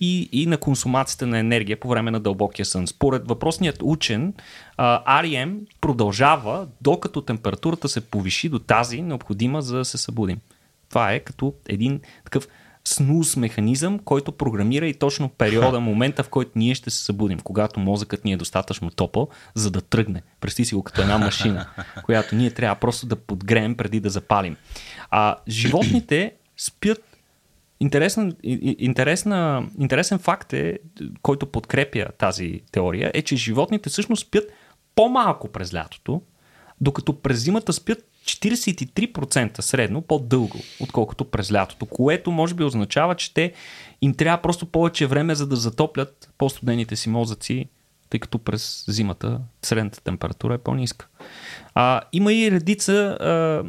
и, 0.00 0.28
и 0.32 0.46
на 0.46 0.58
консумацията 0.58 1.26
на 1.26 1.38
енергия 1.38 1.80
по 1.80 1.88
време 1.88 2.10
на 2.10 2.20
дълбокия 2.20 2.66
сън. 2.66 2.86
Според 2.86 3.28
въпросният 3.28 3.78
учен, 3.82 4.34
REM 4.78 5.58
продължава 5.80 6.66
докато 6.80 7.20
температурата 7.20 7.88
се 7.88 8.00
повиши 8.00 8.48
до 8.48 8.58
тази 8.58 9.02
необходима 9.02 9.62
за 9.62 9.76
да 9.76 9.84
се 9.84 9.98
събудим. 9.98 10.40
Това 10.88 11.12
е 11.12 11.20
като 11.20 11.54
един 11.68 12.00
такъв 12.24 12.48
снус 12.88 13.36
механизъм, 13.36 13.98
който 13.98 14.32
програмира 14.32 14.86
и 14.86 14.94
точно 14.94 15.28
периода, 15.28 15.80
момента, 15.80 16.22
в 16.22 16.28
който 16.28 16.50
ние 16.56 16.74
ще 16.74 16.90
се 16.90 17.04
събудим, 17.04 17.40
когато 17.40 17.80
мозъкът 17.80 18.24
ни 18.24 18.32
е 18.32 18.36
достатъчно 18.36 18.90
топъл, 18.90 19.28
за 19.54 19.70
да 19.70 19.80
тръгне. 19.80 20.22
Представи 20.40 20.66
си 20.66 20.74
го 20.74 20.82
като 20.82 21.02
една 21.02 21.18
машина, 21.18 21.66
която 22.04 22.36
ние 22.36 22.50
трябва 22.50 22.76
просто 22.76 23.06
да 23.06 23.16
подгреем 23.16 23.76
преди 23.76 24.00
да 24.00 24.10
запалим. 24.10 24.56
А 25.10 25.36
животните 25.48 26.32
спят 26.56 26.98
Интересна, 27.80 28.32
интересна, 28.42 29.68
интересен 29.78 30.18
факт 30.18 30.52
е, 30.52 30.78
който 31.22 31.46
подкрепя 31.46 32.08
тази 32.18 32.60
теория, 32.72 33.10
е, 33.14 33.22
че 33.22 33.36
животните 33.36 33.88
всъщност 33.90 34.26
спят 34.26 34.44
по-малко 34.94 35.48
през 35.48 35.74
лятото, 35.74 36.22
докато 36.80 37.22
през 37.22 37.38
зимата 37.38 37.72
спят 37.72 37.98
43% 38.24 39.60
средно 39.60 40.02
по-дълго, 40.02 40.58
отколкото 40.80 41.24
през 41.24 41.52
лятото, 41.52 41.86
което 41.86 42.30
може 42.30 42.54
би 42.54 42.64
означава, 42.64 43.14
че 43.14 43.34
те 43.34 43.52
им 44.02 44.14
трябва 44.14 44.42
просто 44.42 44.66
повече 44.66 45.06
време 45.06 45.34
за 45.34 45.46
да 45.46 45.56
затоплят 45.56 46.30
по-студените 46.38 46.96
си 46.96 47.08
мозъци, 47.08 47.68
тъй 48.10 48.20
като 48.20 48.38
през 48.38 48.84
зимата 48.88 49.40
средната 49.62 50.00
температура 50.00 50.54
е 50.54 50.58
по-ниска. 50.58 51.08
А, 51.74 52.00
има 52.12 52.32
и 52.32 52.50
редица 52.50 52.92
а, 53.20 53.64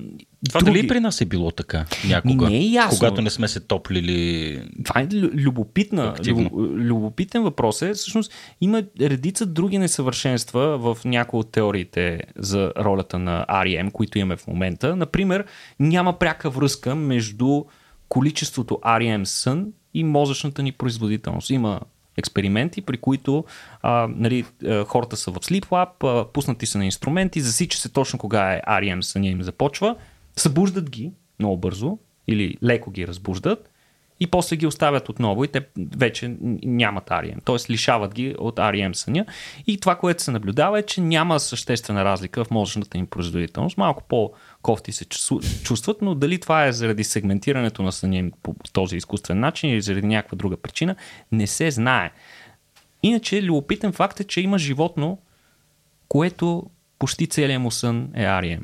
това 0.50 0.60
други... 0.60 0.80
дали 0.80 0.88
при 0.88 1.00
нас 1.00 1.22
е 1.22 1.26
било 1.26 1.52
така 1.52 1.86
някога? 2.08 2.50
Не 2.50 2.58
е 2.58 2.70
ясно. 2.70 3.00
Когато 3.00 3.22
не 3.22 3.30
сме 3.30 3.48
се 3.48 3.60
топлили. 3.60 4.62
Това 4.84 5.02
е 5.02 5.08
любопитна, 5.14 6.16
люб, 6.28 6.52
любопитен 6.76 7.44
въпрос 7.44 7.82
е. 7.82 7.94
Всъщност 7.94 8.32
има 8.62 8.84
редица 9.02 9.46
други 9.46 9.78
несъвършенства 9.78 10.78
в 10.78 10.98
някои 11.06 11.40
от 11.40 11.52
теориите 11.52 12.22
за 12.38 12.74
ролята 12.78 13.20
на 13.20 13.46
REM, 13.50 13.92
които 13.92 14.20
имаме 14.20 14.36
в 14.36 14.48
момента. 14.48 14.96
Например, 14.96 15.46
няма 15.80 16.20
пряка 16.20 16.50
връзка 16.50 16.96
между 16.96 17.64
количеството 18.10 18.80
REM 18.86 19.24
сън 19.24 19.68
и 19.94 20.04
мозъчната 20.04 20.64
ни 20.64 20.72
производителност. 20.72 21.50
Има 21.50 21.80
експерименти, 22.18 22.82
при 22.82 22.98
които 22.98 23.46
а, 23.82 24.08
нали, 24.16 24.46
хората 24.88 25.18
са 25.18 25.32
в 25.32 25.36
Sleep 25.36 25.66
Lab, 25.66 26.26
пуснати 26.32 26.66
са 26.66 26.78
на 26.78 26.86
инструменти, 26.86 27.42
засича 27.42 27.78
се 27.78 27.90
точно 27.90 28.20
кога 28.20 28.54
е 28.54 28.62
REM 28.68 29.02
съня 29.02 29.28
им 29.28 29.44
започва 29.44 29.96
събуждат 30.36 30.90
ги 30.90 31.12
много 31.40 31.58
бързо 31.58 31.98
или 32.28 32.58
леко 32.64 32.92
ги 32.92 33.08
разбуждат 33.08 33.70
и 34.20 34.28
после 34.28 34.56
ги 34.56 34.68
оставят 34.68 35.10
отново 35.10 35.44
и 35.44 35.48
те 35.48 35.62
вече 35.98 36.36
нямат 36.64 37.10
REM, 37.10 37.44
т.е. 37.46 37.72
лишават 37.72 38.14
ги 38.14 38.36
от 38.40 38.56
REM 38.56 38.94
съня 38.94 39.26
и 39.68 39.80
това, 39.80 39.96
което 39.96 40.24
се 40.24 40.32
наблюдава 40.32 40.80
е, 40.80 40.84
че 40.84 41.02
няма 41.02 41.40
съществена 41.40 42.06
разлика 42.06 42.46
в 42.46 42.52
мозъчната 42.52 42.98
им 42.98 43.08
производителност. 43.08 43.78
Малко 43.78 44.04
по-кофти 44.66 44.92
се 44.92 45.06
чувстват, 45.64 46.02
но 46.02 46.16
дали 46.16 46.40
това 46.40 46.66
е 46.66 46.72
заради 46.72 47.04
сегментирането 47.04 47.84
на 47.84 47.92
съня 47.92 48.18
им 48.18 48.32
по 48.44 48.56
този 48.74 48.98
изкуствен 48.98 49.40
начин 49.40 49.70
или 49.70 49.82
заради 49.82 50.08
някаква 50.08 50.36
друга 50.36 50.58
причина, 50.58 50.96
не 51.32 51.48
се 51.48 51.72
знае. 51.72 52.12
Иначе 53.04 53.44
любопитен 53.44 53.92
факт 53.92 54.20
е, 54.20 54.24
че 54.24 54.42
има 54.42 54.58
животно, 54.58 55.18
което 56.08 56.64
почти 57.00 57.28
целият 57.28 57.62
му 57.62 57.72
сън 57.72 58.10
е 58.14 58.24
REM. 58.24 58.60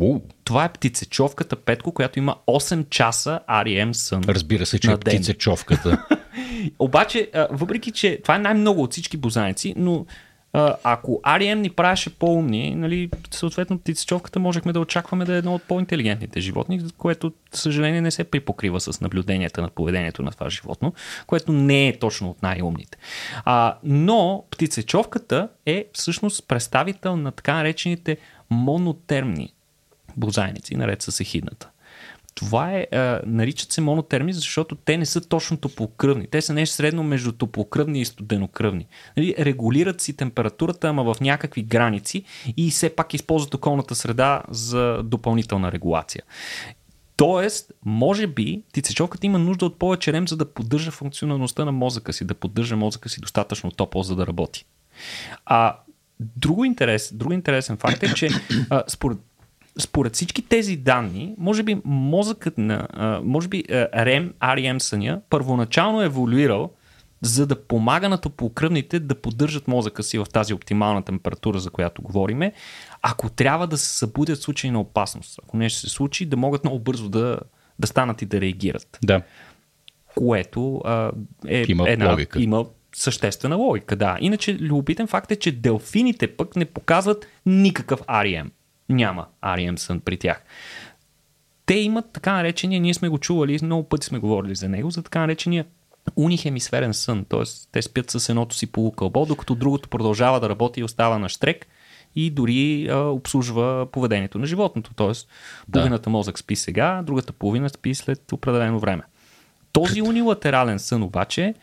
У. 0.00 0.20
Това 0.44 0.64
е 0.64 0.72
птицечовката 0.72 1.56
Петко, 1.56 1.92
която 1.92 2.18
има 2.18 2.36
8 2.46 2.88
часа 2.88 3.40
REM 3.48 3.92
сън. 3.92 4.22
Разбира 4.28 4.66
се, 4.66 4.78
че 4.78 4.92
е 4.92 4.96
птицечовката. 4.96 6.06
Обаче, 6.78 7.30
въпреки, 7.50 7.90
че 7.90 8.20
това 8.22 8.34
е 8.36 8.38
най-много 8.38 8.82
от 8.82 8.92
всички 8.92 9.16
бозайци, 9.16 9.74
но 9.76 10.06
ако 10.84 11.20
REM 11.24 11.54
ни 11.54 11.70
правеше 11.70 12.18
по-умни, 12.18 12.74
нали, 12.74 13.10
съответно 13.30 13.78
птицечовката 13.78 14.40
можехме 14.40 14.72
да 14.72 14.80
очакваме 14.80 15.24
да 15.24 15.34
е 15.34 15.38
едно 15.38 15.54
от 15.54 15.62
по-интелигентните 15.62 16.40
животни, 16.40 16.82
което, 16.98 17.32
съжаление, 17.52 18.00
не 18.00 18.10
се 18.10 18.24
припокрива 18.24 18.80
с 18.80 19.00
наблюденията 19.00 19.62
на 19.62 19.70
поведението 19.70 20.22
на 20.22 20.30
това 20.30 20.50
животно, 20.50 20.94
което 21.26 21.52
не 21.52 21.88
е 21.88 21.98
точно 21.98 22.30
от 22.30 22.42
най-умните. 22.42 22.98
А, 23.44 23.78
но 23.84 24.44
птицечовката 24.50 25.48
е 25.66 25.86
всъщност 25.92 26.48
представител 26.48 27.16
на 27.16 27.32
така 27.32 27.54
наречените 27.54 28.16
монотермни 28.50 29.54
бозайници, 30.16 30.76
наред 30.76 31.02
с 31.02 31.20
ехидната. 31.20 31.70
Това 32.34 32.72
е, 32.72 32.86
а, 32.92 33.20
наричат 33.26 33.72
се 33.72 33.80
монотерми, 33.80 34.32
защото 34.32 34.74
те 34.74 34.96
не 34.96 35.06
са 35.06 35.20
точно 35.20 35.56
топлокръвни. 35.56 36.26
Те 36.26 36.42
са 36.42 36.54
нещо 36.54 36.76
средно 36.76 37.02
между 37.02 37.32
топлокръвни 37.32 38.00
и 38.00 38.04
студенокръвни. 38.04 38.86
Нали, 39.16 39.34
регулират 39.38 40.00
си 40.00 40.16
температурата, 40.16 40.88
ама 40.88 41.14
в 41.14 41.20
някакви 41.20 41.62
граници 41.62 42.24
и 42.56 42.70
все 42.70 42.90
пак 42.90 43.14
използват 43.14 43.54
околната 43.54 43.94
среда 43.94 44.42
за 44.48 45.02
допълнителна 45.02 45.72
регулация. 45.72 46.22
Тоест, 47.16 47.72
може 47.84 48.26
би, 48.26 48.62
тицечовката 48.72 49.26
има 49.26 49.38
нужда 49.38 49.66
от 49.66 49.78
повече 49.78 50.12
рем, 50.12 50.28
за 50.28 50.36
да 50.36 50.52
поддържа 50.52 50.90
функционалността 50.90 51.64
на 51.64 51.72
мозъка 51.72 52.12
си, 52.12 52.24
да 52.24 52.34
поддържа 52.34 52.76
мозъка 52.76 53.08
си 53.08 53.20
достатъчно 53.20 53.70
топъл, 53.70 54.02
за 54.02 54.16
да 54.16 54.26
работи. 54.26 54.64
А 55.46 55.76
друго, 56.20 56.64
интерес, 56.64 57.14
друго 57.14 57.32
интересен 57.32 57.76
факт 57.76 58.02
е, 58.02 58.14
че 58.14 58.28
а, 58.70 58.82
според 58.88 59.18
според 59.78 60.14
всички 60.14 60.42
тези 60.42 60.76
данни, 60.76 61.34
може 61.38 61.62
би 61.62 61.80
мозъкът 61.84 62.58
на, 62.58 62.88
може 63.24 63.48
би 63.48 63.62
REM, 63.68 64.32
REM 64.32 64.78
съня, 64.78 65.20
първоначално 65.30 66.02
е 66.02 66.04
еволюирал, 66.04 66.70
за 67.22 67.46
да 67.46 67.62
помага 67.62 68.08
на 68.08 68.18
топлокръвните 68.18 69.00
да 69.00 69.14
поддържат 69.14 69.68
мозъка 69.68 70.02
си 70.02 70.18
в 70.18 70.26
тази 70.32 70.54
оптимална 70.54 71.02
температура, 71.02 71.58
за 71.58 71.70
която 71.70 72.02
говориме, 72.02 72.52
ако 73.02 73.30
трябва 73.30 73.66
да 73.66 73.78
се 73.78 73.98
събудят 73.98 74.38
в 74.38 74.42
случай 74.42 74.70
на 74.70 74.80
опасност. 74.80 75.40
Ако 75.42 75.56
нещо 75.56 75.80
се 75.80 75.88
случи, 75.88 76.26
да 76.26 76.36
могат 76.36 76.64
много 76.64 76.78
бързо 76.78 77.08
да, 77.08 77.38
да 77.78 77.86
станат 77.86 78.22
и 78.22 78.26
да 78.26 78.40
реагират. 78.40 78.98
Да. 79.04 79.22
Което 80.14 80.80
а, 80.84 81.12
е 81.46 81.64
има 81.68 81.88
една, 81.88 82.10
логика. 82.10 82.42
има 82.42 82.66
съществена 82.94 83.56
логика, 83.56 83.96
да. 83.96 84.16
Иначе 84.20 84.58
любопитен 84.58 85.06
факт 85.06 85.30
е, 85.30 85.36
че 85.36 85.52
делфините 85.52 86.36
пък 86.36 86.56
не 86.56 86.64
показват 86.64 87.26
никакъв 87.46 88.02
REM. 88.02 88.50
Няма 88.88 89.26
REM 89.42 89.76
сън 89.76 90.00
при 90.00 90.16
тях. 90.16 90.44
Те 91.66 91.74
имат 91.74 92.12
така 92.12 92.32
наречения, 92.32 92.80
ние 92.80 92.94
сме 92.94 93.08
го 93.08 93.18
чували, 93.18 93.58
много 93.62 93.88
пъти 93.88 94.06
сме 94.06 94.18
говорили 94.18 94.54
за 94.54 94.68
него, 94.68 94.90
за 94.90 95.02
така 95.02 95.20
наречения 95.20 95.64
унихемисферен 96.16 96.94
сън, 96.94 97.24
т.е. 97.28 97.42
те 97.72 97.82
спят 97.82 98.10
с 98.10 98.28
едното 98.28 98.56
си 98.56 98.66
полукълбо, 98.66 99.26
докато 99.26 99.54
другото 99.54 99.88
продължава 99.88 100.40
да 100.40 100.48
работи 100.48 100.80
и 100.80 100.84
остава 100.84 101.18
на 101.18 101.28
штрек 101.28 101.66
и 102.16 102.30
дори 102.30 102.88
а, 102.90 102.96
обслужва 102.96 103.86
поведението 103.92 104.38
на 104.38 104.46
животното. 104.46 104.94
Т.е. 104.94 105.12
половината 105.72 106.10
мозък 106.10 106.38
спи 106.38 106.56
сега, 106.56 107.02
другата 107.02 107.32
половина 107.32 107.68
спи 107.68 107.94
след 107.94 108.32
определено 108.32 108.80
време. 108.80 109.02
Този 109.72 110.02
унилатерален 110.02 110.78
сън 110.78 111.02
обаче 111.02 111.54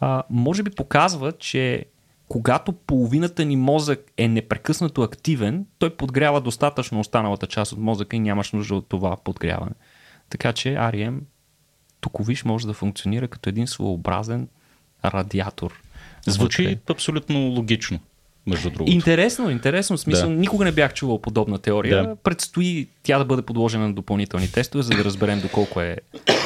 а, 0.00 0.22
може 0.30 0.62
би 0.62 0.70
показва, 0.70 1.32
че 1.32 1.84
когато 2.28 2.72
половината 2.72 3.44
ни 3.44 3.56
мозък 3.56 4.12
е 4.16 4.28
непрекъснато 4.28 5.02
активен, 5.02 5.66
той 5.78 5.96
подгрява 5.96 6.40
достатъчно 6.40 7.00
останалата 7.00 7.46
част 7.46 7.72
от 7.72 7.78
мозъка 7.78 8.16
и 8.16 8.20
нямаш 8.20 8.52
нужда 8.52 8.74
от 8.74 8.88
това 8.88 9.16
подгряване. 9.16 9.72
Така 10.30 10.52
че 10.52 10.68
REM 10.68 11.20
токовиш 12.00 12.44
може 12.44 12.66
да 12.66 12.72
функционира 12.72 13.28
като 13.28 13.48
един 13.48 13.66
своеобразен 13.66 14.48
радиатор. 15.04 15.82
Звучи 16.26 16.62
вътре. 16.62 16.78
абсолютно 16.90 17.38
логично, 17.38 18.00
между 18.46 18.70
другото. 18.70 18.92
Интересно, 18.92 19.50
интересно. 19.50 19.96
В 19.96 20.00
смисъл, 20.00 20.28
Да. 20.28 20.34
никога 20.34 20.64
не 20.64 20.72
бях 20.72 20.94
чувал 20.94 21.20
подобна 21.22 21.58
теория. 21.58 22.02
Да. 22.02 22.16
Предстои 22.16 22.88
тя 23.02 23.18
да 23.18 23.24
бъде 23.24 23.42
подложена 23.42 23.88
на 23.88 23.94
допълнителни 23.94 24.52
тестове, 24.52 24.82
за 24.82 24.90
да 24.90 25.04
разберем 25.04 25.40
доколко 25.40 25.80
е 25.80 25.96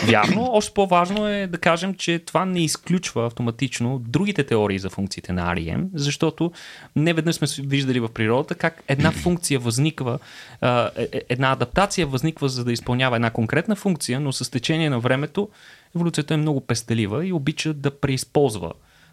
вярно. 0.06 0.48
Още 0.52 0.74
по-важно 0.74 1.28
е 1.28 1.46
да 1.46 1.58
кажем, 1.58 1.94
че 1.94 2.18
това 2.18 2.44
не 2.44 2.64
изключва 2.64 3.26
автоматично 3.26 3.98
другите 3.98 4.44
теории 4.44 4.78
за 4.78 4.90
функциите 4.90 5.32
на 5.32 5.54
REM, 5.54 5.86
защото 5.94 6.52
не 6.96 7.12
веднъж 7.12 7.36
сме 7.36 7.66
виждали 7.66 8.00
в 8.00 8.08
природата 8.08 8.54
как 8.54 8.82
една 8.88 9.10
функция 9.22 9.60
възниква, 9.60 10.18
е- 10.62 10.68
е- 11.12 11.22
една 11.28 11.52
адаптация 11.52 12.06
възниква 12.06 12.48
за 12.48 12.64
да 12.64 12.72
изпълнява 12.72 13.16
една 13.16 13.30
конкретна 13.30 13.76
функция, 13.76 14.20
но 14.20 14.32
с 14.32 14.50
течение 14.50 14.90
на 14.90 15.00
времето 15.00 15.48
еволюцията 15.96 16.34
е 16.34 16.36
много 16.36 16.60
пестелива 16.60 17.26
и 17.26 17.32
обича 17.32 17.74
да 17.74 17.90
преизползва 17.90 18.72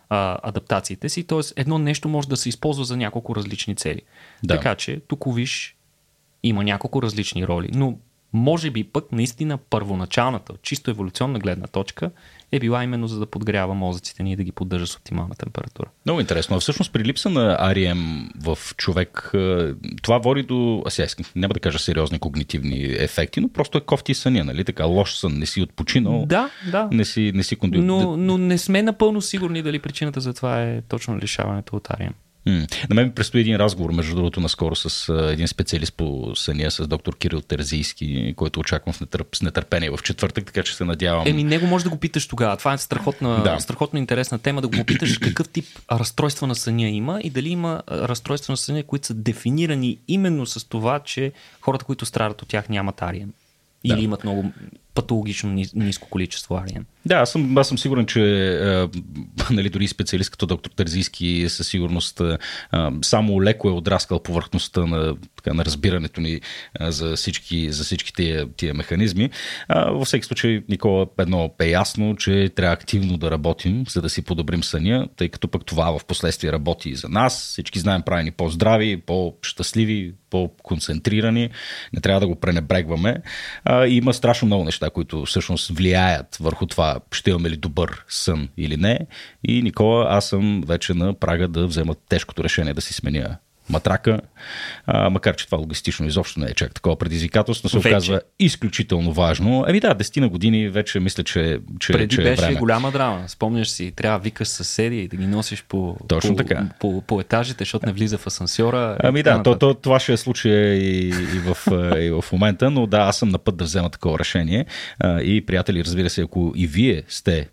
а, 0.09 0.37
адаптациите 0.43 1.09
си, 1.09 1.23
т.е. 1.23 1.39
едно 1.55 1.77
нещо 1.77 2.09
може 2.09 2.27
да 2.27 2.37
се 2.37 2.49
използва 2.49 2.85
за 2.85 2.97
няколко 2.97 3.35
различни 3.35 3.75
цели. 3.75 4.01
Да. 4.43 4.55
Така 4.55 4.75
че 4.75 4.99
тук 5.07 5.35
виж 5.35 5.77
има 6.43 6.63
няколко 6.63 7.01
различни 7.01 7.47
роли, 7.47 7.69
но 7.73 7.97
може 8.33 8.71
би 8.71 8.83
пък 8.83 9.11
наистина 9.11 9.57
първоначалната, 9.57 10.53
чисто 10.61 10.91
еволюционна 10.91 11.39
гледна 11.39 11.67
точка 11.67 12.11
е 12.51 12.59
била 12.59 12.83
именно 12.83 13.07
за 13.07 13.19
да 13.19 13.25
подгрява 13.25 13.73
мозъците 13.73 14.23
ни 14.23 14.31
и 14.31 14.35
да 14.35 14.43
ги 14.43 14.51
поддържа 14.51 14.87
с 14.87 14.95
оптимална 14.95 15.35
температура. 15.35 15.89
Много 16.05 16.19
интересно. 16.19 16.55
А 16.55 16.59
всъщност 16.59 16.93
при 16.93 17.03
липса 17.03 17.29
на 17.29 17.57
REM 17.73 18.29
в 18.41 18.57
човек, 18.77 19.31
е, 19.33 19.73
това 20.01 20.17
води 20.17 20.43
до, 20.43 20.83
а 20.85 20.89
сега 20.89 21.07
няма 21.35 21.53
да 21.53 21.59
кажа 21.59 21.79
сериозни 21.79 22.19
когнитивни 22.19 22.83
ефекти, 22.83 23.39
но 23.39 23.49
просто 23.49 23.77
е 23.77 23.81
кофти 23.81 24.13
съня, 24.13 24.43
нали? 24.43 24.63
Така, 24.63 24.85
лош 24.85 25.15
сън, 25.15 25.33
не 25.39 25.45
си 25.45 25.61
отпочинал, 25.61 26.25
Да, 26.25 26.49
да. 26.71 26.89
не 26.91 27.05
си, 27.05 27.31
не 27.35 27.43
си 27.43 27.55
конди... 27.55 27.77
Но, 27.77 28.17
но 28.17 28.37
не 28.37 28.57
сме 28.57 28.81
напълно 28.81 29.21
сигурни 29.21 29.61
дали 29.61 29.79
причината 29.79 30.21
за 30.21 30.33
това 30.33 30.63
е 30.63 30.81
точно 30.81 31.19
лишаването 31.19 31.75
от 31.75 31.89
Арием. 31.89 32.13
На 32.89 32.95
мен 32.95 33.05
ми 33.05 33.11
предстои 33.11 33.41
един 33.41 33.55
разговор, 33.55 33.91
между 33.91 34.15
другото, 34.15 34.39
наскоро 34.39 34.75
с 34.75 35.13
един 35.31 35.47
специалист 35.47 35.93
по 35.93 36.31
съня, 36.35 36.71
с 36.71 36.87
доктор 36.87 37.17
Кирил 37.17 37.41
Терзийски, 37.41 38.33
който 38.37 38.59
очаквам 38.59 38.93
с, 38.93 39.01
нетърп, 39.01 39.35
с 39.35 39.41
нетърпение 39.41 39.89
в 39.89 39.99
четвъртък, 40.03 40.45
така 40.45 40.63
че 40.63 40.75
се 40.75 40.85
надявам. 40.85 41.27
Еми, 41.27 41.43
него 41.43 41.65
може 41.67 41.83
да 41.83 41.89
го 41.89 41.97
питаш 41.97 42.27
тогава. 42.27 42.57
Това 42.57 42.73
е 42.73 42.77
страхотна, 42.77 43.43
Да. 43.43 43.59
страхотно 43.59 43.99
интересна 43.99 44.39
тема, 44.39 44.61
да 44.61 44.67
го 44.67 44.77
попиташ 44.77 45.17
какъв 45.21 45.49
тип 45.49 45.65
разстройства 45.91 46.47
на 46.47 46.55
съня 46.55 46.89
има 46.89 47.21
и 47.23 47.29
дали 47.29 47.49
има 47.49 47.81
разстройства 47.91 48.51
на 48.51 48.57
съня, 48.57 48.83
които 48.83 49.07
са 49.07 49.13
дефинирани 49.13 49.97
именно 50.07 50.45
с 50.45 50.67
това, 50.69 50.99
че 50.99 51.31
хората, 51.61 51.85
които 51.85 52.05
страдат 52.05 52.41
от 52.41 52.47
тях, 52.47 52.69
нямат 52.69 53.01
арием. 53.01 53.33
Или 53.83 53.95
Да. 53.95 54.01
имат 54.01 54.23
много 54.23 54.51
патологично 54.97 55.63
ниско 55.75 56.09
количество 56.09 56.55
арием. 56.55 56.85
Да, 57.05 57.15
аз 57.15 57.31
съм, 57.31 57.57
аз 57.57 57.67
съм 57.67 57.77
сигурен, 57.77 58.05
че 58.05 58.49
а, 58.49 58.89
нали, 59.51 59.69
дори 59.69 59.87
специалист 59.87 60.29
като 60.29 60.45
доктор 60.45 60.71
Терзийски 60.71 61.45
със 61.49 61.67
сигурност 61.67 62.21
а, 62.21 62.91
само 63.01 63.43
леко 63.43 63.69
е 63.69 63.71
отраскал 63.71 64.19
повърхността 64.19 64.85
на, 64.85 65.15
така, 65.35 65.53
на 65.53 65.65
разбирането 65.65 66.21
ни 66.21 66.41
а, 66.79 66.91
за 66.91 67.15
всички, 67.15 67.71
за 67.71 67.83
всички 67.83 68.13
тия, 68.13 68.47
тия 68.53 68.73
механизми. 68.73 69.29
А, 69.67 69.91
във 69.91 70.07
всеки 70.07 70.25
случай, 70.25 70.63
Никола, 70.69 71.07
едно 71.19 71.51
е 71.61 71.69
ясно, 71.69 72.15
че 72.15 72.49
трябва 72.55 72.73
активно 72.73 73.17
да 73.17 73.31
работим, 73.31 73.83
за 73.89 74.01
да 74.01 74.09
си 74.09 74.21
подобрим 74.21 74.63
съня, 74.63 75.07
тъй 75.15 75.29
като 75.29 75.47
пък 75.47 75.65
това 75.65 75.99
в 75.99 76.05
последствие 76.05 76.51
работи 76.51 76.89
и 76.89 76.95
за 76.95 77.09
нас. 77.09 77.49
Всички 77.49 77.79
знаем, 77.79 78.01
прави 78.01 78.23
ни 78.23 78.31
по-здрави, 78.31 78.97
по-щастливи, 78.97 80.13
по-концентрирани. 80.29 81.49
Не 81.93 82.01
трябва 82.01 82.19
да 82.19 82.27
го 82.27 82.35
пренебрегваме. 82.35 83.17
А, 83.63 83.87
има 83.87 84.13
страшно 84.13 84.45
много 84.45 84.63
неща, 84.63 84.86
които 84.89 85.25
всъщност 85.25 85.77
влияят 85.77 86.37
върху 86.39 86.65
това, 86.65 86.99
ще 87.11 87.29
имаме 87.29 87.49
ли 87.49 87.57
добър 87.57 88.05
сън 88.07 88.49
или 88.57 88.77
не. 88.77 88.99
И 89.47 89.61
Никола, 89.61 90.07
аз 90.09 90.29
съм 90.29 90.63
вече 90.67 90.93
на 90.93 91.13
прага 91.13 91.47
да 91.47 91.67
взема 91.67 91.95
тежкото 92.09 92.43
решение 92.43 92.73
да 92.73 92.81
си 92.81 92.93
сменя 92.93 93.37
матрака, 93.69 94.19
а, 94.85 95.09
макар 95.09 95.35
че 95.35 95.45
това 95.45 95.57
логистично 95.57 96.05
изобщо 96.05 96.39
не 96.39 96.45
е 96.45 96.53
чак 96.53 96.73
такова 96.73 96.95
предизвикателство, 96.95 97.69
се 97.69 97.77
Вече. 97.77 97.87
оказва 97.87 98.21
изключително 98.39 99.13
важно. 99.13 99.65
Еми 99.67 99.79
да, 99.79 99.95
10 99.95 100.19
на 100.19 100.29
години 100.29 100.69
вече 100.69 100.99
мисля, 100.99 101.23
че, 101.23 101.59
че, 101.79 101.93
Преди 101.93 102.15
че 102.15 102.21
е 102.21 102.23
беше 102.23 102.41
време. 102.41 102.55
голяма 102.55 102.91
драма. 102.91 103.23
Спомняш 103.27 103.69
си, 103.69 103.91
трябва 103.95 104.19
викаш 104.19 104.47
съседи 104.47 104.97
и 104.97 105.07
да 105.07 105.17
ги 105.17 105.27
носиш 105.27 105.63
по, 105.63 105.97
Точно 106.07 106.29
по, 106.29 106.35
така. 106.35 106.69
По, 106.79 107.01
по, 107.01 107.21
етажите, 107.21 107.61
защото 107.61 107.85
не 107.85 107.91
влиза 107.91 108.17
в 108.17 108.27
асансьора. 108.27 108.97
Ами 109.03 109.23
да, 109.23 109.43
то, 109.43 109.57
то, 109.57 109.73
това 109.73 109.99
ще 109.99 110.13
е 110.13 110.17
случая 110.17 110.75
и, 110.75 111.07
и, 111.09 111.39
в, 111.39 111.57
а, 111.71 111.99
и 112.03 112.11
в 112.11 112.25
момента, 112.31 112.71
но 112.71 112.87
да, 112.87 112.97
аз 112.97 113.17
съм 113.17 113.29
на 113.29 113.37
път 113.37 113.57
да 113.57 113.63
взема 113.63 113.89
такова 113.89 114.19
решение. 114.19 114.65
И, 115.03 115.43
приятели, 115.47 115.83
разбира 115.83 116.09
се, 116.09 116.21
ако 116.21 116.53
и 116.55 116.67
вие 116.67 117.03
сте 117.07 117.47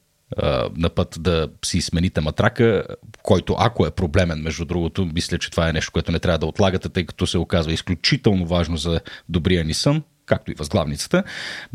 на 0.77 0.91
път 0.91 1.17
да 1.21 1.49
си 1.65 1.81
смените 1.81 2.21
матрака, 2.21 2.85
който 3.23 3.57
ако 3.59 3.87
е 3.87 3.91
проблемен, 3.91 4.39
между 4.43 4.65
другото, 4.65 5.09
мисля, 5.15 5.39
че 5.39 5.51
това 5.51 5.69
е 5.69 5.73
нещо, 5.73 5.93
което 5.93 6.13
не 6.13 6.19
трябва 6.19 6.39
да 6.39 6.47
отлагате, 6.47 6.89
тъй 6.89 7.07
като 7.07 7.27
се 7.27 7.39
оказва 7.39 7.73
изключително 7.73 8.47
важно 8.47 8.77
за 8.77 9.01
добрия 9.29 9.65
ни 9.65 9.75
сън, 9.75 10.03
както 10.27 10.51
и 10.51 10.55
възглавницата. 10.55 11.25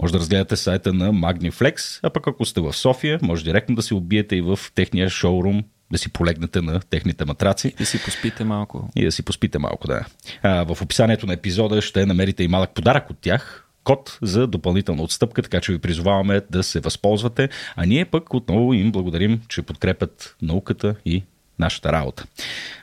Може 0.02 0.14
да 0.14 0.20
разгледате 0.20 0.56
сайта 0.56 0.94
на 0.94 1.12
Magniflex, 1.12 2.00
а 2.04 2.10
пък 2.10 2.28
ако 2.28 2.46
сте 2.46 2.62
в 2.62 2.74
София, 2.74 3.20
може 3.22 3.44
директно 3.44 3.76
да 3.76 3.82
се 3.82 3.94
убиете 3.94 4.36
и 4.36 4.42
в 4.42 4.60
техния 4.76 5.10
шоурум, 5.10 5.64
да 5.92 5.98
си 5.98 6.10
полегнете 6.10 6.62
на 6.62 6.80
техните 6.80 7.26
матраци 7.26 7.74
И 7.80 7.86
си 7.86 8.04
поспите 8.06 8.44
малко. 8.44 8.90
и 8.96 9.06
да 9.06 9.12
си 9.12 9.24
поспите 9.24 9.60
малко, 9.60 9.88
да. 9.88 10.06
А, 10.44 10.64
в 10.74 10.82
описанието 10.82 11.28
на 11.28 11.34
епизода 11.34 11.82
ще 11.82 12.06
намерите 12.06 12.44
и 12.44 12.48
малък 12.48 12.70
подарък 12.70 13.10
от 13.10 13.18
тях, 13.22 13.69
код 13.90 14.20
за 14.22 14.48
допълнителна 14.48 15.04
отстъпка, 15.04 15.42
така 15.42 15.62
че 15.62 15.72
ви 15.72 15.80
призоваваме 15.80 16.42
да 16.50 16.64
се 16.64 16.80
възползвате, 16.80 17.50
а 17.76 17.86
ние 17.86 18.06
пък 18.06 18.34
отново 18.34 18.74
им 18.74 18.92
благодарим, 18.92 19.42
че 19.48 19.62
подкрепят 19.62 20.36
науката 20.42 20.96
и 21.06 21.24
нашата 21.60 21.92
работа. 21.92 22.26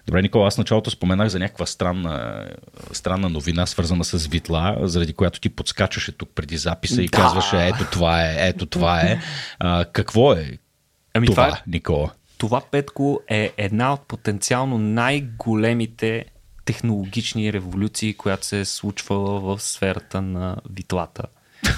Добре, 0.07 0.23
Никола, 0.23 0.47
аз 0.47 0.59
началото 0.59 0.91
споменах 0.91 1.29
за 1.29 1.39
някаква 1.39 1.67
странна, 1.67 2.45
странна 2.93 3.29
новина, 3.29 3.67
свързана 3.67 4.05
с 4.05 4.27
Витла, 4.27 4.77
заради 4.83 5.13
която 5.13 5.41
ти 5.41 5.49
подскачаше 5.49 6.13
тук 6.13 6.31
преди 6.35 6.57
записа 6.57 7.03
и 7.03 7.09
Да. 7.09 7.19
казваше 7.19 7.67
ето 7.67 7.85
това 7.93 8.23
е, 8.23 8.37
ето 8.39 8.67
това 8.67 9.01
е. 9.01 9.21
А, 9.59 9.85
какво 9.85 10.33
е 10.33 10.59
Ами 11.15 11.27
това, 11.27 11.47
това 11.47 11.57
е 11.57 11.63
Никола? 11.67 12.11
Това, 12.39 12.61
Петко, 12.71 13.21
е 13.29 13.53
една 13.57 13.93
от 13.93 14.01
потенциално 14.09 14.79
най-големите 14.79 16.25
технологични 16.67 17.53
революции, 17.53 18.15
която 18.15 18.47
се 18.47 18.61
е 18.61 18.65
случвала 18.65 19.41
в 19.41 19.63
сферата 19.63 20.23
на 20.23 20.57
витлата. 20.71 21.23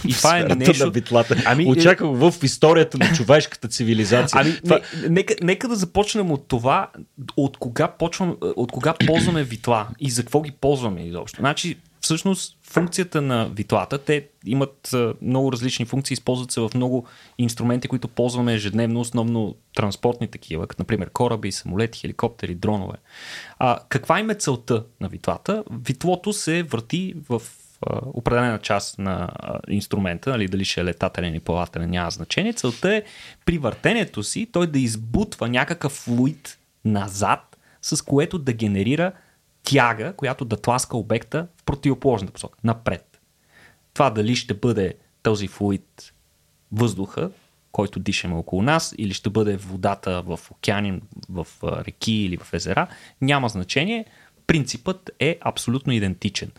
И 0.09 0.12
това 0.16 0.39
е 0.39 0.43
нещо... 0.43 0.84
на 0.84 0.91
битлата. 0.91 1.34
Ами, 1.34 1.64
Ами, 1.64 1.70
Очаквах 1.70 2.11
в 2.16 2.34
историята 2.43 2.99
на 2.99 3.12
човешката 3.12 3.68
цивилизация. 3.68 4.41
Ами, 4.41 4.61
това... 4.64 4.80
не, 5.03 5.09
нека, 5.09 5.34
нека 5.43 5.68
да 5.68 5.76
започнем 5.76 6.32
от 6.32 6.49
това, 6.49 6.89
от 7.36 7.57
кога, 7.57 7.89
почвам, 7.89 8.36
от 8.41 8.72
кога 8.72 8.95
ползваме 9.07 9.45
витла 9.45 9.89
и 10.01 10.11
за 10.11 10.22
какво 10.22 10.41
ги 10.41 10.51
ползваме 10.51 11.03
изобщо. 11.07 11.41
Значи, 11.41 11.76
всъщност 12.01 12.58
функцията 12.71 13.23
на 13.23 13.49
витлата, 13.49 13.99
те 13.99 14.29
имат 14.47 14.95
много 15.23 15.53
различни 15.53 15.85
функции, 15.85 16.14
използват 16.14 16.51
се 16.51 16.61
в 16.61 16.71
много 16.75 17.07
инструменти, 17.39 17.89
които 17.89 18.09
ползваме 18.09 18.55
ежедневно, 18.55 19.01
основно 19.01 19.55
транспортни 19.75 20.29
такива, 20.29 20.66
като 20.66 20.83
например 20.83 21.11
кораби, 21.11 21.53
самолети, 21.53 21.99
хеликоптери, 21.99 22.55
дронове. 22.55 22.97
А, 23.59 23.79
каква 23.89 24.21
им 24.21 24.31
е 24.31 24.35
целта 24.35 24.85
на 25.01 25.09
витлата? 25.09 25.64
Витлото 25.71 26.33
се 26.33 26.62
върти 26.62 27.14
в 27.29 27.43
определена 28.07 28.59
част 28.59 28.99
на 28.99 29.29
инструмента, 29.69 30.31
нали, 30.31 30.49
дали 30.49 30.64
ще 30.64 30.81
е 30.81 30.85
летателен 30.85 31.33
или 31.33 31.41
плавателен, 31.41 31.91
няма 31.91 32.11
значение. 32.11 32.53
Целта 32.53 32.95
е 32.95 33.03
при 33.45 33.59
въртенето 33.59 34.23
си 34.23 34.49
той 34.53 34.66
да 34.66 34.79
избутва 34.79 35.49
някакъв 35.49 35.93
флуид 35.93 36.59
назад, 36.85 37.57
с 37.83 38.03
което 38.03 38.39
да 38.39 38.53
генерира 38.53 39.12
тяга, 39.69 40.12
която 40.16 40.45
да 40.45 40.57
тласка 40.57 40.97
обекта 40.97 41.47
в 41.57 41.64
противоположната 41.64 42.33
посока, 42.33 42.59
напред. 42.64 43.21
Това 43.95 44.11
дали 44.11 44.37
ще 44.37 44.55
бъде 44.55 44.95
този 45.23 45.49
флуид 45.49 46.12
въздуха, 46.73 47.31
който 47.73 47.99
дишаме 47.99 48.35
около 48.35 48.62
нас, 48.62 48.95
или 48.99 49.14
ще 49.14 49.31
бъде 49.31 49.57
водата 49.57 50.23
в 50.23 50.41
океани, 50.51 51.01
в 51.29 51.47
реки 51.62 52.12
или 52.12 52.37
в 52.37 52.55
езера, 52.55 52.87
няма 53.21 53.49
значение. 53.49 54.05
Принципът 54.47 55.11
е 55.21 55.39
абсолютно 55.41 55.93
идентичен. 55.93 56.51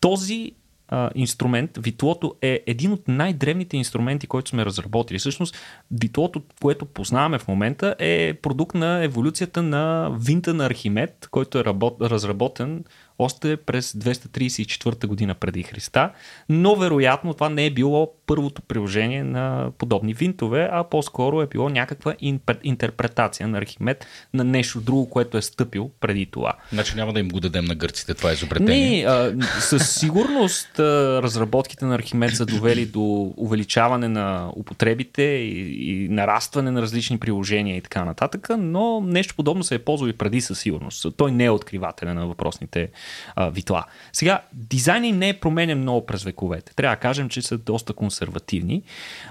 Този 0.00 0.52
а, 0.92 1.10
инструмент, 1.14 1.70
витлото 1.78 2.34
е 2.42 2.62
един 2.66 2.92
от 2.92 3.08
най-древните 3.08 3.76
инструменти, 3.76 4.26
който 4.26 4.50
сме 4.50 4.64
разработили. 4.64 5.18
Всъщност, 5.18 5.56
витлото, 5.90 6.42
което 6.62 6.84
познаваме 6.86 7.38
в 7.38 7.48
момента, 7.48 7.94
е 7.98 8.34
продукт 8.34 8.74
на 8.74 9.04
еволюцията 9.04 9.62
на 9.62 10.10
винта 10.20 10.54
на 10.54 10.66
Архимед, 10.66 11.28
който 11.30 11.58
е 11.58 11.64
работ, 11.64 12.00
разработен 12.00 12.84
още 13.18 13.56
през 13.56 13.92
234 13.92 15.06
година 15.06 15.34
преди 15.34 15.62
Христа, 15.62 16.10
но 16.48 16.76
вероятно 16.76 17.34
това 17.34 17.48
не 17.48 17.66
е 17.66 17.70
било 17.70 18.12
първото 18.26 18.62
приложение 18.62 19.24
на 19.24 19.70
подобни 19.78 20.14
винтове, 20.14 20.68
а 20.72 20.84
по-скоро 20.84 21.42
е 21.42 21.46
било 21.46 21.68
някаква 21.68 22.14
интерпретация 22.62 23.48
на 23.48 23.58
Архимед 23.58 24.06
на 24.34 24.44
нещо 24.44 24.80
друго, 24.80 25.10
което 25.10 25.38
е 25.38 25.42
стъпил 25.42 25.90
преди 26.00 26.26
това. 26.26 26.52
Значи 26.72 26.96
няма 26.96 27.12
да 27.12 27.20
им 27.20 27.28
го 27.28 27.40
дадем 27.40 27.64
на 27.64 27.74
гърците, 27.74 28.14
това 28.14 28.30
е 28.30 28.32
изобретение. 28.32 29.04
Не, 29.04 29.10
а, 29.10 29.60
със 29.60 29.94
сигурност 29.94 30.78
а, 30.78 31.22
разработките 31.22 31.84
на 31.84 31.94
Архимед 31.94 32.36
са 32.36 32.46
довели 32.46 32.86
до 32.86 33.34
увеличаване 33.36 34.08
на 34.08 34.52
употребите 34.56 35.22
и, 35.22 35.90
и 35.90 36.08
нарастване 36.08 36.70
на 36.70 36.82
различни 36.82 37.18
приложения 37.18 37.76
и 37.76 37.80
така 37.80 38.04
нататък, 38.04 38.48
но 38.58 39.00
нещо 39.00 39.34
подобно 39.34 39.64
се 39.64 39.74
е 39.74 39.78
ползвало 39.78 40.08
и 40.08 40.12
преди 40.12 40.40
със 40.40 40.58
сигурност. 40.58 41.06
Той 41.16 41.32
не 41.32 41.44
е 41.44 41.50
откривателен 41.50 42.16
на 42.16 42.26
въпросните 42.26 42.88
а, 43.36 43.50
витла. 43.50 43.84
Сега, 44.12 44.42
дизайна 44.52 45.06
им 45.06 45.18
не 45.18 45.28
е 45.28 45.40
променен 45.40 45.78
много 45.78 46.06
през 46.06 46.22
вековете. 46.22 46.74
Трябва 46.74 46.96
да 46.96 47.00
кажем, 47.00 47.28
че 47.28 47.42
са 47.42 47.58
доста 47.58 47.92
консервативни 47.92 48.82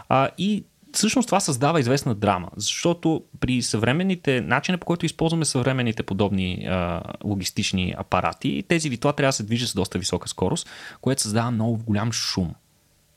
а, 0.10 0.30
и 0.38 0.64
всъщност 0.94 1.28
това 1.28 1.40
създава 1.40 1.80
известна 1.80 2.16
драма, 2.16 2.50
защото 2.56 3.24
при 3.40 3.62
съвременните, 3.62 4.42
начина 4.42 4.78
по 4.78 4.86
който 4.86 5.06
използваме 5.06 5.46
съвременните 5.46 6.04
подобни 6.04 6.66
а, 6.70 7.02
логистични 7.24 7.94
апарати, 7.98 8.64
тези 8.68 8.90
витла 8.90 9.14
трябва 9.14 9.30
да 9.30 9.34
се 9.34 9.44
движат 9.44 9.70
с 9.70 9.74
доста 9.74 10.00
висока 10.00 10.28
скорост, 10.28 10.70
което 11.02 11.22
създава 11.22 11.52
много 11.52 11.78
голям 11.78 12.12
шум. 12.12 12.56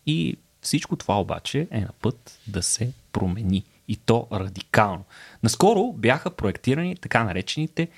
И 0.07 0.37
всичко 0.61 0.97
това 0.97 1.21
обаче 1.21 1.69
е 1.71 1.81
на 1.81 1.91
път 2.03 2.39
да 2.47 2.63
се 2.63 2.93
промени. 3.13 3.65
И 3.89 3.97
то 3.97 4.27
радикално. 4.33 5.05
Наскоро 5.43 5.93
бяха 5.93 6.31
проектирани 6.31 6.97
така 6.97 7.25
наречените 7.25 7.89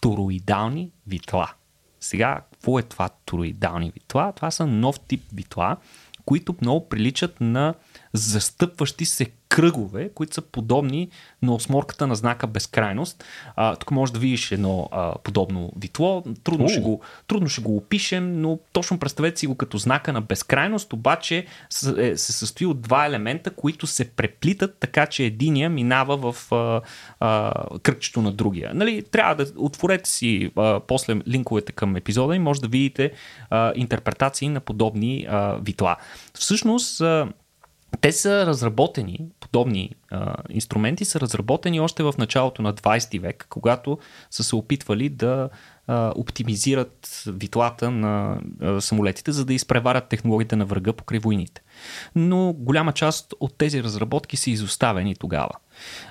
тороидални 0.00 0.90
витла. 1.06 1.52
Сега, 2.02 2.40
какво 2.52 2.78
е 2.78 2.82
това 2.82 3.08
тороидални 3.08 3.90
витла? 3.90 4.32
Това 4.36 4.50
са 4.50 4.66
нов 4.66 5.00
тип 5.00 5.22
витла, 5.34 5.76
които 6.24 6.54
много 6.60 6.88
приличат 6.88 7.40
на 7.40 7.74
застъпващи 8.12 9.04
се 9.04 9.26
кръгове, 9.52 10.08
които 10.14 10.34
са 10.34 10.42
подобни 10.42 11.08
на 11.42 11.54
осморката 11.54 12.06
на 12.06 12.14
знака 12.14 12.46
безкрайност. 12.46 13.24
А, 13.56 13.76
тук 13.76 13.90
може 13.90 14.12
да 14.12 14.18
видиш 14.18 14.52
едно 14.52 14.88
а, 14.92 15.14
подобно 15.18 15.72
витло. 15.76 16.24
Трудно 16.44 16.68
ще, 16.68 16.80
го, 16.80 17.00
трудно 17.26 17.48
ще 17.48 17.62
го 17.62 17.76
опишем, 17.76 18.40
но 18.40 18.58
точно 18.72 18.98
представете 18.98 19.40
си 19.40 19.46
го 19.46 19.54
като 19.54 19.78
знака 19.78 20.12
на 20.12 20.20
безкрайност, 20.20 20.92
обаче 20.92 21.46
се, 21.70 22.16
се 22.16 22.32
състои 22.32 22.66
от 22.66 22.80
два 22.80 23.06
елемента, 23.06 23.50
които 23.50 23.86
се 23.86 24.10
преплитат 24.10 24.76
така, 24.80 25.06
че 25.06 25.24
единия 25.24 25.70
минава 25.70 26.32
в 26.32 26.52
а, 26.52 26.80
а, 27.20 27.52
кръгчето 27.82 28.22
на 28.22 28.32
другия. 28.32 28.74
Нали, 28.74 29.02
трябва 29.02 29.44
да 29.44 29.52
отворете 29.56 30.10
си 30.10 30.50
а, 30.56 30.80
после 30.80 31.20
линковете 31.28 31.72
към 31.72 31.96
епизода 31.96 32.36
и 32.36 32.38
може 32.38 32.60
да 32.60 32.68
видите 32.68 33.12
а, 33.50 33.72
интерпретации 33.76 34.48
на 34.48 34.60
подобни 34.60 35.26
а, 35.30 35.56
витла. 35.56 35.96
Всъщност, 36.34 37.00
а, 37.00 37.28
те 38.00 38.12
са 38.12 38.46
разработени, 38.46 39.18
подобни 39.40 39.90
а, 40.10 40.34
инструменти 40.50 41.04
са 41.04 41.20
разработени 41.20 41.80
още 41.80 42.02
в 42.02 42.14
началото 42.18 42.62
на 42.62 42.74
20 42.74 43.20
век, 43.20 43.46
когато 43.48 43.98
са 44.30 44.44
се 44.44 44.56
опитвали 44.56 45.08
да 45.08 45.48
а, 45.86 46.12
оптимизират 46.16 47.22
витлата 47.26 47.90
на 47.90 48.40
а, 48.60 48.80
самолетите, 48.80 49.32
за 49.32 49.44
да 49.44 49.54
изпреварят 49.54 50.08
технологиите 50.08 50.56
на 50.56 50.64
врага 50.64 50.92
покрай 50.92 51.18
войните. 51.18 51.62
Но 52.14 52.52
голяма 52.52 52.92
част 52.92 53.34
от 53.40 53.58
тези 53.58 53.82
разработки 53.82 54.36
са 54.36 54.50
изоставени 54.50 55.16
тогава. 55.16 55.52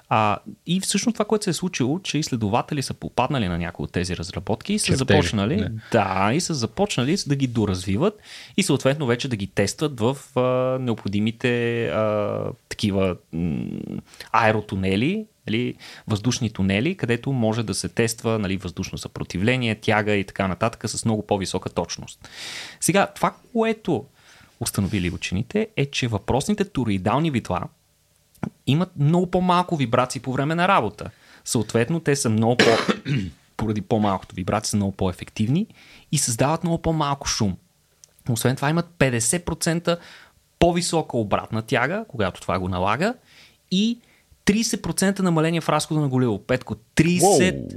А, 0.10 0.38
и 0.66 0.80
всъщност 0.80 1.16
това, 1.16 1.26
което 1.26 1.44
се 1.44 1.50
е 1.50 1.54
случило, 1.54 2.00
че 2.00 2.18
изследователи 2.18 2.82
са 2.82 2.94
попаднали 2.94 3.48
на 3.48 3.58
някои 3.58 3.84
от 3.84 3.92
тези 3.92 4.18
разработки 4.18 4.74
и 4.74 4.80
са 4.80 4.86
Чертежи, 4.86 4.98
започнали, 4.98 5.56
не. 5.56 5.72
да, 5.92 6.32
и 6.34 6.42
са 6.42 6.54
започнали 6.54 7.18
да 7.28 7.36
ги 7.36 7.48
доразвиват 7.48 8.20
и 8.58 8.64
съответно 8.64 9.06
вече 9.06 9.28
да 9.28 9.36
ги 9.36 9.48
тестват 9.48 10.00
в 10.00 10.18
а, 10.36 10.42
необходимите 10.80 11.86
а, 11.88 12.44
такива 12.70 13.16
м, 13.34 13.66
аеротунели, 14.32 15.26
нали, 15.48 15.76
въздушни 16.08 16.50
тунели, 16.50 16.98
където 16.98 17.32
може 17.32 17.64
да 17.64 17.74
се 17.74 17.89
тества 17.89 18.39
нали, 18.39 18.58
въздушно 18.58 18.98
съпротивление, 18.98 19.76
тяга 19.76 20.14
и 20.14 20.24
така 20.24 20.48
нататък 20.48 20.89
с 20.89 21.06
много 21.06 21.28
по-висока 21.28 21.70
точност. 21.70 22.30
Сега, 22.80 23.08
това, 23.16 23.34
което 23.54 24.06
установили 24.60 25.10
учените, 25.10 25.68
е, 25.78 25.86
че 25.86 26.08
въпросните 26.08 26.66
тороидални 26.66 27.32
витла 27.32 27.62
имат 28.68 28.92
много 28.98 29.32
по-малко 29.32 29.76
вибрации 29.76 30.22
по 30.22 30.34
време 30.34 30.56
на 30.56 30.68
работа. 30.68 31.10
Съответно, 31.46 32.00
те 32.00 32.16
са 32.16 32.30
много 32.30 32.58
по... 32.58 32.66
поради 33.58 33.82
по-малкото 33.82 34.36
вибрации 34.36 34.70
са 34.70 34.78
много 34.78 34.92
по-ефективни 34.92 35.68
и 36.12 36.18
създават 36.18 36.64
много 36.64 36.82
по-малко 36.82 37.28
шум. 37.28 37.58
Освен 38.30 38.56
това 38.56 38.70
имат 38.70 38.89
50% 39.00 39.98
по-висока 40.60 41.18
обратна 41.18 41.62
тяга, 41.62 42.06
когато 42.08 42.42
това 42.42 42.60
го 42.60 42.70
налага 42.70 43.14
и 43.72 44.00
30% 44.52 45.20
намаление 45.20 45.62
в 45.62 45.70
разхода 45.70 46.02
на 46.02 46.10
гориво. 46.10 46.39
Петко, 46.39 46.76
30% 46.95 47.72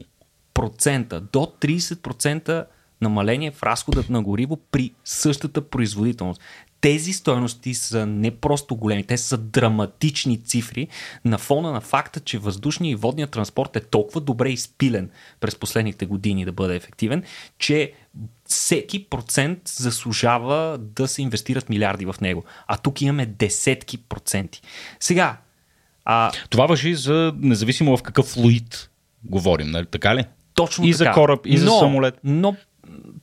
wow. 0.54 1.20
до 1.20 1.38
30% 1.60 2.66
намаление 3.00 3.50
в 3.50 3.62
разходът 3.62 4.10
на 4.10 4.22
гориво 4.22 4.56
при 4.70 4.92
същата 5.04 5.68
производителност 5.68 6.40
тези 6.84 7.12
стоености 7.12 7.74
са 7.74 8.06
не 8.06 8.30
просто 8.30 8.76
големи, 8.76 9.04
те 9.04 9.16
са 9.16 9.38
драматични 9.38 10.44
цифри 10.44 10.88
на 11.24 11.38
фона 11.38 11.72
на 11.72 11.80
факта, 11.80 12.20
че 12.20 12.38
въздушния 12.38 12.90
и 12.90 12.94
водния 12.94 13.26
транспорт 13.26 13.76
е 13.76 13.80
толкова 13.80 14.20
добре 14.20 14.50
изпилен 14.50 15.10
през 15.40 15.56
последните 15.56 16.06
години 16.06 16.44
да 16.44 16.52
бъде 16.52 16.76
ефективен, 16.76 17.22
че 17.58 17.92
всеки 18.48 19.04
процент 19.04 19.58
заслужава 19.68 20.78
да 20.78 21.08
се 21.08 21.22
инвестират 21.22 21.68
милиарди 21.68 22.06
в 22.06 22.14
него. 22.20 22.44
А 22.66 22.76
тук 22.76 23.02
имаме 23.02 23.26
десетки 23.26 23.98
проценти. 23.98 24.62
Сега. 25.00 25.36
А... 26.04 26.30
Това 26.50 26.66
въжи 26.66 26.94
за 26.94 27.32
независимо 27.38 27.96
в 27.96 28.02
какъв 28.02 28.26
флуид 28.26 28.90
говорим, 29.24 29.70
нали? 29.70 29.86
така 29.86 30.16
ли? 30.16 30.24
Точно 30.54 30.84
и 30.84 30.92
така. 30.92 31.04
за 31.04 31.10
кораб, 31.12 31.46
и 31.46 31.50
но, 31.50 31.58
за 31.58 31.78
самолет. 31.78 32.20
Но 32.24 32.56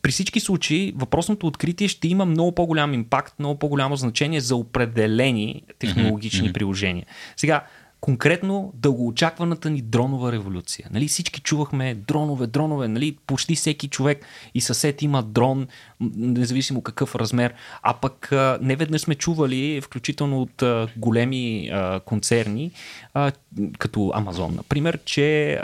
при 0.02 0.12
всички 0.12 0.40
случаи 0.40 0.94
въпросното 0.96 1.48
откритие 1.48 1.88
ще 1.88 2.08
има 2.08 2.26
много 2.26 2.52
по-голям 2.52 2.94
импакт, 2.94 3.40
много 3.40 3.60
по-голямо 3.60 3.96
значение 3.96 4.42
за 4.42 4.56
определени 4.56 5.64
технологични 5.80 6.50
mm-hmm. 6.50 6.54
приложения. 6.54 7.06
Сега, 7.38 7.64
конкретно 8.02 8.74
дългоочакваната 8.76 9.70
ни 9.70 9.82
дронова 9.82 10.32
революция. 10.32 10.88
Нали, 10.91 11.08
всички 11.08 11.41
чувахме 11.41 11.95
дронове, 11.95 12.47
дронове, 12.47 12.88
нали, 12.88 13.18
почти 13.28 13.56
всеки 13.56 13.88
човек 13.88 14.26
и 14.54 14.62
съсед 14.62 15.02
има 15.02 15.24
дрон, 15.24 15.68
независимо 16.16 16.82
какъв 16.82 17.16
размер, 17.16 17.54
а 17.84 17.93
пък 17.93 18.30
не 18.62 18.76
веднъж 18.76 19.02
сме 19.02 19.16
чували, 19.16 19.82
включително 19.82 20.41
от 20.41 20.64
големи 20.97 21.72
концерни, 22.06 22.72
като 23.78 24.12
Амазон, 24.16 24.56
например, 24.56 24.99
че 25.06 25.60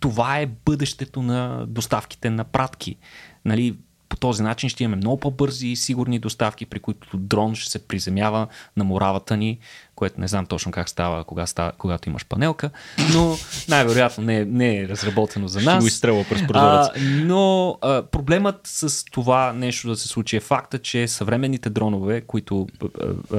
това 0.00 0.38
е 0.38 0.46
бъдещето 0.46 1.22
на 1.22 1.66
доставките 1.66 2.30
на 2.30 2.44
пратки. 2.44 2.96
Нали, 3.44 3.76
по 4.10 4.16
този 4.16 4.42
начин 4.42 4.70
ще 4.70 4.84
имаме 4.84 4.96
много 4.96 5.20
по-бързи 5.20 5.68
и 5.68 5.76
сигурни 5.76 6.18
доставки, 6.18 6.66
при 6.66 6.80
които 6.80 7.16
дрон 7.16 7.54
ще 7.54 7.70
се 7.70 7.78
приземява 7.78 8.46
на 8.76 8.84
моравата 8.84 9.36
ни, 9.36 9.58
което 9.94 10.20
не 10.20 10.28
знам 10.28 10.46
точно 10.46 10.72
как 10.72 10.88
става, 10.88 11.24
кога 11.24 11.46
става 11.46 11.72
когато 11.78 12.08
имаш 12.08 12.26
панелка, 12.26 12.70
но 13.14 13.36
най-вероятно 13.68 14.24
не, 14.24 14.36
е, 14.36 14.44
не 14.44 14.78
е 14.78 14.88
разработено 14.88 15.48
за 15.48 15.60
нас. 15.60 15.74
Ще 15.74 15.80
го 15.80 15.86
изстрелва 15.86 16.24
през 16.28 16.46
прозореца. 16.46 16.92
но 17.00 17.78
а, 17.80 18.02
проблемът 18.02 18.60
с 18.64 19.04
това 19.04 19.52
нещо 19.52 19.88
да 19.88 19.96
се 19.96 20.08
случи 20.08 20.36
е 20.36 20.40
факта, 20.40 20.78
че 20.78 21.08
съвременните 21.08 21.70
дронове, 21.70 22.20
които 22.20 22.66
а, 22.82 22.88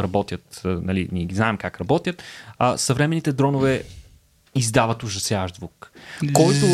работят, 0.02 0.62
а, 0.66 0.68
нали, 0.68 1.10
ние 1.12 1.26
ги 1.26 1.36
знаем 1.36 1.58
как 1.58 1.80
работят, 1.80 2.24
а, 2.58 2.78
съвременните 2.78 3.32
дронове 3.34 3.84
издават 4.56 5.04
ужасяващ 5.04 5.56
звук, 5.56 5.91
който 6.34 6.66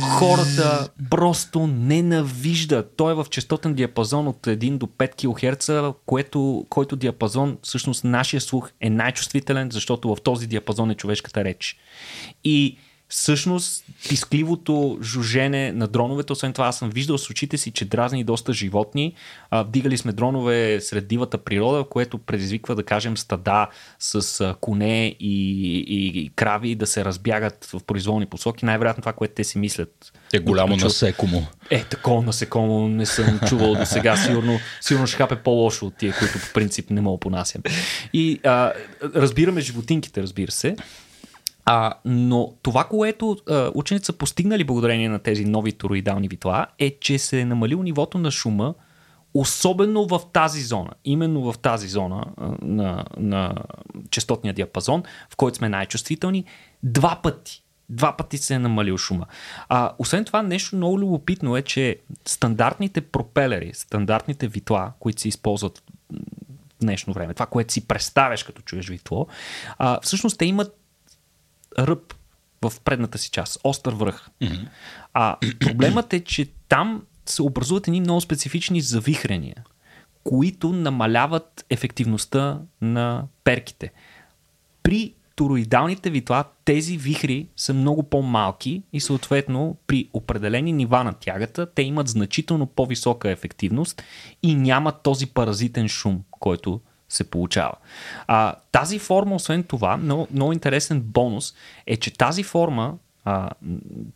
хората 0.00 0.88
просто 1.10 1.66
ненавиждат. 1.66 2.92
Той 2.96 3.12
е 3.12 3.14
в 3.14 3.26
частотен 3.30 3.74
диапазон 3.74 4.28
от 4.28 4.46
1 4.46 4.78
до 4.78 4.86
5 4.86 5.14
кГц, 5.14 5.94
което, 6.06 6.66
който 6.68 6.96
диапазон, 6.96 7.58
всъщност 7.62 8.04
нашия 8.04 8.40
слух 8.40 8.70
е 8.80 8.90
най-чувствителен, 8.90 9.70
защото 9.70 10.14
в 10.14 10.22
този 10.22 10.46
диапазон 10.46 10.90
е 10.90 10.94
човешката 10.94 11.44
реч. 11.44 11.78
И 12.44 12.78
всъщност 13.14 13.84
пискливото 14.08 14.98
жужене 15.02 15.72
на 15.72 15.88
дроновете, 15.88 16.32
освен 16.32 16.52
това 16.52 16.66
аз 16.66 16.78
съм 16.78 16.90
виждал 16.90 17.18
с 17.18 17.30
очите 17.30 17.58
си, 17.58 17.70
че 17.70 17.84
дразни 17.84 18.24
доста 18.24 18.52
животни. 18.52 19.14
А, 19.50 19.62
вдигали 19.62 19.98
сме 19.98 20.12
дронове 20.12 20.80
сред 20.80 21.08
дивата 21.08 21.38
природа, 21.38 21.84
което 21.90 22.18
предизвиква, 22.18 22.74
да 22.74 22.82
кажем, 22.82 23.16
стада 23.16 23.68
с 23.98 24.40
а, 24.40 24.54
коне 24.60 25.06
и, 25.20 25.78
и, 25.78 26.20
и 26.20 26.30
крави 26.36 26.74
да 26.74 26.86
се 26.86 27.04
разбягат 27.04 27.64
в 27.64 27.80
произволни 27.86 28.26
посоки. 28.26 28.64
Най-вероятно 28.64 29.02
това, 29.02 29.12
което 29.12 29.34
те 29.34 29.44
си 29.44 29.58
мислят. 29.58 30.12
Е 30.32 30.38
голямо 30.38 30.76
насекомо. 30.76 31.46
Е, 31.70 31.84
такова 31.84 32.22
насекомо 32.22 32.88
не 32.88 33.06
съм 33.06 33.40
чувал 33.48 33.74
до 33.74 33.86
сега. 33.86 34.16
Сигурно, 34.16 34.58
сигурно 34.80 35.06
ще 35.06 35.16
хапе 35.16 35.36
по-лошо 35.36 35.86
от 35.86 35.96
тия, 35.96 36.14
които 36.18 36.38
по 36.38 36.52
принцип 36.54 36.90
не 36.90 37.00
мога 37.00 37.20
понасям. 37.20 37.62
И 38.12 38.40
а, 38.44 38.72
разбираме 39.14 39.60
животинките, 39.60 40.22
разбира 40.22 40.50
се. 40.50 40.76
А, 41.64 41.94
но 42.04 42.54
това, 42.62 42.84
което 42.84 43.36
а, 43.48 43.70
ученици 43.74 44.06
са 44.06 44.12
постигнали 44.12 44.64
благодарение 44.64 45.08
на 45.08 45.18
тези 45.18 45.44
нови 45.44 45.72
тороидални 45.72 46.28
витла, 46.28 46.66
е, 46.78 46.96
че 47.00 47.18
се 47.18 47.40
е 47.40 47.44
намалил 47.44 47.82
нивото 47.82 48.18
на 48.18 48.30
шума, 48.30 48.74
особено 49.34 50.06
в 50.06 50.20
тази 50.32 50.62
зона, 50.62 50.90
именно 51.04 51.52
в 51.52 51.58
тази 51.58 51.88
зона 51.88 52.24
а, 52.36 52.50
на, 52.62 53.04
на 53.16 53.54
частотния 54.10 54.54
диапазон, 54.54 55.02
в 55.30 55.36
който 55.36 55.56
сме 55.56 55.68
най-чувствителни, 55.68 56.44
два 56.82 57.20
пъти. 57.22 57.60
Два 57.88 58.16
пъти 58.16 58.38
се 58.38 58.54
е 58.54 58.58
намалил 58.58 58.98
шума. 58.98 59.26
А, 59.68 59.92
освен 59.98 60.24
това, 60.24 60.42
нещо 60.42 60.76
много 60.76 60.98
любопитно 60.98 61.56
е, 61.56 61.62
че 61.62 61.96
стандартните 62.26 63.00
пропелери, 63.00 63.70
стандартните 63.74 64.48
витла, 64.48 64.92
които 64.98 65.20
се 65.20 65.28
използват 65.28 65.82
в 66.12 66.14
днешно 66.80 67.12
време, 67.12 67.34
това, 67.34 67.46
което 67.46 67.72
си 67.72 67.88
представяш 67.88 68.42
като 68.42 68.62
чуеш 68.62 68.88
витло, 68.88 69.26
а, 69.78 70.00
всъщност 70.00 70.38
те 70.38 70.44
имат 70.44 70.83
ръб 71.78 72.14
в 72.62 72.72
предната 72.84 73.18
си 73.18 73.30
част, 73.30 73.60
остър 73.64 73.94
връх. 73.94 74.30
Mm-hmm. 74.42 74.68
А 75.14 75.36
проблемът 75.60 76.12
е, 76.12 76.24
че 76.24 76.46
там 76.68 77.02
се 77.26 77.42
образуват 77.42 77.88
едни 77.88 78.00
много 78.00 78.20
специфични 78.20 78.80
завихрения, 78.80 79.64
които 80.24 80.72
намаляват 80.72 81.64
ефективността 81.70 82.60
на 82.80 83.24
перките. 83.44 83.92
При 84.82 85.14
тороидалните 85.36 86.10
витла 86.10 86.44
тези 86.64 86.96
вихри 86.98 87.48
са 87.56 87.74
много 87.74 88.02
по-малки 88.02 88.82
и 88.92 89.00
съответно 89.00 89.76
при 89.86 90.08
определени 90.12 90.72
нива 90.72 91.04
на 91.04 91.12
тягата 91.12 91.66
те 91.74 91.82
имат 91.82 92.08
значително 92.08 92.66
по-висока 92.66 93.30
ефективност 93.30 94.02
и 94.42 94.54
нямат 94.54 95.02
този 95.02 95.26
паразитен 95.26 95.88
шум, 95.88 96.22
който 96.30 96.80
се 97.14 97.30
получава. 97.30 97.74
А, 98.26 98.54
тази 98.72 98.98
форма, 98.98 99.34
освен 99.34 99.62
това, 99.62 99.96
много, 99.96 100.28
много 100.30 100.52
интересен 100.52 101.00
бонус 101.00 101.54
е, 101.86 101.96
че 101.96 102.18
тази 102.18 102.42
форма, 102.42 102.94
а, 103.24 103.50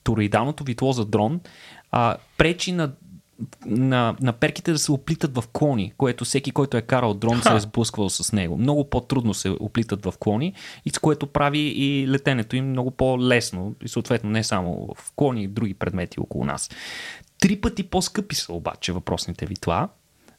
тороидалното 0.05 0.65
витло 0.65 0.93
за 0.93 1.05
дрон, 1.05 1.41
а, 1.91 2.17
пречи 2.39 2.73
на 2.73 2.93
на, 3.67 4.17
на 4.21 4.33
перките 4.33 4.73
да 4.73 4.79
се 4.79 4.93
оплитат 4.93 5.35
в 5.35 5.45
клони, 5.53 5.93
което 5.97 6.25
всеки, 6.25 6.51
който 6.51 6.77
е 6.77 6.83
карал 6.83 7.15
дрон, 7.15 7.43
се 7.43 7.55
е 7.55 7.61
сблъсквал 7.61 8.11
с 8.11 8.33
него. 8.33 8.57
Много 8.57 8.91
по-трудно 8.91 9.35
се 9.35 9.51
оплитат 9.51 10.05
в 10.05 10.15
клони, 10.21 10.55
и 10.85 10.91
с 10.91 10.99
което 10.99 11.27
прави 11.27 11.59
и 11.59 12.09
летенето 12.09 12.57
им 12.57 12.71
много 12.71 12.91
по-лесно, 12.91 13.75
и 13.85 13.89
съответно 13.89 14.31
не 14.31 14.45
само 14.45 14.95
в 14.95 15.13
клони, 15.17 15.43
и 15.43 15.49
други 15.49 15.75
предмети 15.75 16.21
около 16.21 16.45
нас. 16.45 16.71
Три 17.41 17.61
пъти 17.61 17.83
по-скъпи 17.83 18.35
са 18.35 18.53
обаче 18.53 18.93
въпросните 18.93 19.47
витла, 19.47 19.89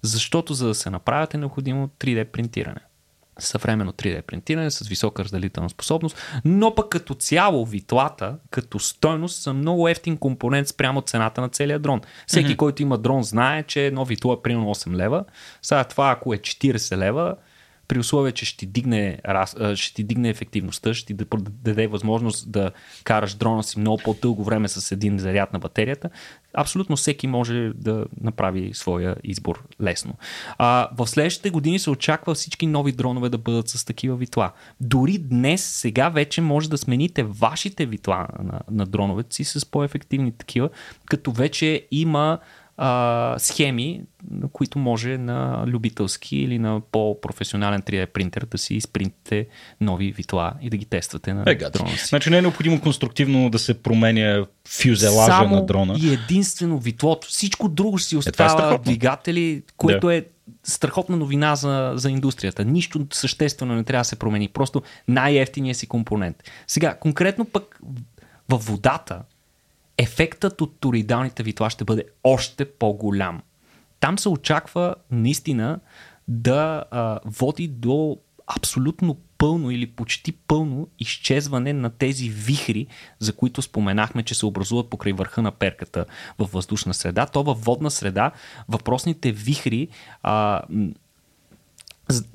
защото 0.02 0.54
за 0.54 0.68
да 0.68 0.76
се 0.76 0.90
направят 0.90 1.34
е 1.34 1.38
необходимо 1.38 1.90
3D 2.00 2.26
принтиране. 2.26 2.82
Съвременно 3.40 3.92
3D 3.92 4.22
принтиране 4.22 4.72
с 4.72 4.88
висока 4.88 5.24
разделителна 5.24 5.70
способност, 5.70 6.18
но 6.46 6.76
пък 6.76 6.90
като 6.90 7.14
цяло 7.14 7.66
витлата, 7.66 8.36
като 8.50 8.80
стойност, 8.80 9.42
са 9.42 9.54
много 9.54 9.88
ефтин 9.88 10.18
компонент 10.18 10.68
спрямо 10.68 11.02
цената 11.02 11.42
на 11.42 11.50
целия 11.50 11.80
дрон. 11.80 12.02
Всеки, 12.28 12.50
mm-hmm. 12.50 12.56
който 12.56 12.82
има 12.82 12.98
дрон, 12.98 13.24
знае, 13.24 13.64
че 13.64 13.86
едно 13.86 14.06
витло 14.06 14.34
е 14.34 14.42
примерно 14.42 14.76
8 14.76 14.96
лева. 14.96 15.26
Сега 15.62 15.84
това, 15.84 16.12
ако 16.12 16.34
е 16.34 16.38
40 16.38 16.98
лева, 16.98 17.36
при 17.90 18.00
условие, 18.00 18.32
че 18.32 18.46
ще 18.46 18.66
дигне, 18.66 19.20
ще 19.76 19.94
ти 19.94 20.04
дигне 20.04 20.30
ефективността, 20.30 20.94
ще 20.94 21.06
ти 21.06 21.26
даде 21.50 21.88
възможност 21.88 22.52
да 22.52 22.72
караш 23.04 23.34
дрона 23.34 23.64
си 23.64 23.80
много 23.80 24.02
по-дълго 24.04 24.44
време 24.44 24.68
с 24.68 24.92
един 24.92 25.20
заряд 25.20 25.54
на 25.54 25.60
батерията, 25.60 26.10
абсолютно 26.54 26.96
всеки 26.96 27.28
може 27.28 27.72
да 27.76 28.06
направи 28.22 28.72
своя 28.74 29.16
избор 29.24 29.64
лесно. 29.82 30.14
А, 30.58 30.90
в 30.98 31.08
следващите 31.08 31.50
години 31.50 31.80
се 31.80 31.90
очаква 31.90 32.34
всички 32.34 32.68
нови 32.68 32.92
дронове 32.92 33.30
да 33.30 33.38
бъдат 33.38 33.70
с 33.70 33.86
такива 33.86 34.16
витла. 34.16 34.52
Дори 34.82 35.18
днес, 35.18 35.64
сега 35.66 36.10
вече 36.10 36.42
може 36.42 36.70
да 36.70 36.78
смените 36.78 37.24
вашите 37.24 37.86
витла 37.86 38.28
на, 38.44 38.60
на 38.72 38.86
дроновете 38.86 39.36
си 39.36 39.44
с 39.44 39.66
по-ефективни 39.66 40.32
такива, 40.32 40.70
като 41.06 41.32
вече 41.32 41.88
има 41.92 42.40
а, 42.82 43.36
схеми, 43.40 44.02
на 44.32 44.48
които 44.48 44.80
може 44.80 45.18
на 45.18 45.64
любителски 45.68 46.38
или 46.38 46.60
на 46.60 46.82
по-професионален 46.92 47.82
3D 47.82 48.06
принтер 48.06 48.46
да 48.46 48.58
си 48.58 48.76
изпринтите 48.76 49.48
нови 49.82 50.12
витла 50.12 50.54
и 50.62 50.70
да 50.70 50.78
ги 50.78 50.86
тествате 50.86 51.34
на 51.34 51.44
Ега, 51.48 51.70
дрона 51.70 51.90
си. 51.90 52.08
Значи 52.08 52.30
не 52.30 52.38
е 52.38 52.42
необходимо 52.42 52.82
конструктивно 52.82 53.50
да 53.50 53.60
се 53.60 53.82
променя 53.82 54.46
фюзелажа 54.68 55.32
Само 55.32 55.56
на 55.56 55.66
дрона. 55.66 55.96
и 56.02 56.14
единствено 56.14 56.80
витлото. 56.80 57.28
Всичко 57.28 57.70
друго 57.70 58.00
си 58.00 58.16
е, 58.16 58.18
остава 58.18 58.74
е 58.74 58.78
двигатели, 58.78 59.64
което 59.78 60.08
да. 60.08 60.16
е 60.16 60.24
страхотна 60.64 61.18
новина 61.18 61.56
за, 61.56 61.92
за 61.96 62.12
индустрията. 62.12 62.66
Нищо 62.66 63.08
съществено 63.14 63.76
не 63.76 63.84
трябва 63.84 64.02
да 64.02 64.06
се 64.06 64.16
промени. 64.16 64.48
Просто 64.48 64.82
най-ефтиният 65.08 65.78
си 65.78 65.88
компонент. 65.88 66.44
Сега, 66.68 66.96
конкретно 66.96 67.46
пък 67.46 67.80
във 68.50 68.66
водата, 68.66 69.22
ефектът 70.00 70.62
от 70.62 70.80
торидалните 70.80 71.44
витла 71.44 71.70
ще 71.70 71.84
бъде 71.84 72.04
още 72.24 72.66
по-голям. 72.72 73.42
Там 74.00 74.20
се 74.20 74.30
очаква 74.30 74.96
наистина 75.12 75.80
да 76.28 76.84
а, 76.92 77.20
води 77.26 77.68
до 77.68 78.18
абсолютно 78.48 79.18
пълно 79.38 79.72
или 79.72 79.88
почти 79.88 80.32
пълно 80.32 80.88
изчезване 81.00 81.74
на 81.74 81.90
тези 81.90 82.30
вихри, 82.30 82.88
за 83.20 83.36
които 83.36 83.62
споменахме, 83.62 84.24
че 84.24 84.36
се 84.36 84.46
образуват 84.46 84.90
покрай 84.90 85.14
върха 85.14 85.42
на 85.42 85.52
перката 85.52 86.06
във 86.40 86.52
въздушна 86.52 86.94
среда. 86.94 87.26
То 87.26 87.44
във 87.44 87.62
водна 87.62 87.92
среда 87.92 88.32
въпросните 88.70 89.32
вихри 89.32 89.88
а, 90.24 90.62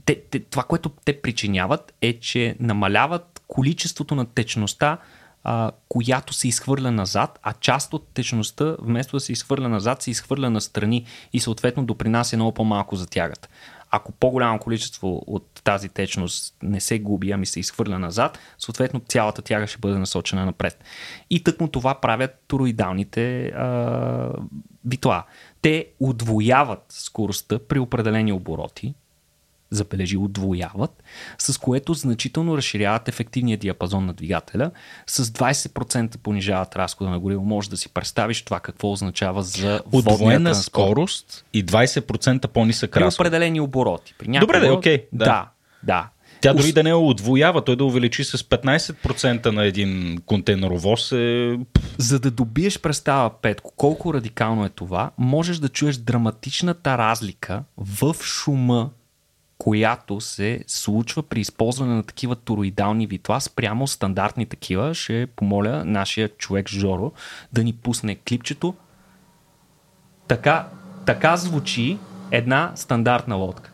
те, 0.05 0.23
те, 0.31 0.41
това, 0.41 0.63
което 0.63 0.91
те 1.05 1.23
причиняват 1.23 1.95
е, 2.01 2.21
че 2.21 2.57
намаляват 2.61 3.43
количеството 3.49 4.15
на 4.15 4.27
течността 4.27 4.99
а, 5.45 5.71
която 5.89 6.33
се 6.33 6.49
изхвърля 6.49 6.91
назад, 6.91 7.39
а 7.43 7.53
част 7.53 7.95
от 7.95 8.09
течността, 8.15 8.77
вместо 8.79 9.17
да 9.17 9.21
се 9.21 9.33
изхвърля 9.33 9.69
назад, 9.69 10.03
се 10.03 10.11
изхвърля 10.11 10.51
на 10.51 10.61
страни 10.61 11.07
и 11.33 11.41
съответно 11.41 11.85
допринася 11.85 12.37
много 12.37 12.53
по-малко 12.53 12.97
за 12.97 13.07
тягата. 13.07 13.49
Ако 13.91 14.13
по-голямо 14.13 14.59
количество 14.59 15.23
от 15.27 15.61
тази 15.65 15.89
течност 15.89 16.55
не 16.63 16.81
се 16.81 16.99
губи, 16.99 17.31
ами 17.31 17.47
се 17.47 17.61
изхвърля 17.61 17.99
назад, 17.99 18.39
съответно 18.59 19.01
цялата 19.09 19.43
тяга 19.43 19.67
ще 19.67 19.79
бъде 19.79 19.99
насочена 19.99 20.47
напред. 20.47 20.85
И 21.31 21.45
тъкмо 21.45 21.69
това 21.69 21.95
правят 22.01 22.45
тороидалните 22.47 23.47
а, 23.47 24.33
битла. 24.85 25.25
Те 25.63 25.87
удвояват 26.01 26.85
скоростта 26.89 27.59
при 27.59 27.79
определени 27.79 28.33
обороти, 28.33 28.95
забележи, 29.75 30.17
отвояват, 30.17 31.03
с 31.39 31.59
което 31.59 31.95
значително 31.95 32.57
разширяват 32.57 33.09
ефективния 33.09 33.59
диапазон 33.59 34.07
на 34.07 34.13
двигателя, 34.13 34.71
с 35.07 35.25
20% 35.25 36.19
понижават 36.19 36.77
разхода 36.77 37.11
на 37.11 37.21
гориво. 37.21 37.45
Може 37.45 37.71
да 37.71 37.77
си 37.77 37.89
представиш 37.89 38.43
това 38.43 38.61
какво 38.61 38.93
означава 38.93 39.43
за 39.43 39.81
Отвоена 39.93 40.55
скорост 40.55 41.45
и 41.53 41.67
20% 41.67 42.47
по-нисък 42.47 42.97
разход. 42.97 43.19
При 43.19 43.23
определени 43.23 43.61
обороти. 43.61 44.15
При 44.19 44.39
Добре, 44.39 44.61
да, 44.61 44.73
окей. 44.73 44.99
Okay, 44.99 45.07
да. 45.13 45.25
да, 45.25 45.49
да. 45.83 46.09
Тя 46.45 46.55
дори 46.55 46.73
да 46.73 46.83
не 46.83 46.95
отвоява, 46.95 47.65
той 47.65 47.77
да 47.77 47.85
увеличи 47.85 48.25
с 48.25 48.39
15% 48.39 49.47
на 49.47 49.65
един 49.65 50.19
контейнеровоз 50.27 51.13
е... 51.13 51.59
За 51.99 52.21
да 52.21 52.31
добиеш 52.31 52.81
представа, 52.81 53.31
Петко, 53.43 53.73
колко 53.77 54.15
радикално 54.15 54.65
е 54.65 54.69
това, 54.69 55.11
можеш 55.19 55.59
да 55.59 55.69
чуеш 55.69 55.97
драматичната 55.97 56.99
разлика 56.99 57.65
в 57.77 58.17
шума, 58.23 58.91
която 59.65 60.21
се 60.21 60.65
случва 60.67 61.23
при 61.23 61.41
използване 61.41 61.95
на 61.95 62.03
такива 62.03 62.37
тороидални 62.37 63.07
витла 63.07 63.41
спрямо 63.41 63.87
стандартни 63.87 64.47
такива. 64.47 64.95
Ще 64.95 65.27
помоля 65.37 65.85
нашия 65.85 66.29
човек 66.29 66.69
Жоро 66.69 67.13
да 67.53 67.65
ни 67.65 67.73
пусне 67.73 68.15
клипчето. 68.15 68.75
Така, 70.29 70.67
така 71.07 71.37
звучи 71.37 71.99
една 72.31 72.73
стандартна 72.75 73.35
лодка. 73.35 73.71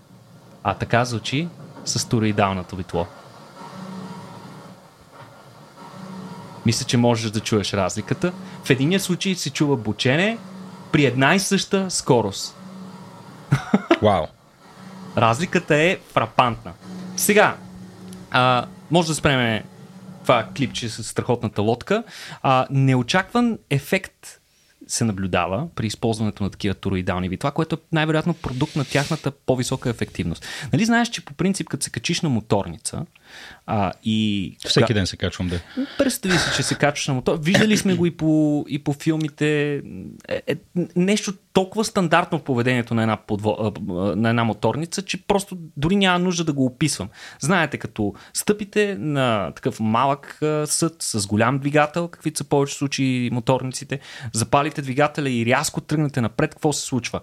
А 0.62 0.74
така 0.74 1.04
звучи 1.04 1.48
с 1.84 2.08
тороидалното 2.08 2.76
витло. 2.76 3.06
Мисля, 6.66 6.86
че 6.86 6.96
можеш 6.96 7.30
да 7.30 7.40
чуеш 7.40 7.72
разликата. 7.72 8.32
В 8.64 8.70
единия 8.70 9.00
случай 9.00 9.34
се 9.34 9.50
чува 9.50 9.76
бучене 9.76 10.38
при 10.92 11.04
една 11.04 11.34
и 11.34 11.40
съща 11.40 11.90
скорост. 11.90 12.56
Вау. 14.02 14.26
Разликата 15.16 15.76
е 15.76 15.98
фрапантна. 16.12 16.72
Сега, 17.16 17.56
а, 18.30 18.66
може 18.90 19.08
да 19.08 19.14
спреме 19.14 19.64
това 20.22 20.48
клипче 20.56 20.88
с 20.88 21.04
страхотната 21.04 21.62
лодка. 21.62 22.04
А, 22.42 22.66
неочакван 22.70 23.58
ефект 23.70 24.40
се 24.86 25.04
наблюдава 25.04 25.68
при 25.74 25.86
използването 25.86 26.42
на 26.42 26.50
такива 26.50 26.74
тороидални 26.74 27.28
витла, 27.28 27.50
което 27.50 27.74
е 27.74 27.78
най-вероятно 27.92 28.34
продукт 28.34 28.76
на 28.76 28.84
тяхната 28.84 29.30
по-висока 29.30 29.90
ефективност. 29.90 30.46
Нали 30.72 30.84
знаеш, 30.84 31.08
че 31.08 31.24
по 31.24 31.34
принцип, 31.34 31.68
като 31.68 31.84
се 31.84 31.90
качиш 31.90 32.20
на 32.20 32.28
моторница 32.28 33.06
а, 33.66 33.92
и... 34.04 34.56
Всеки 34.66 34.94
ден 34.94 35.06
се 35.06 35.16
качвам, 35.16 35.48
да. 35.48 35.60
Представи 35.98 36.38
си, 36.38 36.50
че 36.56 36.62
се 36.62 36.74
качваш 36.74 37.08
на 37.08 37.14
мотор. 37.14 37.38
Виждали 37.42 37.76
сме 37.76 37.94
го 37.94 38.06
и 38.06 38.10
по, 38.10 38.64
и 38.68 38.84
по 38.84 38.92
филмите. 38.92 39.74
Е, 40.28 40.42
е, 40.46 40.56
нещо 40.96 41.32
толкова 41.52 41.84
стандартно 41.84 42.38
в 42.38 42.42
поведението 42.42 42.94
на 42.94 43.02
една, 43.02 43.16
подво... 43.16 43.72
на 44.16 44.28
една 44.28 44.44
моторница, 44.44 45.02
че 45.02 45.26
просто 45.26 45.56
дори 45.76 45.96
няма 45.96 46.18
нужда 46.18 46.44
да 46.44 46.52
го 46.52 46.64
описвам. 46.64 47.08
Знаете, 47.40 47.78
като 47.78 48.14
стъпите 48.34 48.96
на 48.98 49.52
такъв 49.56 49.80
малък 49.80 50.38
съд 50.64 50.96
с 51.00 51.26
голям 51.26 51.58
двигател, 51.58 52.08
каквито 52.08 52.38
са 52.38 52.44
повече 52.44 52.74
случаи 52.74 53.30
моторниците, 53.32 54.00
запалите 54.32 54.82
двигателя 54.82 55.30
и 55.30 55.46
рязко 55.46 55.80
тръгнете 55.80 56.20
напред, 56.20 56.50
какво 56.50 56.72
се 56.72 56.84
случва? 56.84 57.20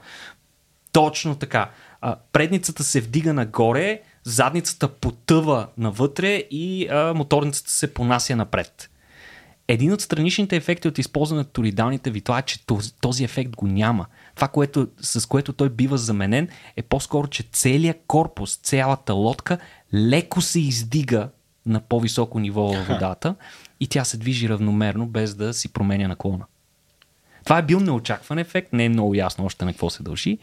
Точно 0.91 1.35
така. 1.35 1.69
предницата 2.31 2.83
се 2.83 3.01
вдига 3.01 3.33
нагоре, 3.33 4.01
задницата 4.27 4.87
потъва 4.87 5.67
навътре 5.77 6.43
и 6.51 6.87
а, 6.87 7.13
моторницата 7.13 7.71
се 7.71 7.93
понася 7.93 8.35
напред. 8.35 8.89
Един 9.67 9.93
от 9.93 10.01
страничните 10.01 10.55
ефекти 10.55 10.87
от 10.87 10.97
използването 10.97 11.47
на 11.47 11.53
торидалните 11.53 12.11
витла 12.11 12.39
е, 12.39 12.41
че 12.41 12.65
този, 12.65 12.93
този 12.93 13.23
ефект 13.23 13.55
го 13.55 13.67
няма. 13.67 14.05
Това, 14.35 14.47
което, 14.47 14.87
с 15.01 15.25
което 15.25 15.53
той 15.53 15.69
бива 15.69 15.97
заменен, 15.97 16.47
е 16.75 16.81
по-скоро, 16.81 17.27
че 17.27 17.43
целият 17.51 18.01
корпус, 18.07 18.57
цялата 18.57 19.13
лодка 19.13 19.57
леко 19.93 20.41
се 20.41 20.59
издига 20.59 21.29
на 21.65 21.79
по-високо 21.79 22.39
ниво 22.39 22.61
във 22.61 22.87
водата 22.87 23.35
и 23.79 23.87
тя 23.87 24.03
се 24.03 24.17
движи 24.17 24.49
равномерно, 24.49 25.07
без 25.07 25.35
да 25.35 25.53
си 25.53 25.73
променя 25.73 26.07
наклона. 26.07 26.45
Това 27.43 27.57
е 27.57 27.63
бил 27.63 27.79
неочакван 27.79 28.39
ефект, 28.39 28.73
не 28.73 28.85
е 28.85 28.89
много 28.89 29.15
ясно 29.15 29.45
още 29.45 29.65
на 29.65 29.71
какво 29.71 29.89
се 29.89 30.03
дължи. 30.03 30.37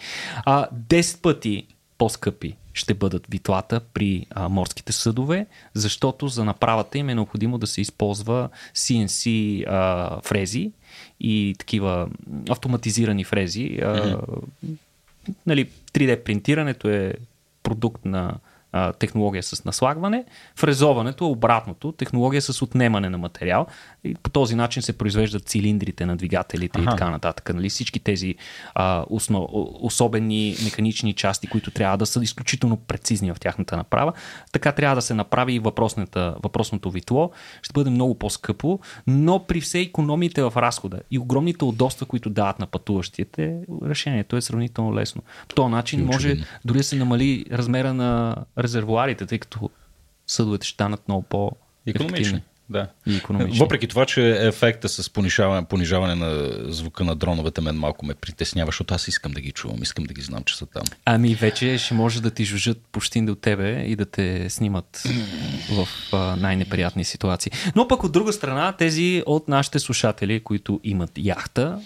А, 0.44 0.68
10 0.88 1.20
пъти 1.20 1.66
по-скъпи 1.98 2.56
ще 2.74 2.94
бъдат 2.94 3.26
витлата 3.30 3.80
при 3.80 4.26
а, 4.30 4.48
морските 4.48 4.92
съдове, 4.92 5.46
защото 5.74 6.28
за 6.28 6.44
направата 6.44 6.98
им 6.98 7.08
е 7.08 7.14
необходимо 7.14 7.58
да 7.58 7.66
се 7.66 7.80
използва 7.80 8.48
CNC 8.74 9.64
а, 9.68 10.20
фрези 10.20 10.72
и 11.20 11.54
такива 11.58 12.08
автоматизирани 12.50 13.24
фрези. 13.24 13.78
А, 13.82 13.86
mm-hmm. 13.86 14.76
нали, 15.46 15.70
3D 15.92 16.22
принтирането 16.22 16.88
е 16.88 17.14
продукт 17.62 18.04
на 18.04 18.34
а, 18.76 18.92
технология 18.92 19.42
с 19.42 19.64
наслагване. 19.64 20.24
Фрезоването 20.56 21.24
е 21.24 21.28
обратното, 21.28 21.92
технология 21.92 22.42
с 22.42 22.62
отнемане 22.62 23.10
на 23.10 23.18
материал. 23.18 23.66
И 24.04 24.14
по 24.14 24.30
този 24.30 24.54
начин 24.54 24.82
се 24.82 24.98
произвеждат 24.98 25.48
цилиндрите 25.48 26.06
на 26.06 26.16
двигателите 26.16 26.80
ага. 26.80 26.90
и 26.90 26.90
така 26.90 27.10
нататък. 27.10 27.54
Нали? 27.54 27.68
Всички 27.68 28.00
тези 28.00 28.34
а, 28.74 29.04
основ, 29.10 29.46
особени 29.80 30.56
механични 30.64 31.12
части, 31.12 31.46
които 31.46 31.70
трябва 31.70 31.98
да 31.98 32.06
са 32.06 32.22
изключително 32.22 32.76
прецизни 32.76 33.32
в 33.32 33.40
тяхната 33.40 33.76
направа. 33.76 34.12
Така 34.52 34.72
трябва 34.72 34.94
да 34.94 35.02
се 35.02 35.14
направи 35.14 35.52
и 35.54 35.58
въпросното 35.58 36.90
витло. 36.90 37.30
Ще 37.62 37.72
бъде 37.72 37.90
много 37.90 38.18
по-скъпо, 38.18 38.80
но 39.06 39.46
при 39.46 39.60
все 39.60 39.80
економите 39.80 40.42
в 40.42 40.52
разхода 40.56 41.00
и 41.10 41.18
огромните 41.18 41.64
удобства, 41.64 42.06
които 42.06 42.30
дават 42.30 42.58
на 42.58 42.66
пътуващите, 42.66 43.58
решението 43.84 44.36
е 44.36 44.40
сравнително 44.40 44.94
лесно. 44.94 45.22
По 45.48 45.54
този 45.54 45.70
начин 45.70 46.04
може 46.04 46.36
дори 46.64 46.78
да 46.78 46.84
се 46.84 46.96
намали 46.96 47.44
размера 47.52 47.94
на 47.94 48.36
резервуарите, 48.64 49.26
тъй 49.26 49.38
като 49.38 49.70
съдовете 50.26 50.66
ще 50.66 50.74
станат 50.74 51.08
много 51.08 51.22
по 51.22 51.50
економични. 51.86 52.42
Да. 52.70 52.88
И 53.06 53.16
економични. 53.16 53.58
Въпреки 53.58 53.88
това, 53.88 54.06
че 54.06 54.46
ефекта 54.46 54.88
с 54.88 55.10
понижаване, 55.10 55.64
понижаване 55.64 56.14
на 56.14 56.50
звука 56.72 57.04
на 57.04 57.16
дроновете 57.16 57.60
мен 57.60 57.76
малко 57.76 58.06
ме 58.06 58.14
притеснява, 58.14 58.68
защото 58.68 58.94
аз 58.94 59.08
искам 59.08 59.32
да 59.32 59.40
ги 59.40 59.52
чувам, 59.52 59.82
искам 59.82 60.04
да 60.04 60.14
ги 60.14 60.22
знам, 60.22 60.44
че 60.44 60.56
са 60.56 60.66
там. 60.66 60.82
Ами 61.04 61.34
вече 61.34 61.78
ще 61.78 61.94
може 61.94 62.22
да 62.22 62.30
ти 62.30 62.44
жужат 62.44 62.78
почти 62.92 63.22
до 63.22 63.34
тебе 63.34 63.82
и 63.82 63.96
да 63.96 64.06
те 64.06 64.50
снимат 64.50 65.02
в 65.70 65.88
а, 66.12 66.36
най-неприятни 66.36 67.04
ситуации. 67.04 67.52
Но 67.76 67.88
пък 67.88 68.04
от 68.04 68.12
друга 68.12 68.32
страна, 68.32 68.72
тези 68.72 69.22
от 69.26 69.48
нашите 69.48 69.78
слушатели, 69.78 70.40
които 70.40 70.80
имат 70.84 71.10
яхта, 71.16 71.80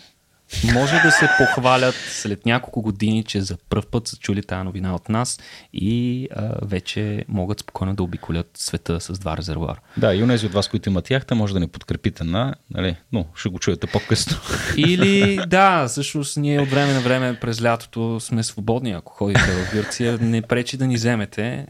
може 0.74 1.00
да 1.04 1.10
се 1.10 1.28
похвалят 1.38 1.94
след 1.94 2.46
няколко 2.46 2.82
години, 2.82 3.24
че 3.24 3.40
за 3.40 3.56
първ 3.68 3.82
път 3.90 4.08
са 4.08 4.16
чули 4.16 4.42
тази 4.42 4.64
новина 4.64 4.94
от 4.94 5.08
нас 5.08 5.38
и 5.72 6.28
а, 6.36 6.54
вече 6.62 7.24
могат 7.28 7.60
спокойно 7.60 7.94
да 7.94 8.02
обиколят 8.02 8.50
света 8.54 9.00
с 9.00 9.18
два 9.18 9.36
резервуара. 9.36 9.80
Да, 9.96 10.14
и 10.14 10.22
унези 10.22 10.46
от 10.46 10.52
вас, 10.52 10.68
които 10.68 10.88
имат 10.88 11.10
яхта, 11.10 11.34
може 11.34 11.54
да 11.54 11.60
ни 11.60 11.68
подкрепите 11.68 12.24
на, 12.24 12.54
нали, 12.70 12.96
но 13.12 13.26
ще 13.34 13.48
го 13.48 13.58
чуете 13.58 13.86
по-късно. 13.86 14.36
Или, 14.76 15.40
да, 15.46 15.88
всъщност 15.88 16.36
ние 16.36 16.60
от 16.60 16.70
време 16.70 16.92
на 16.92 17.00
време 17.00 17.40
през 17.40 17.62
лятото 17.62 18.20
сме 18.20 18.42
свободни, 18.42 18.92
ако 18.92 19.12
ходите 19.12 19.40
в 19.40 19.72
Гърция, 19.72 20.18
не 20.20 20.42
пречи 20.42 20.76
да 20.76 20.86
ни 20.86 20.94
вземете. 20.94 21.66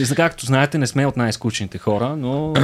За 0.00 0.14
както 0.14 0.46
знаете, 0.46 0.78
не 0.78 0.86
сме 0.86 1.06
от 1.06 1.16
най-скучните 1.16 1.78
хора, 1.78 2.16
но 2.16 2.54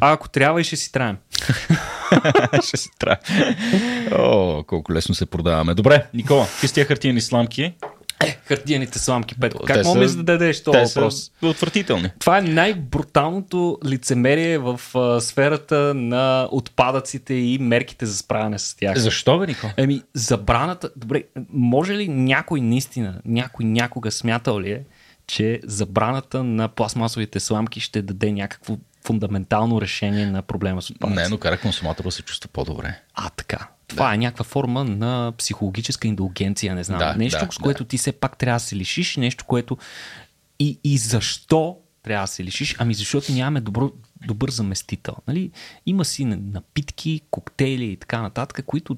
а 0.00 0.12
ако 0.12 0.28
трябва 0.28 0.60
и 0.60 0.64
ще 0.64 0.76
си 0.76 0.92
траем. 0.92 1.16
ще 2.66 2.76
си 2.76 2.88
траем. 2.98 3.18
О, 4.12 4.62
колко 4.66 4.92
лесно 4.92 5.14
се 5.14 5.26
продаваме. 5.26 5.74
Добре, 5.74 6.06
Никола, 6.14 6.46
какви 6.46 6.68
сте 6.68 6.84
хартияни 6.84 7.20
сламки? 7.20 7.74
Е, 8.26 8.38
хартияните 8.44 8.98
сламки, 8.98 9.34
Петко. 9.40 9.64
Как 9.64 9.84
мога 9.84 10.06
да 10.08 10.22
дадеш 10.22 10.62
този 10.62 10.78
въпрос? 10.78 11.30
Са 11.40 11.46
отвратителни. 11.46 12.10
Това 12.18 12.38
е 12.38 12.42
най-бруталното 12.42 13.78
лицемерие 13.86 14.58
в 14.58 14.80
а, 14.94 15.20
сферата 15.20 15.94
на 15.94 16.48
отпадъците 16.50 17.34
и 17.34 17.58
мерките 17.58 18.06
за 18.06 18.16
справяне 18.16 18.58
с 18.58 18.76
тях. 18.76 18.98
Защо, 18.98 19.38
бе, 19.38 19.46
Нико? 19.46 19.66
Еми, 19.76 20.02
забраната... 20.14 20.90
Добре, 20.96 21.22
може 21.52 21.96
ли 21.96 22.08
някой 22.08 22.60
наистина, 22.60 23.20
някой 23.24 23.64
някога 23.64 24.10
смятал 24.10 24.60
ли 24.60 24.70
е, 24.70 24.82
че 25.26 25.60
забраната 25.64 26.44
на 26.44 26.68
пластмасовите 26.68 27.40
сламки 27.40 27.80
ще 27.80 28.02
даде 28.02 28.32
някакво 28.32 28.76
фундаментално 29.04 29.80
решение 29.80 30.26
на 30.26 30.42
проблема 30.42 30.82
с 30.82 30.90
отпадъци. 30.90 31.22
Не, 31.22 31.28
но 31.28 31.38
кара 31.38 31.60
консуматора 31.60 32.10
се 32.10 32.22
чувства 32.22 32.50
по-добре. 32.52 33.00
А, 33.14 33.30
така. 33.30 33.68
Това 33.86 34.08
да. 34.08 34.14
е 34.14 34.18
някаква 34.18 34.44
форма 34.44 34.84
на 34.84 35.32
психологическа 35.38 36.08
индулгенция, 36.08 36.74
не 36.74 36.84
знам. 36.84 36.98
Да, 36.98 37.14
нещо, 37.14 37.46
да, 37.46 37.52
с 37.52 37.58
което 37.58 37.84
да. 37.84 37.88
ти 37.88 37.98
все 37.98 38.12
пак 38.12 38.38
трябва 38.38 38.56
да 38.56 38.64
се 38.64 38.76
лишиш, 38.76 39.16
нещо, 39.16 39.44
което... 39.44 39.78
И, 40.58 40.78
и 40.84 40.98
защо 40.98 41.76
трябва 42.02 42.24
да 42.24 42.28
се 42.28 42.44
лишиш? 42.44 42.76
Ами 42.78 42.94
защото 42.94 43.32
нямаме 43.32 43.60
добро, 43.60 43.92
добър 44.26 44.50
заместител. 44.50 45.14
Нали? 45.28 45.50
Има 45.86 46.04
си 46.04 46.24
напитки, 46.24 47.20
коктейли 47.30 47.84
и 47.84 47.96
така 47.96 48.22
нататък, 48.22 48.64
които 48.66 48.96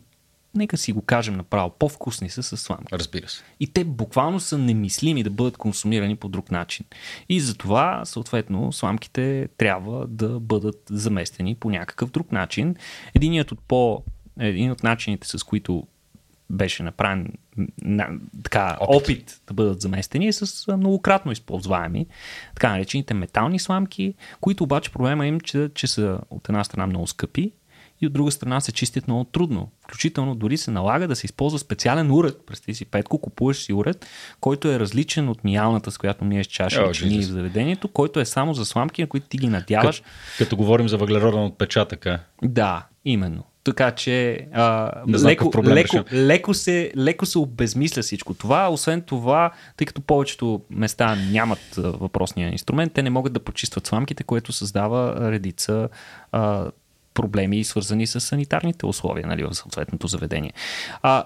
нека 0.56 0.76
си 0.76 0.92
го 0.92 1.02
кажем 1.02 1.36
направо, 1.36 1.70
по-вкусни 1.70 2.30
са 2.30 2.42
с 2.42 2.56
сламки. 2.56 2.92
Разбира 2.92 3.28
се. 3.28 3.42
И 3.60 3.66
те 3.66 3.84
буквално 3.84 4.40
са 4.40 4.58
немислими 4.58 5.22
да 5.22 5.30
бъдат 5.30 5.56
консумирани 5.56 6.16
по 6.16 6.28
друг 6.28 6.50
начин. 6.50 6.86
И 7.28 7.40
затова, 7.40 8.04
съответно, 8.04 8.72
сламките 8.72 9.48
трябва 9.58 10.06
да 10.06 10.40
бъдат 10.40 10.82
заместени 10.90 11.54
по 11.54 11.70
някакъв 11.70 12.10
друг 12.10 12.32
начин. 12.32 12.76
Единият 13.14 13.52
от 13.52 13.60
по... 13.60 14.02
Един 14.40 14.70
от 14.70 14.82
начините, 14.82 15.28
с 15.28 15.42
които 15.42 15.86
беше 16.50 16.82
направен 16.82 17.32
на, 17.82 18.08
така, 18.44 18.76
опит. 18.80 19.02
опит 19.02 19.40
да 19.46 19.54
бъдат 19.54 19.80
заместени 19.80 20.28
е 20.28 20.32
с 20.32 20.76
многократно 20.76 21.32
използваеми, 21.32 22.06
така 22.54 22.70
наречените 22.70 23.14
метални 23.14 23.58
сламки, 23.58 24.14
които 24.40 24.64
обаче 24.64 24.92
проблема 24.92 25.26
им, 25.26 25.40
че, 25.40 25.70
че 25.74 25.86
са 25.86 26.18
от 26.30 26.48
една 26.48 26.64
страна 26.64 26.86
много 26.86 27.06
скъпи 27.06 27.52
и 28.00 28.06
от 28.06 28.12
друга 28.12 28.30
страна 28.30 28.60
се 28.60 28.72
чистят 28.72 29.08
много 29.08 29.24
трудно. 29.24 29.70
Включително 29.84 30.34
дори 30.34 30.56
се 30.56 30.70
налага 30.70 31.08
да 31.08 31.16
се 31.16 31.26
използва 31.26 31.58
специален 31.58 32.10
уред. 32.10 32.36
Представи 32.46 32.74
си, 32.74 32.84
Петко, 32.84 33.18
купуваш 33.18 33.64
си 33.64 33.72
уред, 33.72 34.06
който 34.40 34.68
е 34.68 34.78
различен 34.78 35.28
от 35.28 35.44
миялната, 35.44 35.90
с 35.90 35.98
която 35.98 36.24
миеш 36.24 36.46
чаша 36.46 36.82
О, 36.82 36.90
и 36.90 36.94
чини 36.94 37.18
в 37.18 37.26
заведението, 37.26 37.88
който 37.88 38.20
е 38.20 38.24
само 38.24 38.54
за 38.54 38.64
сламки, 38.64 39.02
на 39.02 39.08
които 39.08 39.26
ти 39.28 39.38
ги 39.38 39.48
надяваш. 39.48 40.00
Като, 40.00 40.10
като 40.38 40.56
говорим 40.56 40.88
за 40.88 40.96
въглероден 40.96 41.44
отпечатък, 41.44 42.06
а? 42.06 42.20
Да, 42.42 42.86
именно. 43.04 43.44
Така 43.64 43.90
че 43.90 44.46
а, 44.52 44.92
леко, 45.24 45.50
проблем 45.50 45.74
леко, 45.74 45.96
решим. 45.96 46.04
леко, 46.12 46.54
се, 46.54 46.92
леко 46.96 47.26
се 47.26 47.38
обезмисля 47.38 48.02
всичко 48.02 48.34
това. 48.34 48.68
Освен 48.68 49.02
това, 49.02 49.52
тъй 49.76 49.86
като 49.86 50.00
повечето 50.00 50.60
места 50.70 51.16
нямат 51.30 51.74
въпросния 51.76 52.52
инструмент, 52.52 52.92
те 52.92 53.02
не 53.02 53.10
могат 53.10 53.32
да 53.32 53.40
почистват 53.40 53.86
сламките, 53.86 54.24
което 54.24 54.52
създава 54.52 55.30
редица 55.30 55.88
а, 56.32 56.70
проблеми, 57.16 57.64
свързани 57.64 58.06
с 58.06 58.20
санитарните 58.20 58.86
условия 58.86 59.26
нали, 59.26 59.44
в 59.44 59.54
съответното 59.54 60.06
заведение. 60.06 60.52
А, 61.02 61.24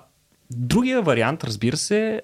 Другия 0.50 1.02
вариант, 1.02 1.44
разбира 1.44 1.76
се, 1.76 2.22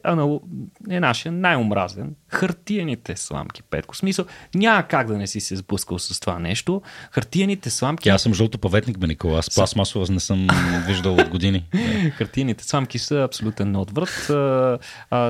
е 0.91 1.01
нашия 1.01 1.33
най-омразен. 1.33 2.15
Хартияните 2.29 3.17
сламки, 3.17 3.63
Петко. 3.63 3.95
В 3.95 3.99
смисъл, 3.99 4.25
няма 4.55 4.83
как 4.83 5.07
да 5.07 5.19
не 5.19 5.27
си 5.27 5.41
се 5.41 5.57
сблъскал 5.57 5.99
с 5.99 6.21
това 6.21 6.39
нещо. 6.39 6.83
Хартияните 7.11 7.71
сламки... 7.71 8.09
Аз 8.09 8.23
съм 8.23 8.35
жълто 8.35 8.59
паветник, 8.59 8.99
бе, 8.99 9.07
Никола. 9.07 9.39
Аз 9.39 9.55
пластмасова 9.55 10.07
не 10.11 10.21
съм 10.21 10.47
виждал 10.87 11.15
от 11.15 11.29
години. 11.29 11.65
Хартийните 12.13 12.65
сламки 12.65 12.99
са 12.99 13.15
абсолютен 13.15 13.77
отврат. 13.77 14.25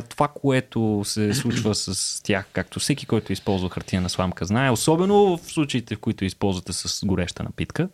Това, 0.08 0.28
което 0.34 1.02
се 1.04 1.34
случва 1.34 1.74
с 1.74 2.22
тях, 2.22 2.46
както 2.52 2.80
всеки, 2.80 3.06
който 3.06 3.32
използва 3.32 3.70
хартияна 3.70 4.08
сламка 4.08 4.44
знае, 4.44 4.70
особено 4.70 5.36
в 5.36 5.52
случаите, 5.52 5.94
в 5.94 5.98
които 5.98 6.24
използвате 6.24 6.72
с 6.72 7.06
гореща 7.06 7.42
напитка, 7.42 7.88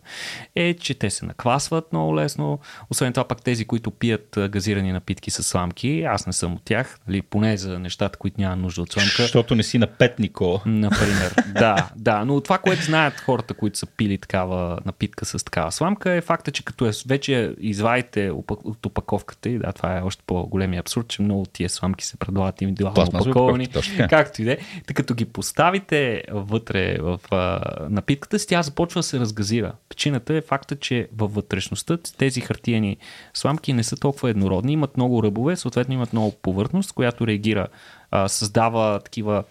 е, 0.55 0.73
че 0.73 0.93
те 0.93 1.09
се 1.09 1.25
наквасват 1.25 1.91
много 1.91 2.15
лесно. 2.15 2.59
Освен 2.89 3.13
това, 3.13 3.27
пак 3.27 3.41
тези, 3.41 3.65
които 3.65 3.91
пият 3.91 4.39
газирани 4.49 4.92
напитки 4.93 5.31
с 5.31 5.43
сламки, 5.43 6.03
аз 6.03 6.27
не 6.27 6.33
съм 6.33 6.53
от 6.53 6.61
тях, 6.65 6.99
нали, 7.07 7.21
поне 7.21 7.57
за 7.57 7.79
нещата, 7.79 8.19
които 8.19 8.41
няма 8.41 8.55
нужда 8.55 8.81
от 8.81 8.91
сламка. 8.91 9.11
Защото 9.17 9.55
не 9.55 9.63
си 9.63 9.77
на 9.77 9.87
пет, 9.87 10.19
Никола. 10.19 10.61
Например. 10.65 11.35
да, 11.53 11.89
да, 11.95 12.25
но 12.25 12.41
това, 12.41 12.57
което 12.57 12.83
знаят 12.83 13.19
хората, 13.19 13.53
които 13.53 13.77
са 13.77 13.85
пили 13.85 14.17
такава 14.17 14.79
напитка 14.85 15.25
с 15.25 15.45
такава 15.45 15.71
сламка, 15.71 16.11
е 16.11 16.21
факта, 16.21 16.51
че 16.51 16.65
като 16.65 16.85
е 16.85 16.91
вече 17.07 17.55
извадите 17.59 18.31
от 18.47 18.85
опаковката 18.85 19.49
и 19.49 19.57
да, 19.57 19.73
това 19.73 19.97
е 19.97 20.01
още 20.01 20.23
по-големия 20.27 20.79
абсурд, 20.79 21.07
че 21.07 21.21
много 21.21 21.45
тия 21.45 21.69
сламки 21.69 22.05
се 22.05 22.17
предлагат 22.17 22.61
индивидуално 22.61 23.19
опаковани. 23.19 23.67
Както 24.09 24.41
и 24.41 24.45
да 24.45 24.51
е. 24.51 24.57
Като 24.93 25.13
ги 25.13 25.25
поставите 25.25 26.23
вътре 26.31 26.97
в 27.01 27.19
а, 27.31 27.61
напитката 27.89 28.39
си, 28.39 28.47
тя 28.47 28.63
започва 28.63 28.99
да 28.99 29.03
се 29.03 29.19
разгазира. 29.19 29.73
Причината 29.89 30.33
е 30.33 30.41
факта, 30.41 30.75
че 30.75 31.07
във 31.17 31.33
вътрешността 31.33 31.97
тези 32.17 32.41
хартияни 32.41 32.97
сламки 33.33 33.73
не 33.73 33.83
са 33.83 33.95
толкова 33.95 34.29
еднородни, 34.29 34.75
имат 34.83 34.97
много 34.97 35.23
ръбове, 35.23 35.55
съответно 35.55 35.93
имат 35.93 36.13
много 36.13 36.31
повърхност, 36.41 36.91
която 36.91 37.27
реагира, 37.27 37.67
а, 38.11 38.27
създава 38.27 38.99
такива 38.99 39.43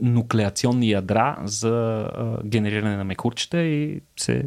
нуклеационни 0.00 0.90
ядра 0.90 1.38
за 1.44 2.00
а, 2.12 2.38
генериране 2.44 2.96
на 2.96 3.04
мекурчета 3.04 3.62
и 3.62 4.00
се 4.16 4.44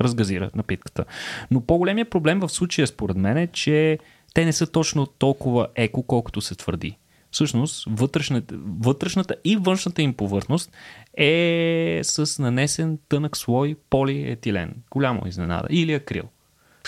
разгазира 0.00 0.50
напитката. 0.54 1.04
Но 1.50 1.60
по-големият 1.60 2.10
проблем 2.10 2.40
в 2.40 2.48
случая 2.48 2.86
според 2.86 3.16
мен 3.16 3.36
е, 3.36 3.46
че 3.46 3.98
те 4.34 4.44
не 4.44 4.52
са 4.52 4.66
точно 4.66 5.06
толкова 5.06 5.66
еко, 5.74 6.02
колкото 6.02 6.40
се 6.40 6.54
твърди. 6.54 6.98
Всъщност, 7.30 7.86
вътрешната, 7.90 8.54
вътрешната 8.80 9.34
и 9.44 9.56
външната 9.56 10.02
им 10.02 10.14
повърхност 10.14 10.72
е 11.18 12.00
с 12.02 12.42
нанесен 12.42 12.98
тънък 13.08 13.36
слой 13.36 13.76
полиетилен. 13.90 14.74
Голямо 14.90 15.26
изненада. 15.26 15.68
Или 15.70 15.94
акрил. 15.94 16.24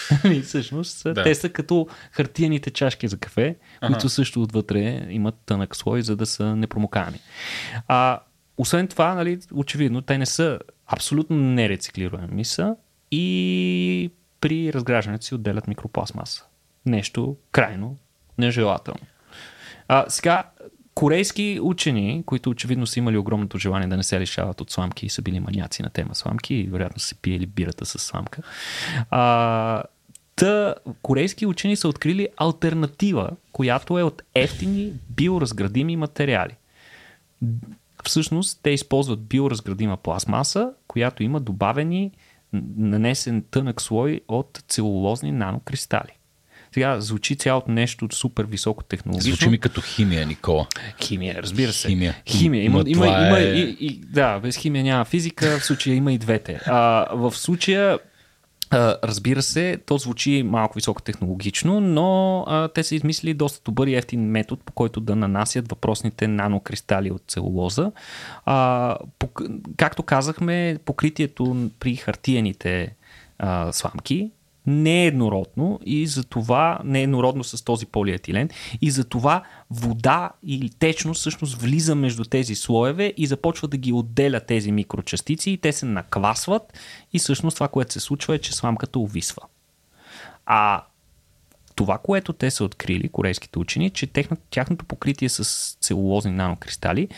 И 0.24 0.40
всъщност 0.40 1.05
да. 1.05 1.22
те 1.22 1.34
са 1.34 1.49
като 1.49 1.88
хартияните 2.12 2.70
чашки 2.70 3.09
за 3.09 3.16
кафе, 3.18 3.57
Ага. 3.80 3.92
които 3.92 4.09
също 4.09 4.42
отвътре 4.42 5.07
имат 5.11 5.34
тънък 5.47 5.76
слой, 5.76 6.03
за 6.03 6.16
да 6.16 6.26
са 6.26 6.57
непромокаеми. 6.57 7.18
А, 7.88 8.20
освен 8.59 8.88
това, 8.88 9.14
нали, 9.14 9.38
очевидно, 9.53 10.03
те 10.03 10.18
не 10.18 10.26
са 10.26 10.59
абсолютно 10.86 11.36
нерециклируеми 11.36 12.45
са 12.45 12.76
и 13.11 14.11
при 14.40 14.72
разграждането 14.72 15.24
си 15.24 15.34
отделят 15.34 15.68
микропластмаса. 15.68 16.45
Нещо 16.86 17.36
крайно 17.53 17.97
нежелателно. 18.38 19.07
А, 19.88 20.05
сега, 20.09 20.42
корейски 20.95 21.59
учени, 21.62 22.22
които 22.26 22.51
очевидно 22.51 22.86
са 22.86 22.99
имали 22.99 23.18
огромното 23.18 23.59
желание 23.59 23.88
да 23.88 23.97
не 23.97 24.03
се 24.03 24.20
лишават 24.20 24.61
от 24.61 24.70
сламки 24.70 25.07
и 25.07 25.09
са 25.09 25.22
били 25.22 25.40
маняци 25.40 25.82
на 25.82 25.90
тема 25.90 26.14
сламки 26.14 26.55
и 26.55 26.66
вероятно 26.66 27.01
са 27.01 27.14
пиели 27.14 27.47
бирата 27.47 27.86
с 27.86 27.99
сламка, 27.99 28.42
а, 29.11 29.82
Та, 30.36 30.74
корейски 31.03 31.47
учени 31.47 31.76
са 31.76 31.88
открили 31.88 32.28
альтернатива, 32.36 33.30
която 33.53 33.99
е 33.99 34.03
от 34.03 34.22
ефтини 34.34 34.92
биоразградими 35.11 35.97
материали. 35.97 36.57
Всъщност, 38.05 38.61
те 38.62 38.70
използват 38.70 39.26
биоразградима 39.26 39.97
пластмаса, 39.97 40.72
която 40.88 41.22
има 41.22 41.40
добавени 41.40 42.12
нанесен 42.76 43.45
тънък 43.51 43.82
слой 43.82 44.20
от 44.28 44.64
целулозни 44.68 45.32
нанокристали. 45.32 46.12
Сега 46.75 47.01
звучи 47.01 47.37
цялото 47.37 47.70
нещо 47.70 48.09
супер 48.12 48.45
високо 48.45 48.85
технологично. 48.85 49.37
Звучи 49.37 49.49
ми 49.49 49.59
като 49.59 49.81
химия, 49.81 50.27
Никола. 50.27 50.66
Химия, 51.03 51.43
разбира 51.43 51.72
се. 51.72 51.89
Химия. 51.89 52.14
Химия. 52.27 52.64
Има, 52.64 52.79
Ма 52.79 52.85
има, 52.87 53.07
има, 53.07 53.39
е- 53.39 53.43
и, 53.43 53.77
и, 53.81 54.01
да, 54.01 54.39
без 54.39 54.57
химия 54.57 54.85
няма 54.85 55.05
физика, 55.05 55.59
в 55.59 55.64
случая 55.64 55.97
има 55.97 56.12
и 56.12 56.18
двете. 56.18 56.61
А, 56.66 57.07
в 57.12 57.37
случая 57.37 57.99
разбира 59.05 59.43
се, 59.43 59.79
то 59.87 59.99
звучи 59.99 60.43
малко 60.43 60.75
високотехнологично, 60.75 61.81
но 61.81 62.41
а, 62.49 62.68
те 62.68 62.83
са 62.83 62.95
измислили 62.95 63.35
доста 63.35 63.61
добър 63.64 63.87
и 63.87 63.95
ефтин 63.95 64.20
метод, 64.20 64.62
по 64.64 64.72
който 64.72 65.01
да 65.01 65.16
нанасят 65.16 65.70
въпросните 65.70 66.29
нанокристали 66.29 67.11
от 67.11 67.22
целулоза. 67.29 67.93
А, 68.47 68.97
по, 69.18 69.29
както 69.77 70.03
казахме, 70.03 70.79
покритието 70.85 71.70
при 71.81 71.97
хартияните 71.97 72.95
а, 73.39 73.72
сламки 73.72 74.31
не 74.67 75.03
е 75.03 75.07
еднородно 75.07 75.81
и 75.87 76.07
за 76.07 76.25
това 76.25 76.81
не 76.85 77.01
е 77.01 77.03
еднородно 77.03 77.45
с 77.45 77.65
този 77.65 77.87
полиетилен 77.87 78.51
и 78.81 78.91
за 78.91 79.05
това 79.05 79.43
вода 79.71 80.31
или 80.47 80.71
течност 80.71 81.21
всъщност 81.21 81.61
влиза 81.61 81.95
между 81.95 82.25
тези 82.25 82.55
слоеве 82.55 83.12
и 83.17 83.27
започва 83.27 83.69
да 83.69 83.77
ги 83.77 83.93
отделя 83.93 84.41
тези 84.41 84.73
микрочастици 84.73 85.51
и 85.51 85.59
те 85.59 85.73
се 85.73 85.87
наквасват 85.87 86.79
и 87.12 87.19
всъщност 87.19 87.57
това, 87.57 87.69
което 87.69 87.93
се 87.93 88.01
случва 88.01 88.35
е, 88.35 88.39
че 88.39 88.53
сламката 88.53 88.99
увисва. 88.99 89.43
А 90.47 90.85
това, 91.75 91.99
което 91.99 92.33
те 92.33 92.51
са 92.51 92.65
открили, 92.65 93.09
корейските 93.09 93.59
учени, 93.59 93.91
че 93.91 94.07
тяхното 94.51 94.85
покритие 94.85 95.29
с 95.29 95.77
целулозни 95.81 96.31
нанокристали 96.31 97.09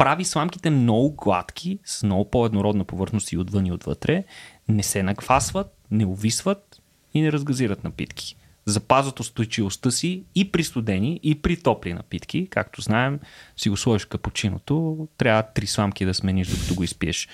прави 0.00 0.24
сламките 0.24 0.70
много 0.70 1.10
гладки, 1.10 1.78
с 1.84 2.02
много 2.02 2.30
по-еднородна 2.30 2.84
повърхност 2.84 3.32
и 3.32 3.38
отвън 3.38 3.66
и 3.66 3.72
отвътре, 3.72 4.24
не 4.68 4.82
се 4.82 5.02
наквасват, 5.02 5.74
не 5.90 6.06
увисват 6.06 6.79
и 7.14 7.22
не 7.22 7.32
разгазират 7.32 7.84
напитки. 7.84 8.36
Запазват 8.66 9.20
устойчивостта 9.20 9.90
си 9.90 10.22
и 10.34 10.52
при 10.52 10.64
студени, 10.64 11.20
и 11.22 11.42
при 11.42 11.56
топли 11.56 11.92
напитки. 11.92 12.46
Както 12.50 12.80
знаем, 12.80 13.20
си 13.56 13.70
го 13.70 13.76
сложиш 13.76 14.04
капучиното, 14.04 15.08
трябва 15.18 15.42
три 15.42 15.66
сламки 15.66 16.04
да 16.04 16.14
смениш, 16.14 16.48
докато 16.48 16.74
го 16.74 16.84
изпиеш. 16.84 17.28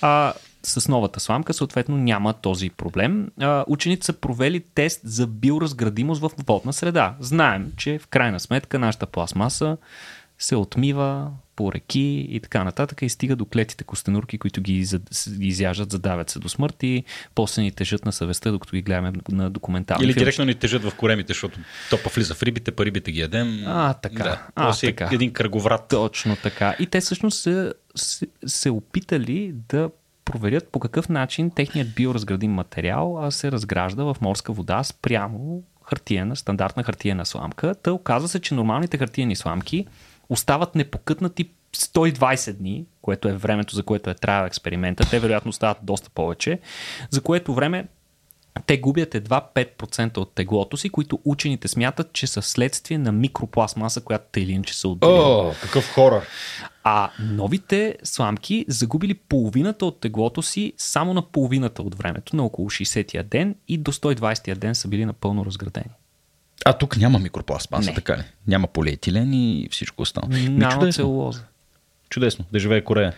А, 0.00 0.32
с 0.62 0.88
новата 0.88 1.20
сламка, 1.20 1.54
съответно, 1.54 1.96
няма 1.96 2.32
този 2.32 2.70
проблем. 2.70 3.30
А, 3.40 3.64
учените 3.68 4.06
са 4.06 4.12
провели 4.12 4.60
тест 4.60 5.00
за 5.04 5.26
биоразградимост 5.26 6.20
в 6.20 6.30
водна 6.46 6.72
среда. 6.72 7.16
Знаем, 7.20 7.72
че 7.76 7.98
в 7.98 8.06
крайна 8.06 8.40
сметка 8.40 8.78
нашата 8.78 9.06
пластмаса 9.06 9.76
се 10.40 10.56
отмива 10.56 11.30
по 11.56 11.72
реки 11.72 12.26
и 12.30 12.40
така 12.40 12.64
нататък 12.64 13.02
и 13.02 13.08
стига 13.08 13.36
до 13.36 13.44
клетите 13.44 13.84
костенурки, 13.84 14.38
които 14.38 14.60
ги 14.60 14.86
изяжат, 15.40 15.90
задавят 15.90 16.30
се 16.30 16.38
до 16.38 16.48
смърт 16.48 16.82
и 16.82 17.04
после 17.34 17.62
ни 17.62 17.72
тежат 17.72 18.04
на 18.04 18.12
съвестта, 18.12 18.50
докато 18.50 18.76
ги 18.76 18.82
гледаме 18.82 19.12
на 19.30 19.50
документални 19.50 20.04
Или 20.04 20.14
директно 20.14 20.44
ни 20.44 20.54
тежат 20.54 20.82
в 20.82 20.94
коремите, 20.94 21.32
защото 21.32 21.58
топа 21.90 22.10
влиза 22.14 22.34
в 22.34 22.42
рибите, 22.42 22.72
па 22.72 22.84
рибите 22.84 23.12
ги 23.12 23.20
ядем. 23.20 23.62
А, 23.66 23.94
така. 23.94 24.22
Да. 24.22 24.46
А, 24.54 24.74
е 24.82 24.86
така. 24.86 25.08
един 25.12 25.32
кръговрат. 25.32 25.88
Точно 25.88 26.36
така. 26.36 26.76
И 26.78 26.86
те 26.86 27.00
всъщност 27.00 27.42
са 27.42 27.74
се, 27.94 28.26
се 28.46 28.70
опитали 28.70 29.54
да 29.68 29.90
проверят 30.24 30.68
по 30.68 30.80
какъв 30.80 31.08
начин 31.08 31.50
техният 31.50 31.94
биоразградим 31.94 32.52
материал 32.52 33.26
а, 33.26 33.30
се 33.30 33.52
разгражда 33.52 34.04
в 34.04 34.16
морска 34.20 34.52
вода 34.52 34.84
спрямо 34.84 35.62
хартиена, 35.84 36.36
стандартна 36.36 36.82
хартиена 36.82 37.26
сламка. 37.26 37.74
Та 37.74 37.92
оказва 37.92 38.28
се, 38.28 38.40
че 38.40 38.54
нормалните 38.54 38.98
хартиени 38.98 39.36
сламки 39.36 39.86
остават 40.30 40.74
непокътнати 40.74 41.50
120 41.76 42.52
дни, 42.52 42.84
което 43.02 43.28
е 43.28 43.32
времето, 43.32 43.74
за 43.74 43.82
което 43.82 44.10
е 44.10 44.14
трябвал 44.14 44.46
експеримента. 44.46 45.10
Те 45.10 45.20
вероятно 45.20 45.48
остават 45.48 45.78
доста 45.82 46.10
повече, 46.10 46.58
за 47.10 47.20
което 47.20 47.54
време 47.54 47.88
те 48.66 48.78
губят 48.78 49.14
едва 49.14 49.48
5% 49.54 50.18
от 50.18 50.34
теглото 50.34 50.76
си, 50.76 50.88
които 50.88 51.18
учените 51.24 51.68
смятат, 51.68 52.12
че 52.12 52.26
са 52.26 52.42
следствие 52.42 52.98
на 52.98 53.12
микропластмаса, 53.12 54.00
която 54.00 54.24
те 54.32 54.40
или 54.40 54.52
иначе 54.52 54.78
са 54.78 54.88
отделили. 54.88 55.18
О, 55.18 55.52
какъв 55.62 55.94
хорър. 55.94 56.26
А 56.84 57.10
новите 57.20 57.96
сламки 58.02 58.64
загубили 58.68 59.14
половината 59.14 59.86
от 59.86 60.00
теглото 60.00 60.42
си 60.42 60.72
само 60.76 61.14
на 61.14 61.22
половината 61.22 61.82
от 61.82 61.94
времето, 61.94 62.36
на 62.36 62.44
около 62.44 62.70
60-я 62.70 63.22
ден 63.22 63.54
и 63.68 63.78
до 63.78 63.92
120-я 63.92 64.56
ден 64.56 64.74
са 64.74 64.88
били 64.88 65.04
напълно 65.04 65.46
разградени. 65.46 65.90
А 66.64 66.72
тук 66.72 66.96
няма 66.96 67.18
микропластмаса, 67.18 67.90
Не. 67.90 67.94
така 67.94 68.16
ли? 68.16 68.22
Няма 68.46 68.66
полиетилен 68.66 69.34
и 69.34 69.68
всичко 69.70 70.02
останало. 70.02 70.32
Ми, 70.32 70.48
Няма 70.48 70.72
чудесно. 70.72 70.92
целулоза. 70.94 71.40
Чудесно. 72.10 72.44
Да 72.52 72.58
живее 72.58 72.80
Корея. 72.80 73.12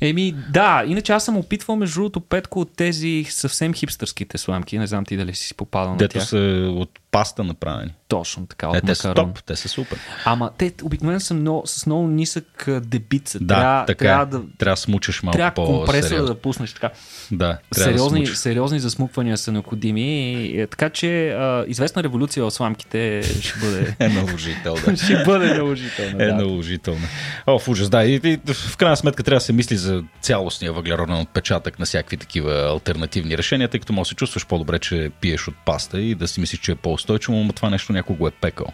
Еми, 0.00 0.34
да, 0.48 0.84
иначе 0.86 1.12
аз 1.12 1.24
съм 1.24 1.36
опитвал 1.36 1.76
между 1.76 1.94
другото 1.94 2.20
Петко 2.20 2.60
от 2.60 2.76
тези 2.76 3.26
съвсем 3.30 3.74
хипстърските 3.74 4.38
сламки. 4.38 4.78
Не 4.78 4.86
знам 4.86 5.04
ти 5.04 5.16
дали 5.16 5.34
си 5.34 5.54
попадал 5.54 5.90
на 5.90 5.96
Дето 5.96 6.12
тях. 6.12 6.26
са 6.26 6.36
от 6.70 6.90
паста 7.10 7.44
направени. 7.44 7.94
Точно 8.08 8.46
така, 8.46 8.70
Е, 8.74 8.80
те 8.80 8.94
са 8.94 9.14
топ, 9.14 9.42
те 9.44 9.56
са 9.56 9.68
супер. 9.68 9.98
Ама 10.24 10.50
те 10.58 10.72
обикновено 10.82 11.20
са 11.20 11.34
много, 11.34 11.62
с 11.66 11.86
много 11.86 12.06
нисък 12.06 12.68
дебит. 12.82 13.36
Да, 13.40 13.54
трябва, 13.54 13.86
така 13.86 14.04
трябва 14.04 14.22
е. 14.22 14.26
да, 14.26 14.42
Трябва 14.58 14.72
да 14.72 14.80
смучаш 14.80 15.22
малко 15.22 15.36
трябва 15.36 15.66
компресора 15.66 16.02
по-сериозно. 16.02 16.26
да 16.34 16.40
пуснеш 16.40 16.72
така. 16.72 16.90
Да, 17.32 17.58
трябва 17.74 17.92
Сериозни, 17.92 18.24
да 18.24 18.36
сериозни 18.36 18.80
засмуквания 18.80 19.38
са 19.38 19.52
необходими. 19.52 20.32
И, 20.32 20.60
е, 20.60 20.66
така 20.66 20.90
че 20.90 21.30
а, 21.30 21.64
известна 21.68 22.02
революция 22.02 22.44
в 22.44 22.50
сламките 22.50 23.22
ще 23.22 23.58
бъде, 23.58 23.96
Е 24.04 24.08
наложител, 24.08 24.74
да. 24.86 24.96
ще 25.04 25.22
бъде 25.24 25.54
наложителна. 25.54 26.24
Е 26.24 26.26
да. 26.26 26.34
наложително. 26.34 27.06
О, 27.46 27.58
в 27.58 27.68
ужас, 27.68 27.88
да. 27.90 28.04
И, 28.04 28.20
и, 28.24 28.38
в 28.52 28.76
крайна 28.76 28.96
сметка 28.96 29.22
трябва 29.22 29.36
да 29.36 29.44
се 29.44 29.52
мисли 29.52 29.76
за 29.76 30.04
цялостния 30.20 30.72
въглероден 30.72 31.16
отпечатък 31.16 31.78
на 31.78 31.86
всякакви 31.86 32.16
такива 32.16 32.52
альтернативни 32.52 33.38
решения, 33.38 33.68
тъй 33.68 33.80
като 33.80 33.92
може 33.92 34.08
да 34.08 34.08
се 34.08 34.14
чувстваш 34.14 34.46
по-добре, 34.46 34.78
че 34.78 35.10
пиеш 35.20 35.48
от 35.48 35.54
паста 35.66 36.00
и 36.00 36.14
да 36.14 36.28
си 36.28 36.40
мислиш, 36.40 36.60
че 36.60 36.72
е 36.72 36.74
по-устойчиво, 37.00 37.44
но 37.44 37.52
това 37.52 37.70
нещо 37.70 37.92
някой 37.92 38.16
го 38.16 38.28
е 38.28 38.30
пекал. 38.30 38.66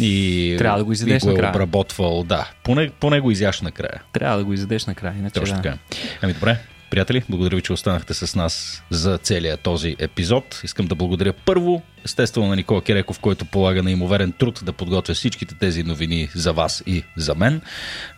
И, 0.00 0.54
Трябва 0.58 0.78
да 0.78 0.84
го 0.84 0.92
изядеш 0.92 1.22
и 1.22 1.26
го 1.26 1.30
е 1.30 1.32
накрая. 1.32 1.50
обработвал, 1.50 2.24
да. 2.24 2.50
Поне, 2.62 2.90
поне 2.90 3.20
го 3.20 3.30
изяш 3.30 3.60
накрая. 3.60 4.02
Трябва 4.12 4.38
да 4.38 4.44
го 4.44 4.52
изядеш 4.52 4.86
накрая. 4.86 5.14
Иначе 5.18 5.40
Точно 5.40 5.56
да. 5.56 5.62
така. 5.62 5.78
Ами 6.22 6.32
добре, 6.32 6.58
приятели, 6.90 7.22
благодаря 7.28 7.56
ви, 7.56 7.62
че 7.62 7.72
останахте 7.72 8.14
с 8.14 8.34
нас 8.34 8.82
за 8.90 9.18
целия 9.18 9.56
този 9.56 9.96
епизод. 9.98 10.60
Искам 10.64 10.86
да 10.86 10.94
благодаря 10.94 11.32
първо, 11.32 11.82
естествено, 12.04 12.48
на 12.48 12.56
Никола 12.56 12.82
Кереков, 12.82 13.20
който 13.20 13.44
полага 13.44 13.82
неимоверен 13.82 14.32
труд 14.32 14.60
да 14.64 14.72
подготвя 14.72 15.14
всичките 15.14 15.54
тези 15.54 15.82
новини 15.82 16.28
за 16.34 16.52
вас 16.52 16.82
и 16.86 17.04
за 17.16 17.34
мен. 17.34 17.60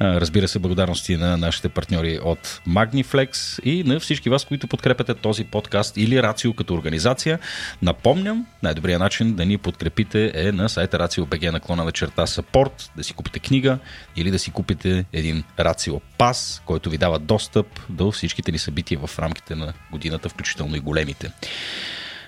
Разбира 0.01 0.49
се, 0.49 0.59
благодарности 0.59 1.16
на 1.16 1.37
нашите 1.37 1.68
партньори 1.68 2.18
от 2.24 2.61
Magniflex 2.68 3.61
и 3.62 3.84
на 3.84 4.01
всички 4.01 4.30
вас, 4.30 4.45
които 4.45 4.66
подкрепяте 4.66 5.14
този 5.14 5.45
подкаст 5.45 5.97
или 5.97 6.22
Рацио 6.22 6.55
като 6.55 6.74
организация. 6.74 7.39
Напомням, 7.82 8.47
най-добрият 8.62 9.01
начин 9.01 9.34
да 9.34 9.47
ни 9.47 9.59
подкрепите 9.59 10.32
е 10.34 10.53
на 10.53 10.68
сайта 10.68 10.99
RACIO.BG 10.99 11.51
наклона 11.51 11.84
на 11.84 11.93
черта 11.93 12.26
support, 12.26 12.91
да 12.97 13.05
си 13.05 13.12
купите 13.12 13.39
книга 13.39 13.78
или 14.16 14.30
да 14.30 14.39
си 14.39 14.51
купите 14.51 15.05
един 15.12 15.45
Рацио 15.59 16.01
пас, 16.18 16.62
който 16.66 16.91
ви 16.91 16.99
дава 16.99 17.18
достъп 17.18 17.66
до 17.89 18.11
всичките 18.11 18.53
ни 18.53 18.59
събития 18.59 19.01
в 19.07 19.18
рамките 19.18 19.55
на 19.55 19.72
годината, 19.91 20.28
включително 20.28 20.76
и 20.76 20.80
големите. 20.80 21.32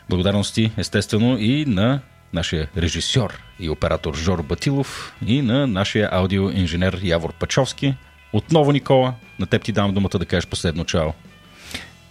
Благодарности, 0.09 0.73
естествено, 0.77 1.39
и 1.39 1.65
на 1.67 2.01
нашия 2.33 2.69
режисьор 2.77 3.41
и 3.61 3.71
оператор 3.71 4.15
Жор 4.15 4.43
Батилов 4.43 5.15
и 5.27 5.43
на 5.43 5.67
нашия 5.67 6.09
аудиоинженер 6.13 7.01
Явор 7.03 7.33
Пачовски. 7.33 7.95
Отново, 8.33 8.73
Никола, 8.73 9.15
на 9.39 9.47
теб 9.47 9.63
ти 9.63 9.73
давам 9.73 9.95
думата 9.95 10.19
да 10.19 10.27
кажеш 10.27 10.47
последно 10.47 10.85
чао. 10.85 11.13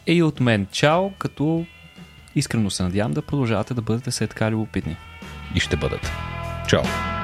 Е 0.08 0.14
и 0.14 0.24
от 0.24 0.40
мен 0.40 0.68
чао, 0.72 1.12
като 1.12 1.66
искрено 2.36 2.70
се 2.70 2.84
надявам 2.84 3.14
да 3.14 3.22
продължавате 3.22 3.74
да 3.74 3.82
бъдете 3.82 4.12
все 4.12 4.28
така 4.28 4.52
любопитни. 4.52 4.98
И 5.56 5.60
ще 5.60 5.76
бъдат. 5.76 6.12
Чао! 6.68 7.17